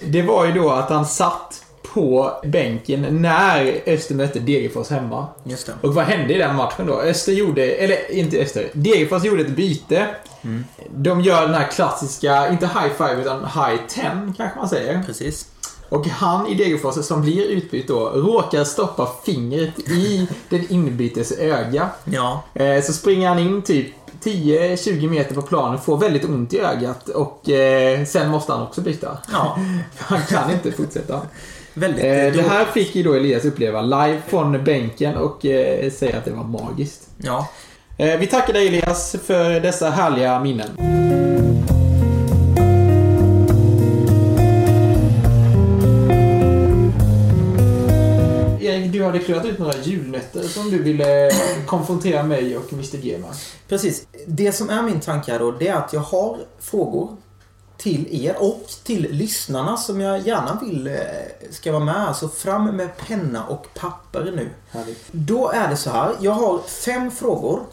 det 0.00 0.22
var 0.26 0.46
ju 0.46 0.52
då 0.52 0.70
att 0.70 0.90
han 0.90 1.06
satt 1.06 1.64
på 1.94 2.32
bänken 2.44 3.22
när 3.22 3.80
Öster 3.86 4.14
mötte 4.14 4.38
Degerfors 4.38 4.88
hemma. 4.88 5.26
Och 5.80 5.94
vad 5.94 6.04
hände 6.04 6.34
i 6.34 6.38
den 6.38 6.56
matchen 6.56 6.86
då? 6.86 7.00
Öster 7.00 7.32
gjorde, 7.32 7.62
eller 7.62 8.12
inte 8.12 8.38
Öster, 8.42 8.70
Degerfors 8.72 9.24
gjorde 9.24 9.42
ett 9.42 9.56
byte. 9.56 10.06
Mm. 10.42 10.64
De 10.96 11.20
gör 11.20 11.42
den 11.42 11.54
här 11.54 11.68
klassiska, 11.68 12.48
inte 12.48 12.66
high 12.66 12.92
five 12.96 13.20
utan 13.20 13.40
high 13.44 13.80
ten 13.88 14.34
kanske 14.36 14.58
man 14.58 14.68
säger. 14.68 15.02
Precis. 15.06 15.46
Och 15.88 16.06
han 16.06 16.46
i 16.46 16.54
Degerfors 16.54 17.04
som 17.04 17.22
blir 17.22 17.46
utbytt 17.46 17.88
då 17.88 18.08
råkar 18.08 18.64
stoppa 18.64 19.08
fingret 19.24 19.78
i 19.78 20.28
den 20.48 20.72
inbytes 20.72 21.32
öga. 21.32 21.88
Ja. 22.04 22.42
Eh, 22.54 22.82
så 22.82 22.92
springer 22.92 23.28
han 23.28 23.38
in 23.38 23.62
typ 23.62 23.86
10-20 24.22 25.08
meter 25.08 25.34
på 25.34 25.42
planen, 25.42 25.78
får 25.78 25.96
väldigt 25.96 26.24
ont 26.24 26.52
i 26.52 26.60
ögat 26.60 27.08
och 27.08 27.50
eh, 27.50 28.04
sen 28.04 28.30
måste 28.30 28.52
han 28.52 28.62
också 28.62 28.80
byta. 28.80 29.18
Ja. 29.32 29.58
Han 29.98 30.22
kan 30.22 30.50
inte 30.50 30.72
fortsätta. 30.72 31.20
Väldigt 31.74 32.04
Eh, 32.04 32.26
eh, 32.26 32.32
det 32.32 32.42
här 32.42 32.64
fick 32.64 32.94
ju 32.94 33.02
då 33.02 33.14
Elias 33.14 33.44
uppleva 33.44 33.82
live 33.82 34.20
från 34.26 34.64
bänken 34.64 35.16
och 35.16 35.46
eh, 35.46 35.90
säga 35.90 36.18
att 36.18 36.24
det 36.24 36.30
var 36.30 36.44
magiskt. 36.44 37.08
Ja. 37.16 37.48
Eh, 37.98 38.18
vi 38.18 38.26
tackar 38.26 38.52
dig 38.52 38.68
Elias 38.68 39.16
för 39.26 39.60
dessa 39.60 39.90
härliga 39.90 40.40
minnen. 40.40 40.68
Du 49.00 49.04
hade 49.04 49.18
klurat 49.18 49.44
ut 49.44 49.58
några 49.58 49.76
julnötter 49.82 50.42
som 50.42 50.70
du 50.70 50.82
ville 50.82 51.30
konfrontera 51.66 52.22
mig 52.22 52.56
och 52.56 52.72
Mr 52.72 52.96
G 52.96 53.18
med. 53.18 53.30
Precis. 53.68 54.06
Det 54.26 54.52
som 54.52 54.70
är 54.70 54.82
min 54.82 55.00
tanke 55.00 55.32
här 55.32 55.38
då, 55.38 55.50
det 55.50 55.68
är 55.68 55.74
att 55.74 55.92
jag 55.92 56.00
har 56.00 56.38
frågor 56.58 57.16
till 57.80 58.24
er 58.26 58.36
och 58.42 58.66
till 58.84 59.02
lyssnarna 59.10 59.76
som 59.76 60.00
jag 60.00 60.26
gärna 60.26 60.60
vill 60.62 60.86
eh, 60.86 60.94
ska 61.50 61.72
vara 61.72 61.84
med. 61.84 62.16
Så 62.16 62.28
fram 62.28 62.76
med 62.76 62.96
penna 62.96 63.46
och 63.46 63.66
papper 63.74 64.32
nu. 64.36 64.50
Härligt. 64.70 65.04
Då 65.12 65.50
är 65.50 65.68
det 65.68 65.76
så 65.76 65.90
här. 65.90 66.16
Jag 66.20 66.32
har 66.32 66.58
fem 66.58 67.10
frågor. 67.10 67.66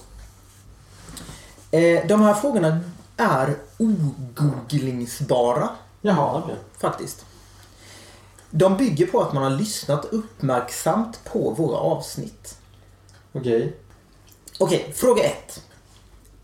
Eh, 1.72 2.08
De 2.08 2.22
här 2.22 2.34
frågorna 2.34 2.80
är 3.18 3.58
ogooglingsbara 3.78 5.70
Jaha. 6.02 6.44
faktiskt. 6.78 7.26
De 8.50 8.78
bygger 8.78 9.08
på 9.08 9.22
att 9.22 9.34
man 9.34 9.44
har 9.44 9.50
lyssnat 9.50 10.06
uppmärksamt 10.06 11.20
på 11.24 11.52
våra 11.52 11.78
avsnitt. 11.78 12.58
Okej. 13.34 13.78
Okej, 14.60 14.94
fråga 14.96 15.24
ett. 15.24 15.64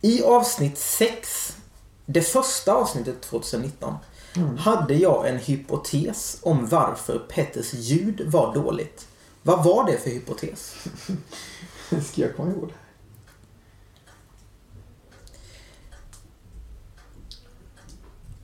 I 0.02 0.24
avsnitt 0.24 0.78
6, 0.78 1.58
det 2.06 2.22
första 2.22 2.74
avsnittet 2.74 3.22
2019, 3.22 3.96
hade 4.58 4.94
jag 4.96 5.30
en 5.30 5.38
hypotes 5.38 6.38
om 6.42 6.68
varför 6.68 7.20
Petters 7.20 7.74
ljud 7.74 8.22
var 8.32 8.54
dåligt. 8.54 9.08
Vad 9.42 9.64
var 9.64 9.86
det 9.92 9.98
för 9.98 10.10
hypotes? 10.10 10.76
Ska 12.12 12.22
jag 12.22 12.36
komma 12.36 12.52
ihåg 12.52 12.68
det? 12.68 12.74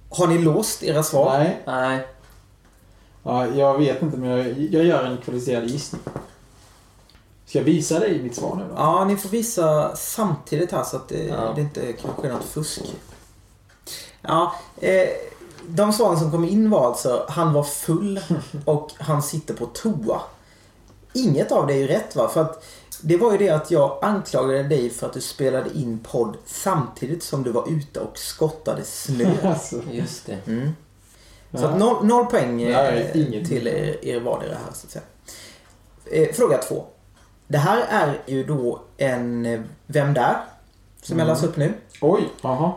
Har 0.10 0.28
ni 0.28 0.38
låst 0.38 0.84
era 0.84 1.04
svar? 1.04 1.38
Nej. 1.38 1.63
Nej. 1.67 2.08
Ja, 3.24 3.48
jag 3.48 3.78
vet 3.78 4.02
inte, 4.02 4.17
men 4.17 4.30
jag, 4.30 4.60
jag 4.60 4.86
gör 4.86 5.04
en 5.06 5.17
kvalificerad 5.17 5.67
gissning. 5.69 6.02
Ska 7.45 7.58
jag 7.60 7.65
visa 7.65 8.00
dig 8.00 8.24
mitt 8.24 8.36
svar 8.36 8.56
nu 8.56 8.63
då? 8.69 8.74
Ja, 8.76 9.06
ni 9.06 9.17
får 9.17 9.30
visa 9.30 9.95
samtidigt 9.95 10.72
här 10.72 10.84
så 10.84 10.95
att 10.98 11.10
det, 11.10 11.24
Ja. 11.24 11.54
det 11.56 11.62
inte 11.62 11.93
kanske 11.93 12.28
är 12.28 12.32
något 12.34 12.45
fusk. 12.45 12.82
Ja, 14.22 14.54
eh, 14.78 15.08
de 15.68 15.94
svaren 15.94 16.20
som 16.20 16.32
kom 16.32 16.44
in 16.46 16.70
var 16.70 16.88
alltså 16.88 17.26
han 17.30 17.54
var 17.54 17.64
full 17.64 18.20
och 18.66 18.92
han 18.98 19.24
sitter 19.24 19.54
på 19.54 19.66
toa. 19.66 20.22
Inget 21.14 21.52
av 21.52 21.68
det 21.68 21.74
är 21.74 21.78
ju 21.78 21.88
rätt 21.88 22.16
va? 22.16 22.28
För 22.28 22.42
att 22.42 22.66
det 23.02 23.18
var 23.18 23.32
ju 23.32 23.38
det 23.38 23.50
att 23.50 23.72
jag 23.72 24.00
anklagade 24.02 24.64
dig 24.64 24.90
för 24.90 25.08
att 25.08 25.14
du 25.14 25.22
spelade 25.22 25.70
in 25.78 26.00
podd 26.12 26.38
samtidigt 26.46 27.24
som 27.24 27.44
du 27.44 27.52
var 27.52 27.70
ute 27.72 28.00
och 28.00 28.18
skottade 28.18 28.84
snö. 28.84 29.32
Alltså. 29.44 29.82
Just 29.92 30.26
det. 30.26 30.38
Mm. 30.48 30.70
Så 31.54 31.66
att 31.66 31.80
noll, 31.80 32.06
noll 32.06 32.26
poäng 32.26 32.62
eh, 32.62 32.76
Nej, 32.76 33.12
inget. 33.16 33.48
till 33.48 33.68
er, 33.68 34.06
er 34.06 34.20
vardera 34.20 34.54
här 34.54 34.74
så 34.74 34.88
att 34.88 34.92
säga. 34.92 35.04
Eh, 36.06 36.34
fråga 36.36 36.58
två. 36.58 36.86
Det 37.48 37.58
här 37.58 37.86
är 37.90 38.20
ju 38.26 38.44
då 38.44 38.82
en 38.98 39.46
eh, 39.46 39.60
Vem 39.88 40.14
där? 40.14 40.38
Som 41.02 41.20
jag 41.20 41.26
Mm. 41.26 41.36
läser 41.36 41.48
upp 41.48 41.58
nu. 41.58 41.74
Oj, 42.02 42.30
jaha. 42.42 42.72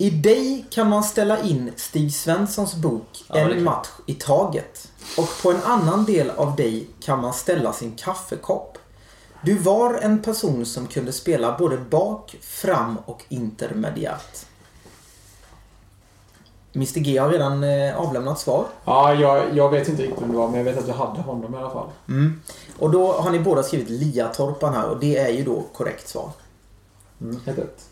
I 0.00 0.10
dig 0.10 0.66
kan 0.70 0.88
man 0.88 1.04
ställa 1.04 1.42
in 1.42 1.72
Stig 1.76 2.14
Svenssons 2.14 2.74
bok 2.74 3.24
Ja, 3.28 3.36
En 3.36 3.64
match 3.64 3.88
i 4.06 4.14
taget. 4.14 4.88
Och 5.16 5.28
på 5.42 5.50
en 5.50 5.62
annan 5.62 6.04
del 6.04 6.30
av 6.30 6.56
dig 6.56 6.88
kan 7.00 7.20
man 7.20 7.32
ställa 7.32 7.72
sin 7.72 7.96
kaffekopp. 7.96 8.78
Du 9.42 9.58
var 9.58 9.94
en 9.94 10.22
person 10.22 10.66
som 10.66 10.86
kunde 10.86 11.12
spela 11.12 11.58
både 11.58 11.76
bak, 11.76 12.36
fram 12.40 12.98
och 13.04 13.24
intermediärt. 13.28 14.46
Mr 16.74 17.00
G 17.00 17.18
har 17.18 17.28
redan 17.30 17.64
eh, 17.64 17.96
avlämnat 17.96 18.38
svar. 18.38 18.64
Ja, 18.84 19.14
jag, 19.14 19.56
jag 19.56 19.70
vet 19.70 19.88
inte 19.88 20.02
riktigt 20.02 20.22
vem 20.22 20.32
det 20.32 20.38
var, 20.38 20.48
men 20.48 20.56
jag 20.56 20.64
vet 20.64 20.78
att 20.78 20.88
jag 20.88 20.94
hade 20.94 21.20
honom 21.20 21.54
i 21.54 21.56
alla 21.56 21.70
fall. 21.70 21.88
Mm. 22.08 22.40
Och 22.78 22.90
då 22.90 23.12
har 23.12 23.30
ni 23.30 23.40
båda 23.40 23.62
skrivit 23.62 23.90
Liatorpan 23.90 24.74
här 24.74 24.88
och 24.88 25.00
det 25.00 25.18
är 25.18 25.28
ju 25.28 25.44
då 25.44 25.64
korrekt 25.72 26.08
svar. 26.08 26.30
Mm, 27.20 27.40
helt 27.46 27.58
rätt. 27.58 27.84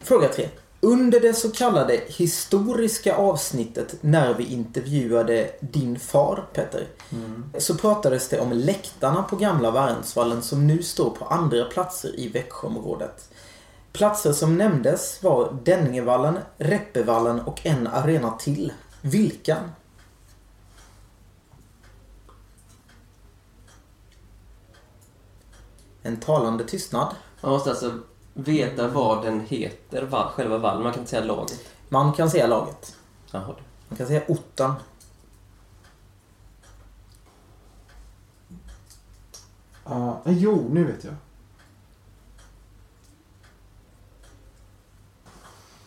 Fråga 0.00 0.28
3. 0.28 0.48
Under 0.82 1.20
det 1.20 1.34
så 1.34 1.50
kallade 1.50 2.00
historiska 2.06 3.16
avsnittet 3.16 3.94
när 4.00 4.34
vi 4.34 4.44
intervjuade 4.44 5.50
din 5.60 5.98
far, 5.98 6.46
Petter, 6.52 6.86
så 7.58 7.74
pratades 7.74 8.28
det 8.28 8.40
om 8.40 8.52
läktarna 8.52 9.22
på 9.22 9.36
gamla 9.36 9.70
Värnsvallen 9.70 10.42
som 10.42 10.66
nu 10.66 10.82
står 10.82 11.10
på 11.10 11.24
andra 11.24 11.64
platser 11.64 12.20
i 12.20 12.28
Växjöområdet. 12.28 13.30
Platser 13.92 14.32
som 14.32 14.58
nämndes 14.58 15.22
var 15.22 15.58
Denningevallen, 15.64 16.38
Reppevallen 16.58 17.40
och 17.40 17.66
en 17.66 17.86
arena 17.86 18.30
till. 18.30 18.72
Vilka? 19.02 19.56
En 26.02 26.16
talande 26.16 26.64
tystnad. 26.64 27.14
Man 27.40 27.52
måste 27.52 27.70
alltså 27.70 28.00
veta 28.42 28.88
vad 28.88 29.24
den 29.24 29.40
heter, 29.48 30.02
va- 30.02 30.30
själva 30.34 30.58
vallen. 30.58 30.82
Man 30.82 30.92
kan 30.92 31.00
inte 31.00 31.10
säga 31.10 31.24
laget. 31.24 31.60
Man 31.88 32.12
kan 32.12 32.30
säga 32.30 32.46
laget. 32.46 32.96
Jaha, 33.30 33.44
du. 33.46 33.62
Man 33.88 33.96
kan 33.96 34.06
säga 34.06 34.22
ottan. 34.28 34.74
Uh, 39.90 40.16
jo, 40.24 40.68
nu 40.72 40.84
vet 40.84 41.04
jag. 41.04 41.14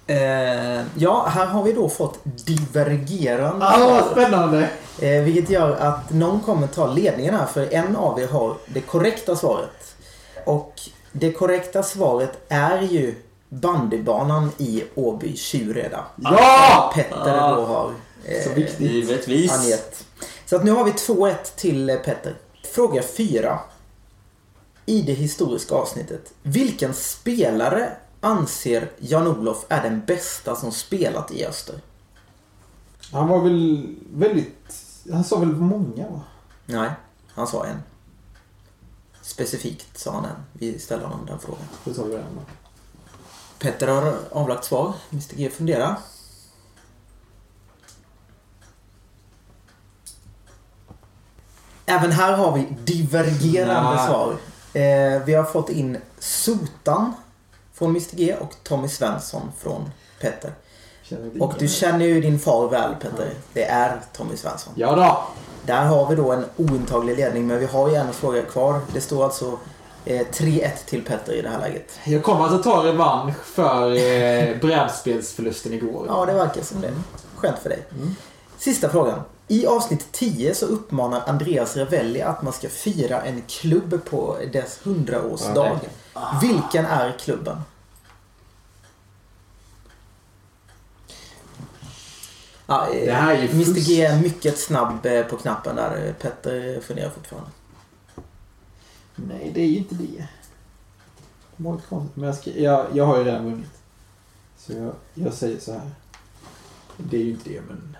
Eh, 0.08 0.84
ja, 0.96 1.26
här 1.30 1.46
har 1.46 1.63
vi 1.63 1.72
då 1.74 1.89
fått 1.89 2.20
divergerande 2.24 3.66
Ah, 3.68 3.78
vad 3.80 4.12
spännande! 4.12 4.70
Eh, 5.00 5.22
vilket 5.24 5.50
gör 5.50 5.76
att 5.76 6.10
någon 6.13 6.39
kommer 6.42 6.68
ta 6.68 6.88
ledningen 6.94 7.34
här 7.36 7.46
för 7.46 7.74
en 7.74 7.96
av 7.96 8.20
er 8.20 8.28
har 8.28 8.58
det 8.68 8.82
korrekta 8.82 9.36
svaret. 9.36 9.96
Och 10.46 10.74
det 11.13 11.32
korrekta 11.32 11.84
svaret 11.84 12.39
är 12.47 12.82
ju 12.82 13.15
bandybanan 13.49 14.52
i 14.58 14.84
Åby 14.95 15.36
Tjureda. 15.38 16.06
Ja! 16.17 16.91
Petter 16.95 17.38
Ah. 17.39 17.56
då 17.56 17.65
har 17.65 17.91
eh, 18.26 18.43
Så 18.43 18.49
viktigt. 18.54 18.80
Givetvis. 18.91 19.52
angett. 19.52 20.06
Så 20.45 20.56
att 20.56 20.63
nu 20.63 20.71
har 20.71 20.84
vi 20.84 20.91
2-1 20.91 21.36
till 21.56 21.89
eh, 21.89 21.95
Petter. 21.95 22.36
Fråga 22.73 23.02
4. 23.04 23.60
I 24.86 25.02
det 25.02 25.13
historiska 25.13 25.76
avsnittet. 25.76 26.34
Vilken 26.43 26.93
spelare 26.93 27.91
anser 28.21 28.91
Jan-Olof 28.99 29.65
är 29.69 29.84
den 29.84 30.06
bästa 30.06 30.56
som 30.56 30.71
spelat 30.71 31.32
i 31.32 31.45
Öster? 31.45 31.76
Han 33.12 33.28
var 33.28 33.39
väl 33.41 33.95
väldigt... 34.14 34.76
Han 35.11 35.24
sa 35.24 35.38
väl 35.39 35.47
många 35.51 36.09
va? 36.09 36.22
Nej, 36.66 36.89
han 37.34 37.47
sa 37.47 37.66
en. 37.66 37.78
Specifikt 39.24 39.97
sa 39.99 40.11
han 40.11 40.26
en. 40.26 40.36
Vi 40.53 40.80
ställer 40.80 41.03
honom 41.03 41.26
den 41.26 41.39
frågan. 41.39 41.63
Det 41.84 41.93
sa 41.93 42.03
vi 42.03 42.11
redan. 42.11 42.36
va? 42.36 42.41
Petter 43.59 43.88
har 43.88 44.15
avlagt 44.32 44.63
svar. 44.65 44.93
Mr 45.11 45.36
G 45.36 45.49
funderar. 45.49 45.97
Även 51.86 52.11
här 52.11 52.34
har 52.34 52.51
vi 52.57 52.67
divergerande 52.84 53.95
Nej. 53.95 54.07
svar. 54.07 54.32
Eh, 54.74 55.24
vi 55.26 55.34
har 55.34 55.43
fått 55.43 55.69
in 55.69 55.97
Sotan 56.19 57.13
från 57.74 57.89
Mr 57.89 58.15
G 58.15 58.36
och 58.36 58.55
Tommy 58.63 58.88
Svensson 58.88 59.51
från 59.59 59.91
Petter. 60.21 60.53
Och 61.39 61.53
du 61.59 61.67
känner 61.67 62.05
ju 62.05 62.21
din 62.21 62.39
far 62.39 62.69
väl 62.69 62.95
Petter. 62.95 63.34
Det 63.53 63.65
är 63.65 64.01
Tommy 64.13 64.38
Svensson. 64.38 64.74
Ja 64.76 64.95
då. 64.95 65.24
Där 65.66 65.86
har 65.86 66.09
vi 66.09 66.16
då 66.16 66.32
en 66.32 66.45
ointaglig 66.57 67.18
ledning 67.18 67.47
men 67.47 67.59
vi 67.59 67.66
har 67.66 67.89
ju 67.89 67.95
en 67.95 68.14
fråga 68.14 68.41
kvar. 68.41 68.80
Det 68.93 69.01
står 69.01 69.24
alltså 69.24 69.57
eh, 70.05 70.28
3-1 70.32 70.70
till 70.86 71.03
Petter 71.05 71.34
i 71.34 71.41
det 71.41 71.49
här 71.49 71.59
läget. 71.59 71.99
Jag 72.03 72.24
kommer 72.24 72.43
alltså 72.43 72.64
ta 72.64 72.86
revansch 72.86 73.36
för 73.43 73.91
eh, 73.91 74.57
brädspelsförlusten 74.61 75.74
igår. 75.74 76.05
Ja, 76.09 76.26
det 76.26 76.34
verkar 76.34 76.61
som 76.61 76.82
det. 76.82 76.93
Skönt 77.36 77.59
för 77.59 77.70
dig. 77.70 77.84
Sista 78.57 78.89
frågan. 78.89 79.20
I 79.47 79.68
avsnitt 79.68 80.11
10 80.11 80.55
så 80.55 80.66
uppmanar 80.66 81.24
Andreas 81.28 81.78
Ravelli 81.78 82.22
att 82.22 82.41
man 82.41 82.53
ska 82.53 82.70
fira 82.70 83.22
en 83.22 83.41
klubb 83.47 84.05
på 84.09 84.38
dess 84.53 84.80
100-årsdag. 84.84 85.78
Vilken 86.41 86.86
är 86.86 87.11
klubben? 87.20 87.61
Ja, 92.74 92.88
eh, 92.93 93.05
Det 93.05 93.11
här 93.13 93.36
är 93.36 93.41
ju 93.41 93.49
Mr. 93.49 93.80
G 93.88 94.01
är 94.05 94.21
mycket 94.21 94.59
snabb 94.59 95.05
eh, 95.05 95.24
på 95.26 95.38
knappen 95.38 95.76
där. 95.76 96.13
Petter 96.21 96.82
funderar 96.82 97.09
fortfarande. 97.09 97.49
Nej, 99.15 99.51
det 99.53 99.61
är 99.61 99.67
ju 99.67 99.78
inte 99.78 99.95
det. 99.95 100.28
Konstigt. 101.63 102.15
Men 102.15 102.26
jag, 102.26 102.36
ska, 102.36 102.49
jag, 102.51 102.86
jag 102.93 103.05
har 103.05 103.17
ju 103.17 103.24
redan 103.24 103.45
vunnit. 103.45 103.69
Så 104.57 104.74
jag, 104.74 104.93
jag 105.13 105.34
säger 105.34 105.59
så 105.59 105.71
här. 105.71 105.91
Det 106.97 107.17
är 107.17 107.21
ju 107.21 107.30
inte 107.30 107.49
det, 107.49 107.61
men... 107.67 107.97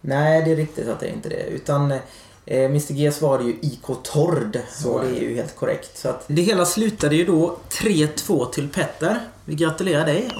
Nej, 0.00 0.44
det 0.44 0.52
är 0.52 0.56
riktigt 0.56 0.88
att 0.88 1.00
det 1.00 1.06
är 1.06 1.12
inte 1.12 1.28
det. 1.28 1.42
Utan 1.46 1.94
Eh, 2.46 2.64
Mr 2.64 2.92
G 2.92 3.12
svarade 3.12 3.44
ju 3.44 3.56
IK 3.62 3.86
Tord 4.02 4.58
Så 4.72 4.92
och 4.92 5.04
det. 5.04 5.18
är 5.18 5.20
ju 5.20 5.34
helt 5.34 5.56
korrekt. 5.56 5.98
Så 5.98 6.08
att 6.08 6.24
det 6.26 6.42
hela 6.42 6.64
slutade 6.66 7.16
ju 7.16 7.24
då 7.24 7.56
3-2 7.68 8.50
till 8.50 8.68
Petter. 8.68 9.20
Vi 9.44 9.54
gratulerar 9.54 10.06
dig. 10.06 10.30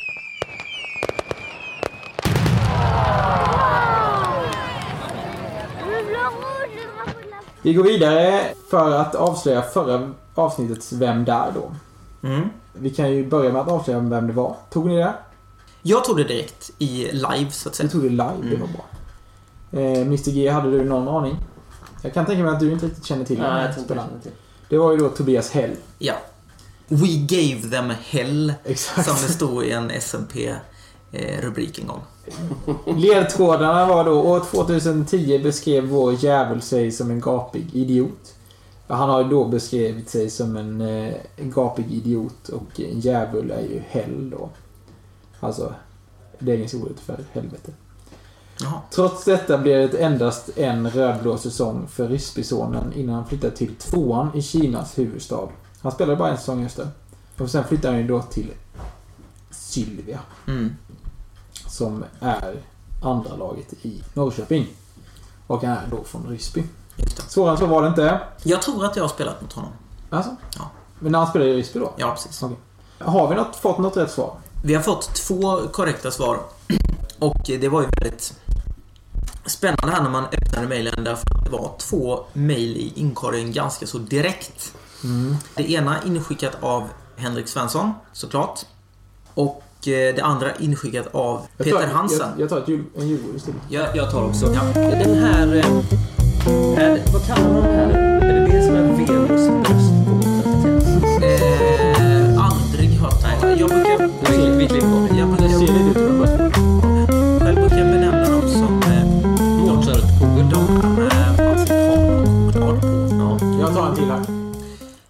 Vi 7.63 7.75
går 7.75 7.85
vidare 7.85 8.41
för 8.71 8.93
att 8.93 9.15
avslöja 9.15 9.63
förra 9.63 10.11
avsnittets 10.35 10.93
Vem 10.93 11.25
där 11.25 11.53
då. 11.55 11.73
Mm. 12.29 12.49
Vi 12.73 12.91
kan 12.91 13.13
ju 13.13 13.27
börja 13.27 13.53
med 13.53 13.63
att 13.63 13.69
avslöja 13.69 14.01
vem 14.01 14.27
det 14.27 14.33
var. 14.33 14.57
Tog 14.71 14.87
ni 14.87 14.97
det? 14.97 15.15
Jag 15.83 16.05
tog 16.05 16.17
det 16.17 16.25
direkt 16.25 16.71
i 16.79 17.13
live 17.13 17.51
så 17.51 17.69
att 17.69 17.75
säga. 17.75 17.89
tog 17.89 18.03
det 18.03 18.09
live, 18.09 18.37
det 18.43 18.57
var 18.57 18.69
bra. 18.69 18.85
Eh, 19.81 20.01
Mr 20.01 20.31
G, 20.31 20.49
hade 20.49 20.71
du 20.71 20.85
någon 20.85 21.09
aning? 21.09 21.37
Jag 22.03 22.15
kan 22.15 22.27
tänka 22.27 22.43
mig 22.43 22.53
att 22.53 22.61
du 22.61 22.73
inte 22.73 22.87
riktigt 22.87 23.05
känner 23.05 23.25
till 23.25 23.39
Nej, 23.39 23.65
jag 23.65 23.73
tror 23.73 23.83
inte 23.83 23.95
jag 23.95 24.05
känner 24.05 24.21
till. 24.21 24.33
Det 24.69 24.79
var 24.79 24.93
ju 24.93 24.97
då 24.97 25.09
Tobias 25.09 25.51
Hell. 25.51 25.77
Ja. 25.99 26.15
We 26.89 27.07
gave 27.07 27.71
them 27.71 27.93
hell. 28.05 28.55
Exakt. 28.65 29.09
Som 29.09 29.17
det 29.27 29.33
stod 29.33 29.65
i 29.65 29.71
en 29.71 29.91
SMP 29.91 30.55
eh, 31.13 31.41
rubrik 31.43 31.79
en 31.79 31.87
gång. 31.87 32.01
Ledtrådarna 32.87 33.87
var 33.87 34.05
då 34.05 34.23
år 34.23 34.41
2010 34.41 35.39
beskrev 35.43 35.85
vår 35.85 36.13
djävul 36.13 36.63
sig 36.63 36.93
som 36.93 37.11
en 37.11 37.21
gapig 37.21 37.67
idiot. 37.73 38.35
Han 38.87 39.11
har 39.11 39.25
då 39.25 39.45
beskrivit 39.45 40.09
sig 40.09 40.31
som 40.31 40.57
en 40.57 40.81
eh, 40.81 41.15
gapig 41.37 41.93
idiot 41.93 42.49
och 42.49 42.81
en 42.81 43.01
djävul 43.01 43.51
är 43.51 43.61
ju 43.63 43.83
hell 43.89 44.31
då. 44.31 44.49
Alltså, 45.41 45.75
det 46.39 46.55
engelska 46.55 46.79
ordet 46.79 47.01
för 47.01 47.25
helvete. 47.33 47.73
Jaha. 48.61 48.81
Trots 48.91 49.25
detta 49.25 49.59
blev 49.59 49.91
det 49.91 49.99
endast 49.99 50.59
en 50.59 50.91
rödblå 50.91 51.39
säsong 51.39 51.87
för 51.89 52.09
Ryssbysonen 52.09 52.93
innan 52.93 53.15
han 53.15 53.27
flyttade 53.27 53.57
till 53.57 53.75
tvåan 53.75 54.31
i 54.35 54.43
Kinas 54.43 54.99
huvudstad. 54.99 55.49
Han 55.81 55.93
spelade 55.93 56.17
bara 56.17 56.31
en 56.31 56.37
säsong 56.37 56.65
efter. 56.65 56.89
Och 57.39 57.51
sen 57.51 57.65
flyttade 57.65 57.95
han 57.95 58.03
ju 58.03 58.09
då 58.09 58.23
till 58.23 58.51
Sylvia 59.51 60.21
Mm. 60.47 60.77
Som 61.71 62.05
är 62.21 62.63
andra 63.03 63.37
laget 63.37 63.73
i 63.83 64.03
Norrköping. 64.15 64.67
Och 65.47 65.63
han 65.63 65.77
är 65.77 65.87
då 65.91 66.05
från 66.05 66.27
Ryssby. 66.29 66.65
Svårare 67.29 67.53
än 67.53 67.59
så 67.59 67.67
var 67.67 67.83
det 67.83 67.89
inte. 67.89 68.21
Jag 68.43 68.63
tror 68.63 68.85
att 68.85 68.97
jag 68.97 69.05
har 69.05 69.09
spelat 69.09 69.43
mot 69.43 69.53
honom. 69.53 69.71
Alltså? 70.11 70.37
Ja. 70.57 70.71
Men 70.99 71.13
när 71.13 71.19
han 71.19 71.29
spelade 71.29 71.51
i 71.51 71.57
Ryssby 71.57 71.81
då? 71.81 71.93
Ja, 71.97 72.11
precis. 72.11 72.43
Okej. 72.43 72.57
Har 72.99 73.29
vi 73.29 73.35
något, 73.35 73.57
fått 73.57 73.79
något 73.79 73.97
rätt 73.97 74.11
svar? 74.11 74.35
Vi 74.65 74.75
har 74.75 74.83
fått 74.83 75.15
två 75.15 75.69
korrekta 75.73 76.11
svar. 76.11 76.39
Och 77.19 77.37
det 77.45 77.69
var 77.69 77.81
ju 77.81 77.89
väldigt 78.01 78.35
spännande 79.47 79.93
här 79.93 80.03
när 80.03 80.11
man 80.11 80.25
öppnade 80.25 80.69
mejlen 80.69 81.05
därför 81.05 81.35
att 81.35 81.45
det 81.45 81.51
var 81.51 81.75
två 81.79 82.25
mejl 82.33 82.77
i 82.77 82.93
inkorgen 82.97 83.53
ganska 83.53 83.87
så 83.87 83.99
direkt. 83.99 84.75
Det 85.55 85.71
ena 85.71 86.05
inskickat 86.05 86.57
av 86.61 86.89
Henrik 87.17 87.49
Svensson, 87.49 87.93
såklart. 88.13 88.61
Och 89.35 89.63
det 89.85 90.21
andra 90.21 90.55
inskickat 90.59 91.09
av 91.13 91.47
Jag 91.57 91.65
Peter 91.67 91.81
tar, 91.81 91.87
Hansen. 91.87 92.19
Jag, 92.19 92.41
jag 92.41 92.49
tar 92.49 92.59
ett 92.59 92.69
jul, 92.69 92.85
en 92.99 93.09
julbord 93.09 93.37
istället. 93.37 93.61
Jag, 93.69 93.97
jag 93.97 94.11
tar 94.11 94.25
också. 94.25 94.47
Ja. 94.55 94.81
Den 94.91 95.15
här, 95.15 95.57
eh, 95.57 95.65
här... 96.77 97.01
Vad 97.13 97.27
kallar 97.27 97.53
man 97.53 97.63
den 97.63 97.75
här? 97.75 97.91
Är 98.23 98.35
det 98.35 98.59
det 98.59 98.67
som 98.67 98.75
är 98.75 98.83
Venus? 98.83 99.49
Eh, 101.23 102.45
aldrig 102.45 102.91
hört 102.91 103.23
talas 103.23 103.61
Jag 103.61 103.69
brukar... 103.69 103.99
Vi, 104.31 104.57
vi 104.57 104.69
klipper 104.69 104.89
bort. 104.89 105.19
Jag 105.19 105.29
Det 105.29 105.37
brukar, 105.37 105.49
ser 105.49 105.61
lite 105.61 106.01
ut 106.01 106.09
som 106.09 106.23
en 106.23 106.51
själv 107.41 107.61
brukar 107.61 107.79
jag 107.79 107.87
benämna 107.87 108.31
dem 108.31 108.51
som 108.51 108.83
eh, 108.83 109.05
Mozartkugel. 109.75 110.51
de 110.51 110.75
med 110.97 111.37
falsitat 111.37 112.55
på. 112.55 112.79
Ja. 113.19 113.39
Jag 113.61 113.75
tar 113.75 113.89
en 113.89 113.97
till 113.97 114.11
här. 114.11 114.25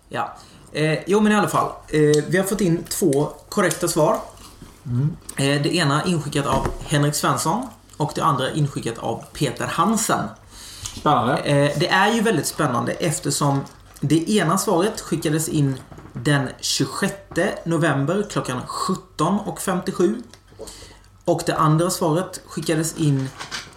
Ja. 0.08 0.36
Eh, 0.72 0.98
jo, 1.06 1.20
men 1.20 1.32
i 1.32 1.34
alla 1.34 1.48
fall. 1.48 1.66
Eh, 1.88 2.24
vi 2.28 2.38
har 2.38 2.44
fått 2.44 2.60
in 2.60 2.84
två 2.88 3.28
korrekta 3.48 3.88
svar. 3.88 4.16
Eh, 5.36 5.62
det 5.62 5.74
ena 5.74 6.04
inskickat 6.04 6.46
av 6.46 6.66
Henrik 6.84 7.14
Svensson 7.14 7.66
och 7.96 8.12
det 8.14 8.24
andra 8.24 8.50
inskickat 8.50 8.98
av 8.98 9.24
Peter 9.32 9.66
Hansen. 9.66 10.28
Spännande. 10.96 11.36
Eh, 11.36 11.78
det 11.78 11.88
är 11.88 12.12
ju 12.12 12.20
väldigt 12.20 12.46
spännande 12.46 12.92
eftersom 12.92 13.60
det 14.00 14.30
ena 14.30 14.58
svaret 14.58 15.00
skickades 15.00 15.48
in 15.48 15.76
den 16.12 16.48
26 16.60 17.14
november 17.64 18.26
klockan 18.30 18.60
17.57. 18.66 20.22
Och 21.24 21.42
det 21.46 21.56
andra 21.56 21.90
svaret 21.90 22.40
skickades 22.46 22.96
in 22.96 23.28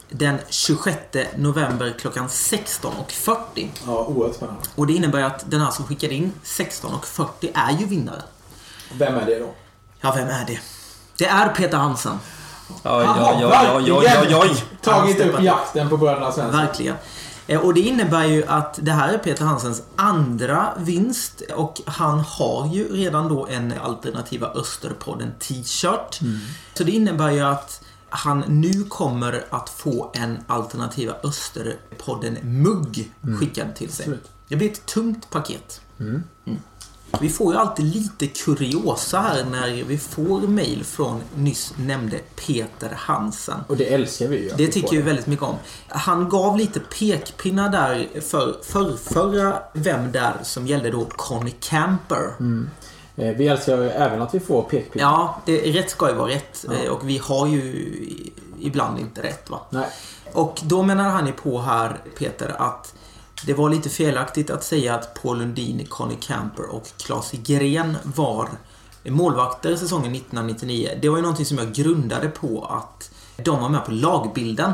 den 0.10 0.38
26 0.50 0.98
november 1.36 1.96
klockan 2.00 2.28
16.40. 2.28 3.68
Ja, 3.86 4.06
oerhört 4.06 4.36
spännande. 4.36 4.62
Och 4.76 4.88
det 4.88 4.94
innebär 4.94 5.22
att 5.22 5.52
den 5.52 5.62
här 5.62 5.72
som 5.72 5.86
skickade 5.86 6.14
in 6.14 6.34
16.40 6.44 7.52
är 7.54 7.80
ju 7.80 7.86
vinnare. 7.86 8.22
Vem 8.94 9.16
är 9.16 9.26
det 9.26 9.40
då? 9.40 9.54
Ja, 10.02 10.14
vem 10.16 10.28
är 10.28 10.46
det? 10.46 10.60
Det 11.18 11.26
är 11.26 11.50
Peter 11.50 11.78
Hansen. 11.78 12.20
Oj, 12.70 12.80
oj, 12.84 13.06
oj, 13.20 13.46
oj, 13.76 13.92
oj, 13.94 14.08
oj, 14.22 14.36
oj. 14.36 14.64
Tagit 14.82 15.20
upp 15.22 15.42
jakten 15.42 15.90
på 15.90 15.98
bröderna 15.98 16.32
Svensson. 16.32 16.62
Verkligen. 16.62 16.96
Eh, 17.48 17.60
Och 17.60 17.74
det 17.74 17.82
innebär 17.82 18.26
ju 18.26 18.46
att 18.48 18.80
det 18.82 18.92
här 18.92 19.14
är 19.14 19.18
Peter 19.18 19.46
Hansens 19.46 19.84
andra 19.96 20.74
vinst 20.78 21.42
och 21.56 21.82
han 21.86 22.20
har 22.20 22.68
ju 22.74 22.96
redan 22.96 23.28
då 23.30 23.48
en 23.48 23.74
alternativa 23.84 24.48
Österpodden 24.48 25.32
t-shirt. 25.40 26.20
Så 26.74 26.84
det 26.84 26.92
innebär 26.92 27.32
ju 27.32 27.40
att 27.42 27.84
han 28.10 28.44
nu 28.48 28.84
kommer 28.84 29.46
att 29.50 29.70
få 29.70 30.12
en 30.14 30.38
alternativa 30.48 31.14
Österpodden 31.24 32.38
mugg 32.42 33.12
skickad 33.40 33.76
till 33.76 33.90
sig. 33.92 34.04
Absolut. 34.04 34.30
Det 34.48 34.56
blir 34.56 34.72
ett 34.72 34.86
tungt 34.86 35.30
paket. 35.30 35.82
Mm. 36.00 36.24
Vi 37.22 37.30
får 37.30 37.54
ju 37.54 37.60
alltid 37.60 37.86
lite 37.96 38.28
kuriosa 38.28 39.20
här 39.20 39.46
när 39.52 39.84
vi 39.84 39.98
får 39.98 40.40
mail 40.42 40.84
från 40.84 41.22
nyss 41.36 41.74
nämnde 41.78 42.20
Peter 42.48 42.90
Hansen. 42.96 43.60
Och 43.68 43.78
det 43.78 43.94
älskar 43.94 44.28
vi 44.28 44.38
ju. 44.44 44.50
Det 44.50 44.56
vi 44.66 44.72
tycker 44.72 44.96
vi 44.98 45.02
väldigt 45.02 45.28
mycket 45.28 45.46
om. 45.46 45.56
Han 45.88 46.30
gav 46.30 46.58
lite 46.58 46.80
pekpinnar 46.80 47.70
där 47.70 48.22
för, 48.22 48.56
för 48.64 48.98
förra 48.98 49.60
Vem 49.74 50.12
där 50.12 50.34
som 50.44 50.68
gällde 50.68 50.92
då 50.92 51.06
Conny 51.06 51.52
Camper. 51.60 52.34
Eh, 53.16 53.36
Vi 53.38 53.48
älskar 53.48 53.78
ju 53.78 53.90
även 53.90 54.22
att 54.22 54.36
vi 54.36 54.40
får 54.40 54.62
pekpinnar. 54.64 55.06
Ja, 55.06 55.42
det, 55.46 55.58
rätt 55.62 55.90
ska 55.90 56.10
ju 56.10 56.16
vara 56.16 56.30
rätt. 56.30 56.66
Eh, 56.84 56.92
Och 56.92 57.10
vi 57.10 57.18
har 57.18 57.48
ju 57.48 57.86
ibland 58.60 59.00
inte 59.00 59.24
rätt 59.24 59.50
va. 59.50 59.60
Nej. 59.70 59.88
Och 60.34 60.60
då 60.64 60.84
menar 60.84 61.10
han 61.10 61.26
ju 61.28 61.32
på 61.34 61.60
här, 61.62 61.98
Peter, 62.18 62.56
att 62.58 62.94
det 63.46 63.54
var 63.54 63.70
lite 63.70 63.90
felaktigt 63.90 64.50
att 64.50 64.64
säga 64.64 64.96
att 64.96 65.14
Paul 65.14 65.38
Lundin, 65.38 65.86
Conny 65.86 66.16
Camper 66.22 66.70
och 66.70 66.88
Claes 66.98 67.32
Gren 67.32 67.98
var 68.04 68.50
målvakter 69.04 69.76
säsongen 69.76 70.16
1999. 70.16 71.00
Det 71.02 71.10
var 71.10 71.18
ju 71.18 71.22
någonting 71.22 71.46
som 71.46 71.58
jag 71.58 71.74
grundade 71.74 72.30
på 72.30 72.66
att 72.66 73.12
de 73.38 73.62
var 73.62 73.70
med 73.70 73.86
på 73.86 73.92
lagbilden. 73.92 74.72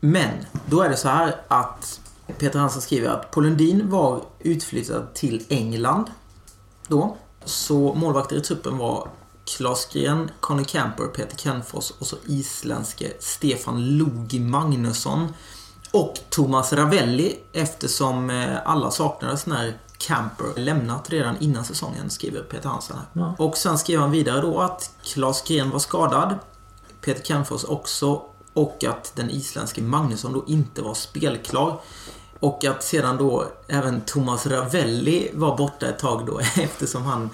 Men 0.00 0.30
då 0.66 0.82
är 0.82 0.88
det 0.88 0.96
så 0.96 1.08
här 1.08 1.36
att 1.48 2.00
Peter 2.38 2.58
Hansen 2.58 2.82
skriver 2.82 3.08
att 3.08 3.30
Paul 3.30 3.44
Lundin 3.44 3.90
var 3.90 4.22
utflyttad 4.40 5.14
till 5.14 5.44
England 5.48 6.10
då. 6.88 7.16
Så 7.44 7.94
målvakter 7.94 8.36
i 8.36 8.40
truppen 8.40 8.78
var 8.78 9.08
Klas 9.56 9.88
Gren, 9.92 10.30
Conny 10.40 10.64
Camper, 10.64 11.04
Peter 11.04 11.36
Kenfors 11.36 11.90
och 11.98 12.06
så 12.06 12.16
isländske 12.26 13.12
Stefan 13.20 13.96
Logi 13.96 14.40
Magnusson. 14.40 15.32
Och 15.94 16.20
Thomas 16.28 16.72
Ravelli 16.72 17.36
eftersom 17.52 18.30
eh, 18.30 18.56
alla 18.64 18.90
saknades 18.90 19.46
när 19.46 19.78
Camper 19.98 20.60
lämnat 20.60 21.10
redan 21.10 21.36
innan 21.40 21.64
säsongen, 21.64 22.10
skriver 22.10 22.42
Peter 22.42 22.68
Hansen 22.68 22.96
här. 22.96 23.06
Ja. 23.12 23.34
Och 23.38 23.56
sen 23.56 23.78
skriver 23.78 24.02
han 24.02 24.10
vidare 24.10 24.40
då 24.40 24.60
att 24.60 24.90
Klas 25.02 25.42
Gren 25.42 25.70
var 25.70 25.78
skadad, 25.78 26.38
Peter 27.00 27.24
Kenfors 27.24 27.64
också 27.64 28.22
och 28.52 28.84
att 28.84 29.12
den 29.16 29.30
isländske 29.30 29.82
Magnusson 29.82 30.32
då 30.32 30.44
inte 30.46 30.82
var 30.82 30.94
spelklar. 30.94 31.80
Och 32.40 32.64
att 32.64 32.82
sedan 32.84 33.16
då 33.16 33.44
även 33.68 34.00
Thomas 34.00 34.46
Ravelli 34.46 35.30
var 35.34 35.56
borta 35.56 35.86
ett 35.86 35.98
tag 35.98 36.26
då 36.26 36.38
eftersom 36.56 37.02
han, 37.02 37.30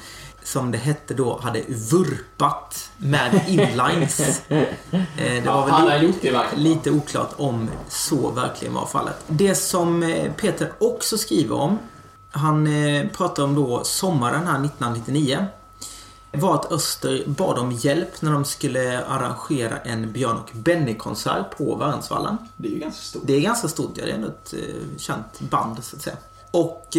som 0.52 0.70
det 0.72 0.78
hette 0.78 1.14
då, 1.14 1.38
hade 1.42 1.62
vurpat 1.68 2.90
med 2.96 3.40
inlines. 3.48 4.42
Eh, 4.90 5.06
Det 5.16 5.40
var 5.46 5.64
väl 5.64 5.70
han 5.74 5.84
li- 5.84 5.90
har 5.90 5.98
gjort 5.98 6.16
det 6.22 6.30
verkligen. 6.30 6.64
lite 6.64 6.90
oklart 6.90 7.30
om 7.36 7.70
så 7.88 8.30
verkligen 8.30 8.74
var 8.74 8.86
fallet. 8.86 9.14
Det 9.26 9.54
som 9.54 10.02
eh, 10.02 10.32
Peter 10.32 10.72
också 10.78 11.18
skriver 11.18 11.56
om, 11.56 11.78
han 12.30 12.66
eh, 12.66 13.06
pratar 13.08 13.42
om 13.42 13.54
då 13.54 13.84
sommaren 13.84 14.46
här 14.46 14.64
1999, 14.64 15.46
var 16.32 16.54
att 16.54 16.72
Öster 16.72 17.22
bad 17.26 17.58
om 17.58 17.72
hjälp 17.72 18.22
när 18.22 18.32
de 18.32 18.44
skulle 18.44 19.04
arrangera 19.04 19.76
en 19.78 20.12
Björn 20.12 20.36
och 20.36 20.50
Benny-konsert 20.52 21.56
på 21.58 21.74
Värnsvallen. 21.76 22.36
Det 22.56 22.68
är 22.68 22.72
ju 22.72 22.78
ganska 22.78 23.02
stort. 23.02 23.22
Det 23.26 23.36
är 23.36 23.40
ganska 23.40 23.68
stort, 23.68 23.92
ja. 23.94 24.04
Det 24.04 24.10
är 24.10 24.14
ändå 24.14 24.28
ett 24.28 24.54
känt 24.96 25.40
band, 25.40 25.84
så 25.84 25.96
att 25.96 26.02
säga. 26.02 26.16
Och 26.50 26.96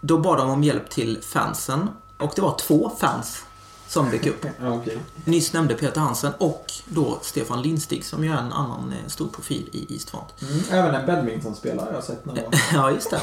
då 0.00 0.18
bad 0.18 0.38
de 0.38 0.50
om 0.50 0.64
hjälp 0.64 0.90
till 0.90 1.18
fansen. 1.22 1.88
Och 2.18 2.32
det 2.36 2.42
var 2.42 2.58
två 2.58 2.90
fans 2.98 3.44
som 3.88 4.10
dök 4.10 4.26
upp. 4.26 4.46
Okej. 4.62 4.98
Nyss 5.24 5.52
nämnde 5.52 5.74
Peter 5.74 6.00
Hansen 6.00 6.32
och 6.38 6.72
då 6.84 7.18
Stefan 7.22 7.62
Lindstig 7.62 8.04
som 8.04 8.24
ju 8.24 8.30
är 8.30 8.36
en 8.36 8.52
annan 8.52 8.92
eh, 8.92 9.08
stor 9.08 9.28
profil 9.28 9.68
i 9.72 9.94
East 9.94 10.10
Front. 10.10 10.42
Mm, 10.42 10.62
även 10.70 10.94
en 10.94 11.06
badmintonspelare 11.06 11.86
har 11.86 11.92
jag 11.92 12.04
sett 12.04 12.24
någon 12.24 12.34
gång. 12.34 12.52
Ja, 12.72 12.90
just 12.90 13.10
det. 13.10 13.20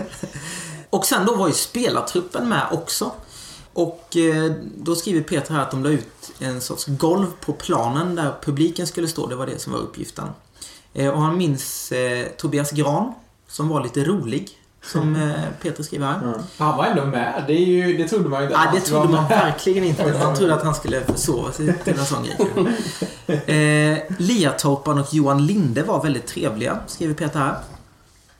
och 0.90 1.06
sen 1.06 1.26
då 1.26 1.34
var 1.34 1.48
ju 1.48 1.54
spelartruppen 1.54 2.48
med 2.48 2.66
också. 2.72 3.12
Och 3.72 4.16
eh, 4.16 4.52
då 4.76 4.96
skriver 4.96 5.20
Peter 5.20 5.54
här 5.54 5.62
att 5.62 5.70
de 5.70 5.82
la 5.82 5.90
ut 5.90 6.32
en 6.38 6.60
sorts 6.60 6.86
golv 6.86 7.26
på 7.40 7.52
planen 7.52 8.14
där 8.14 8.34
publiken 8.42 8.86
skulle 8.86 9.08
stå. 9.08 9.26
Det 9.26 9.36
var 9.36 9.46
det 9.46 9.58
som 9.58 9.72
var 9.72 9.80
uppgiften. 9.80 10.28
Eh, 10.94 11.08
och 11.08 11.20
han 11.20 11.38
minns 11.38 11.92
Tobias 12.36 12.70
Gran 12.70 13.12
som 13.48 13.68
var 13.68 13.82
lite 13.82 14.04
rolig. 14.04 14.50
Som 14.82 15.16
eh, 15.16 15.30
Peter 15.62 15.82
skriver 15.82 16.06
här. 16.06 16.20
Ja. 16.24 16.34
Han 16.58 16.76
var 16.76 16.84
ändå 16.84 17.04
med. 17.04 17.44
Det, 17.46 17.52
är 17.52 17.66
ju, 17.66 17.96
det 17.96 18.08
trodde 18.08 18.28
man 18.28 18.40
ju 18.40 18.44
inte. 18.46 18.54
Ja, 18.54 18.58
han 18.58 18.74
det 18.74 18.80
trodde 18.80 19.08
man 19.08 19.28
verkligen 19.28 19.84
inte. 19.84 20.18
Man 20.22 20.34
trodde 20.36 20.54
att 20.54 20.64
han 20.64 20.74
skulle 20.74 21.00
försova 21.00 21.52
sig 21.52 21.78
till 21.84 21.98
en 21.98 22.06
sån 22.06 22.22
grej. 22.24 22.36
Eh, 23.26 23.98
Liatorpan 24.18 24.98
och 24.98 25.14
Johan 25.14 25.46
Linde 25.46 25.82
var 25.82 26.02
väldigt 26.02 26.26
trevliga, 26.26 26.78
skriver 26.86 27.14
Peter 27.14 27.38
här. 27.38 27.56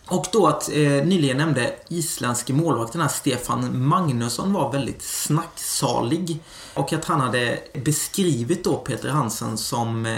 Och 0.08 0.26
då 0.32 0.46
att 0.46 0.68
eh, 0.68 0.74
nyligen 0.76 1.36
nämnde 1.36 1.74
isländske 1.88 2.52
målvakten 2.52 3.00
här 3.00 3.08
Stefan 3.08 3.86
Magnusson 3.86 4.52
var 4.52 4.72
väldigt 4.72 5.02
snacksalig. 5.02 6.38
Och 6.74 6.92
att 6.92 7.04
han 7.04 7.20
hade 7.20 7.58
beskrivit 7.84 8.64
då 8.64 8.76
Peter 8.76 9.08
Hansen 9.08 9.58
som 9.58 10.06
eh, 10.06 10.16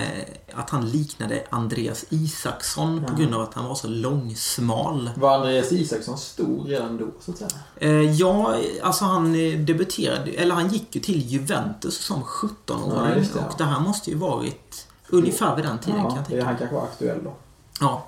att 0.55 0.71
han 0.71 0.91
liknade 0.91 1.45
Andreas 1.51 2.05
Isaksson 2.11 3.05
på 3.09 3.15
grund 3.15 3.35
av 3.35 3.41
att 3.41 3.55
han 3.55 3.65
var 3.65 3.75
så 3.75 3.89
långsmal. 3.89 5.11
Var 5.17 5.35
Andreas 5.35 5.73
Isaksson 5.73 6.19
stor 6.19 6.65
redan 6.65 6.97
då, 6.97 7.07
så 7.21 7.31
att 7.31 7.39
säga? 7.39 7.51
Eh, 7.77 8.13
ja, 8.13 8.57
alltså 8.83 9.05
han 9.05 9.35
eh, 9.35 9.59
debuterade, 9.59 10.31
eller 10.31 10.55
han 10.55 10.69
gick 10.69 10.95
ju 10.95 11.01
till 11.01 11.27
Juventus 11.27 11.99
som 12.05 12.23
17-åring. 12.23 13.11
Ja, 13.11 13.17
just 13.17 13.33
det, 13.35 13.41
ja. 13.41 13.47
och 13.47 13.55
det 13.59 13.65
här 13.65 13.81
måste 13.81 14.11
ju 14.11 14.17
varit 14.17 14.87
ungefär 15.09 15.57
vid 15.57 15.65
den 15.65 15.79
tiden 15.79 16.01
kan 16.01 16.11
Ja, 16.11 16.17
jag 16.17 16.25
det, 16.25 16.29
tänka 16.29 16.45
han 16.45 16.53
mig. 16.55 16.59
kanske 16.59 16.77
var 16.77 16.83
aktuell 16.83 17.25
då. 17.25 17.33
Ja. 17.81 18.07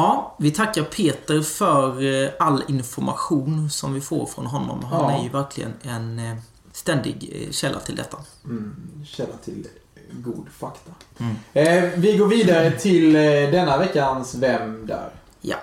Ja, 0.00 0.34
vi 0.38 0.50
tackar 0.50 0.82
Peter 0.82 1.42
för 1.42 2.02
eh, 2.24 2.30
all 2.38 2.62
information 2.68 3.70
som 3.70 3.94
vi 3.94 4.00
får 4.00 4.26
från 4.26 4.46
honom. 4.46 4.84
Han 4.84 5.00
Ja. 5.00 5.18
är 5.18 5.22
ju 5.22 5.28
verkligen 5.28 5.72
en 5.82 6.18
eh, 6.18 6.36
ständig 6.72 7.30
eh, 7.46 7.50
källa 7.52 7.78
till 7.78 7.96
detta. 7.96 8.18
Mm, 8.44 8.76
källa 9.06 9.32
till 9.44 9.66
god 10.12 10.46
fakta. 10.58 10.90
Mm. 11.18 11.34
Eh, 11.52 11.90
vi 11.96 12.16
går 12.16 12.26
vidare 12.26 12.70
till 12.70 13.12
denna 13.52 13.78
veckans 13.78 14.34
Vem 14.34 14.86
där? 14.86 15.10
Ja. 15.40 15.56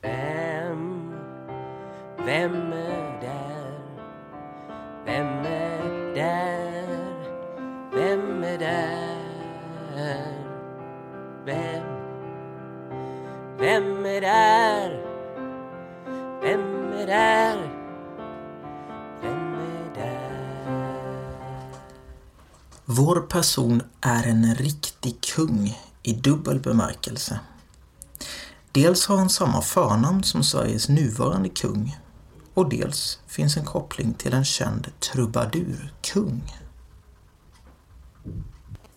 Vem, 0.00 1.12
vem 2.26 2.72
är 2.72 3.20
där? 3.20 3.80
Vem 5.04 5.26
är 5.46 6.14
där? 6.14 6.86
Vem 7.94 8.44
är 8.44 8.58
där? 8.58 9.18
Vem 11.44 11.91
Vår 22.96 23.20
person 23.20 23.82
är 24.00 24.26
en 24.26 24.54
riktig 24.54 25.20
kung 25.20 25.78
i 26.02 26.12
dubbel 26.12 26.60
bemärkelse. 26.60 27.40
Dels 28.72 29.06
har 29.06 29.16
han 29.16 29.28
samma 29.30 29.62
förnamn 29.62 30.24
som 30.24 30.44
Sveriges 30.44 30.88
nuvarande 30.88 31.48
kung 31.48 31.98
och 32.54 32.68
dels 32.68 33.18
finns 33.26 33.56
en 33.56 33.64
koppling 33.64 34.14
till 34.14 34.32
en 34.32 34.44
känd 34.44 34.86
trubadurkung. 35.00 36.42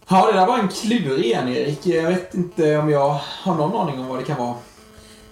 Ja, 0.08 0.32
det 0.32 0.40
där 0.40 0.48
var 0.48 0.60
en 0.60 0.70
klurig 0.70 1.32
en, 1.32 1.48
Erik. 1.48 1.86
Jag 1.86 2.10
vet 2.10 2.34
inte 2.34 2.78
om 2.78 2.90
jag 2.90 3.20
har 3.44 3.56
någon 3.56 3.88
aning 3.88 4.00
om 4.00 4.08
vad 4.08 4.20
det 4.20 4.26
kan 4.26 4.38
vara. 4.38 4.56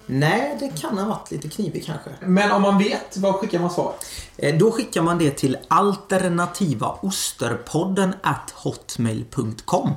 Nej, 0.06 0.56
det 0.60 0.80
kan 0.80 0.98
ha 0.98 1.08
varit 1.08 1.30
lite 1.30 1.48
knivigt 1.48 1.86
kanske. 1.86 2.10
Men 2.20 2.52
om 2.52 2.62
man 2.62 2.78
vet, 2.78 3.16
vad 3.16 3.34
skickar 3.34 3.58
man 3.58 3.70
svar? 3.70 3.92
Eh, 4.36 4.56
Då 4.58 4.70
skickar 4.70 5.02
man 5.02 5.18
det 5.18 5.30
till 5.30 5.56
alternativaosterpodden 5.68 8.14
at 8.22 8.50
hotmail.com. 8.56 9.90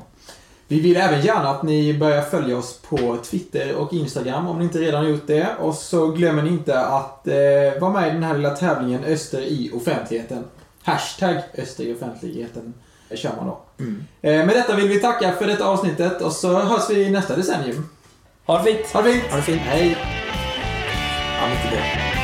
Vi 0.68 0.80
vill 0.80 0.98
även 0.98 1.22
gärna 1.22 1.50
att 1.50 1.64
ni 1.64 1.98
börjar 1.98 2.22
följa 2.22 2.58
oss 2.58 2.80
på 2.90 3.18
Twitter 3.24 3.76
och 3.76 3.94
Instagram 3.94 4.48
om 4.48 4.58
ni 4.60 4.64
inte 4.64 4.80
redan 4.80 5.10
gjort 5.10 5.28
det. 5.28 5.48
Och 5.60 5.76
så 5.76 6.08
glömmer 6.08 6.44
ni 6.44 6.50
inte 6.50 6.80
att 6.80 7.28
eh, 7.28 7.34
vara 7.82 7.92
med 7.92 8.08
i 8.10 8.12
den 8.12 8.24
här 8.24 8.36
lilla 8.38 8.56
tävlingen 8.56 9.04
Öster 9.04 9.42
i 9.42 9.72
offentligheten. 9.74 10.44
Hashtag 10.84 11.36
Öster 11.58 11.84
i 11.84 11.94
offentligheten 11.96 12.74
kör 13.16 13.32
man 13.38 13.46
då. 13.48 13.60
Eh, 14.22 14.46
med 14.46 14.50
detta 14.50 14.76
vill 14.76 14.88
vi 14.88 15.00
tacka 15.00 15.32
för 15.32 15.48
detta 15.48 15.66
avsnittet 15.68 16.22
och 16.22 16.32
så 16.32 16.60
hörs 16.60 16.90
vi 16.90 17.10
nästa 17.10 17.36
decennium. 17.36 17.90
Ha 18.48 18.58
det 18.58 18.64
fint! 18.64 18.92
Ha 18.94 19.02
det 19.02 19.14
fint! 19.14 19.32
Ha 19.32 19.38
det 19.38 19.44
fint. 19.44 19.62
Hej! 19.62 19.98
Ja, 21.42 21.48
mycket 21.50 21.72
bra. 21.72 22.17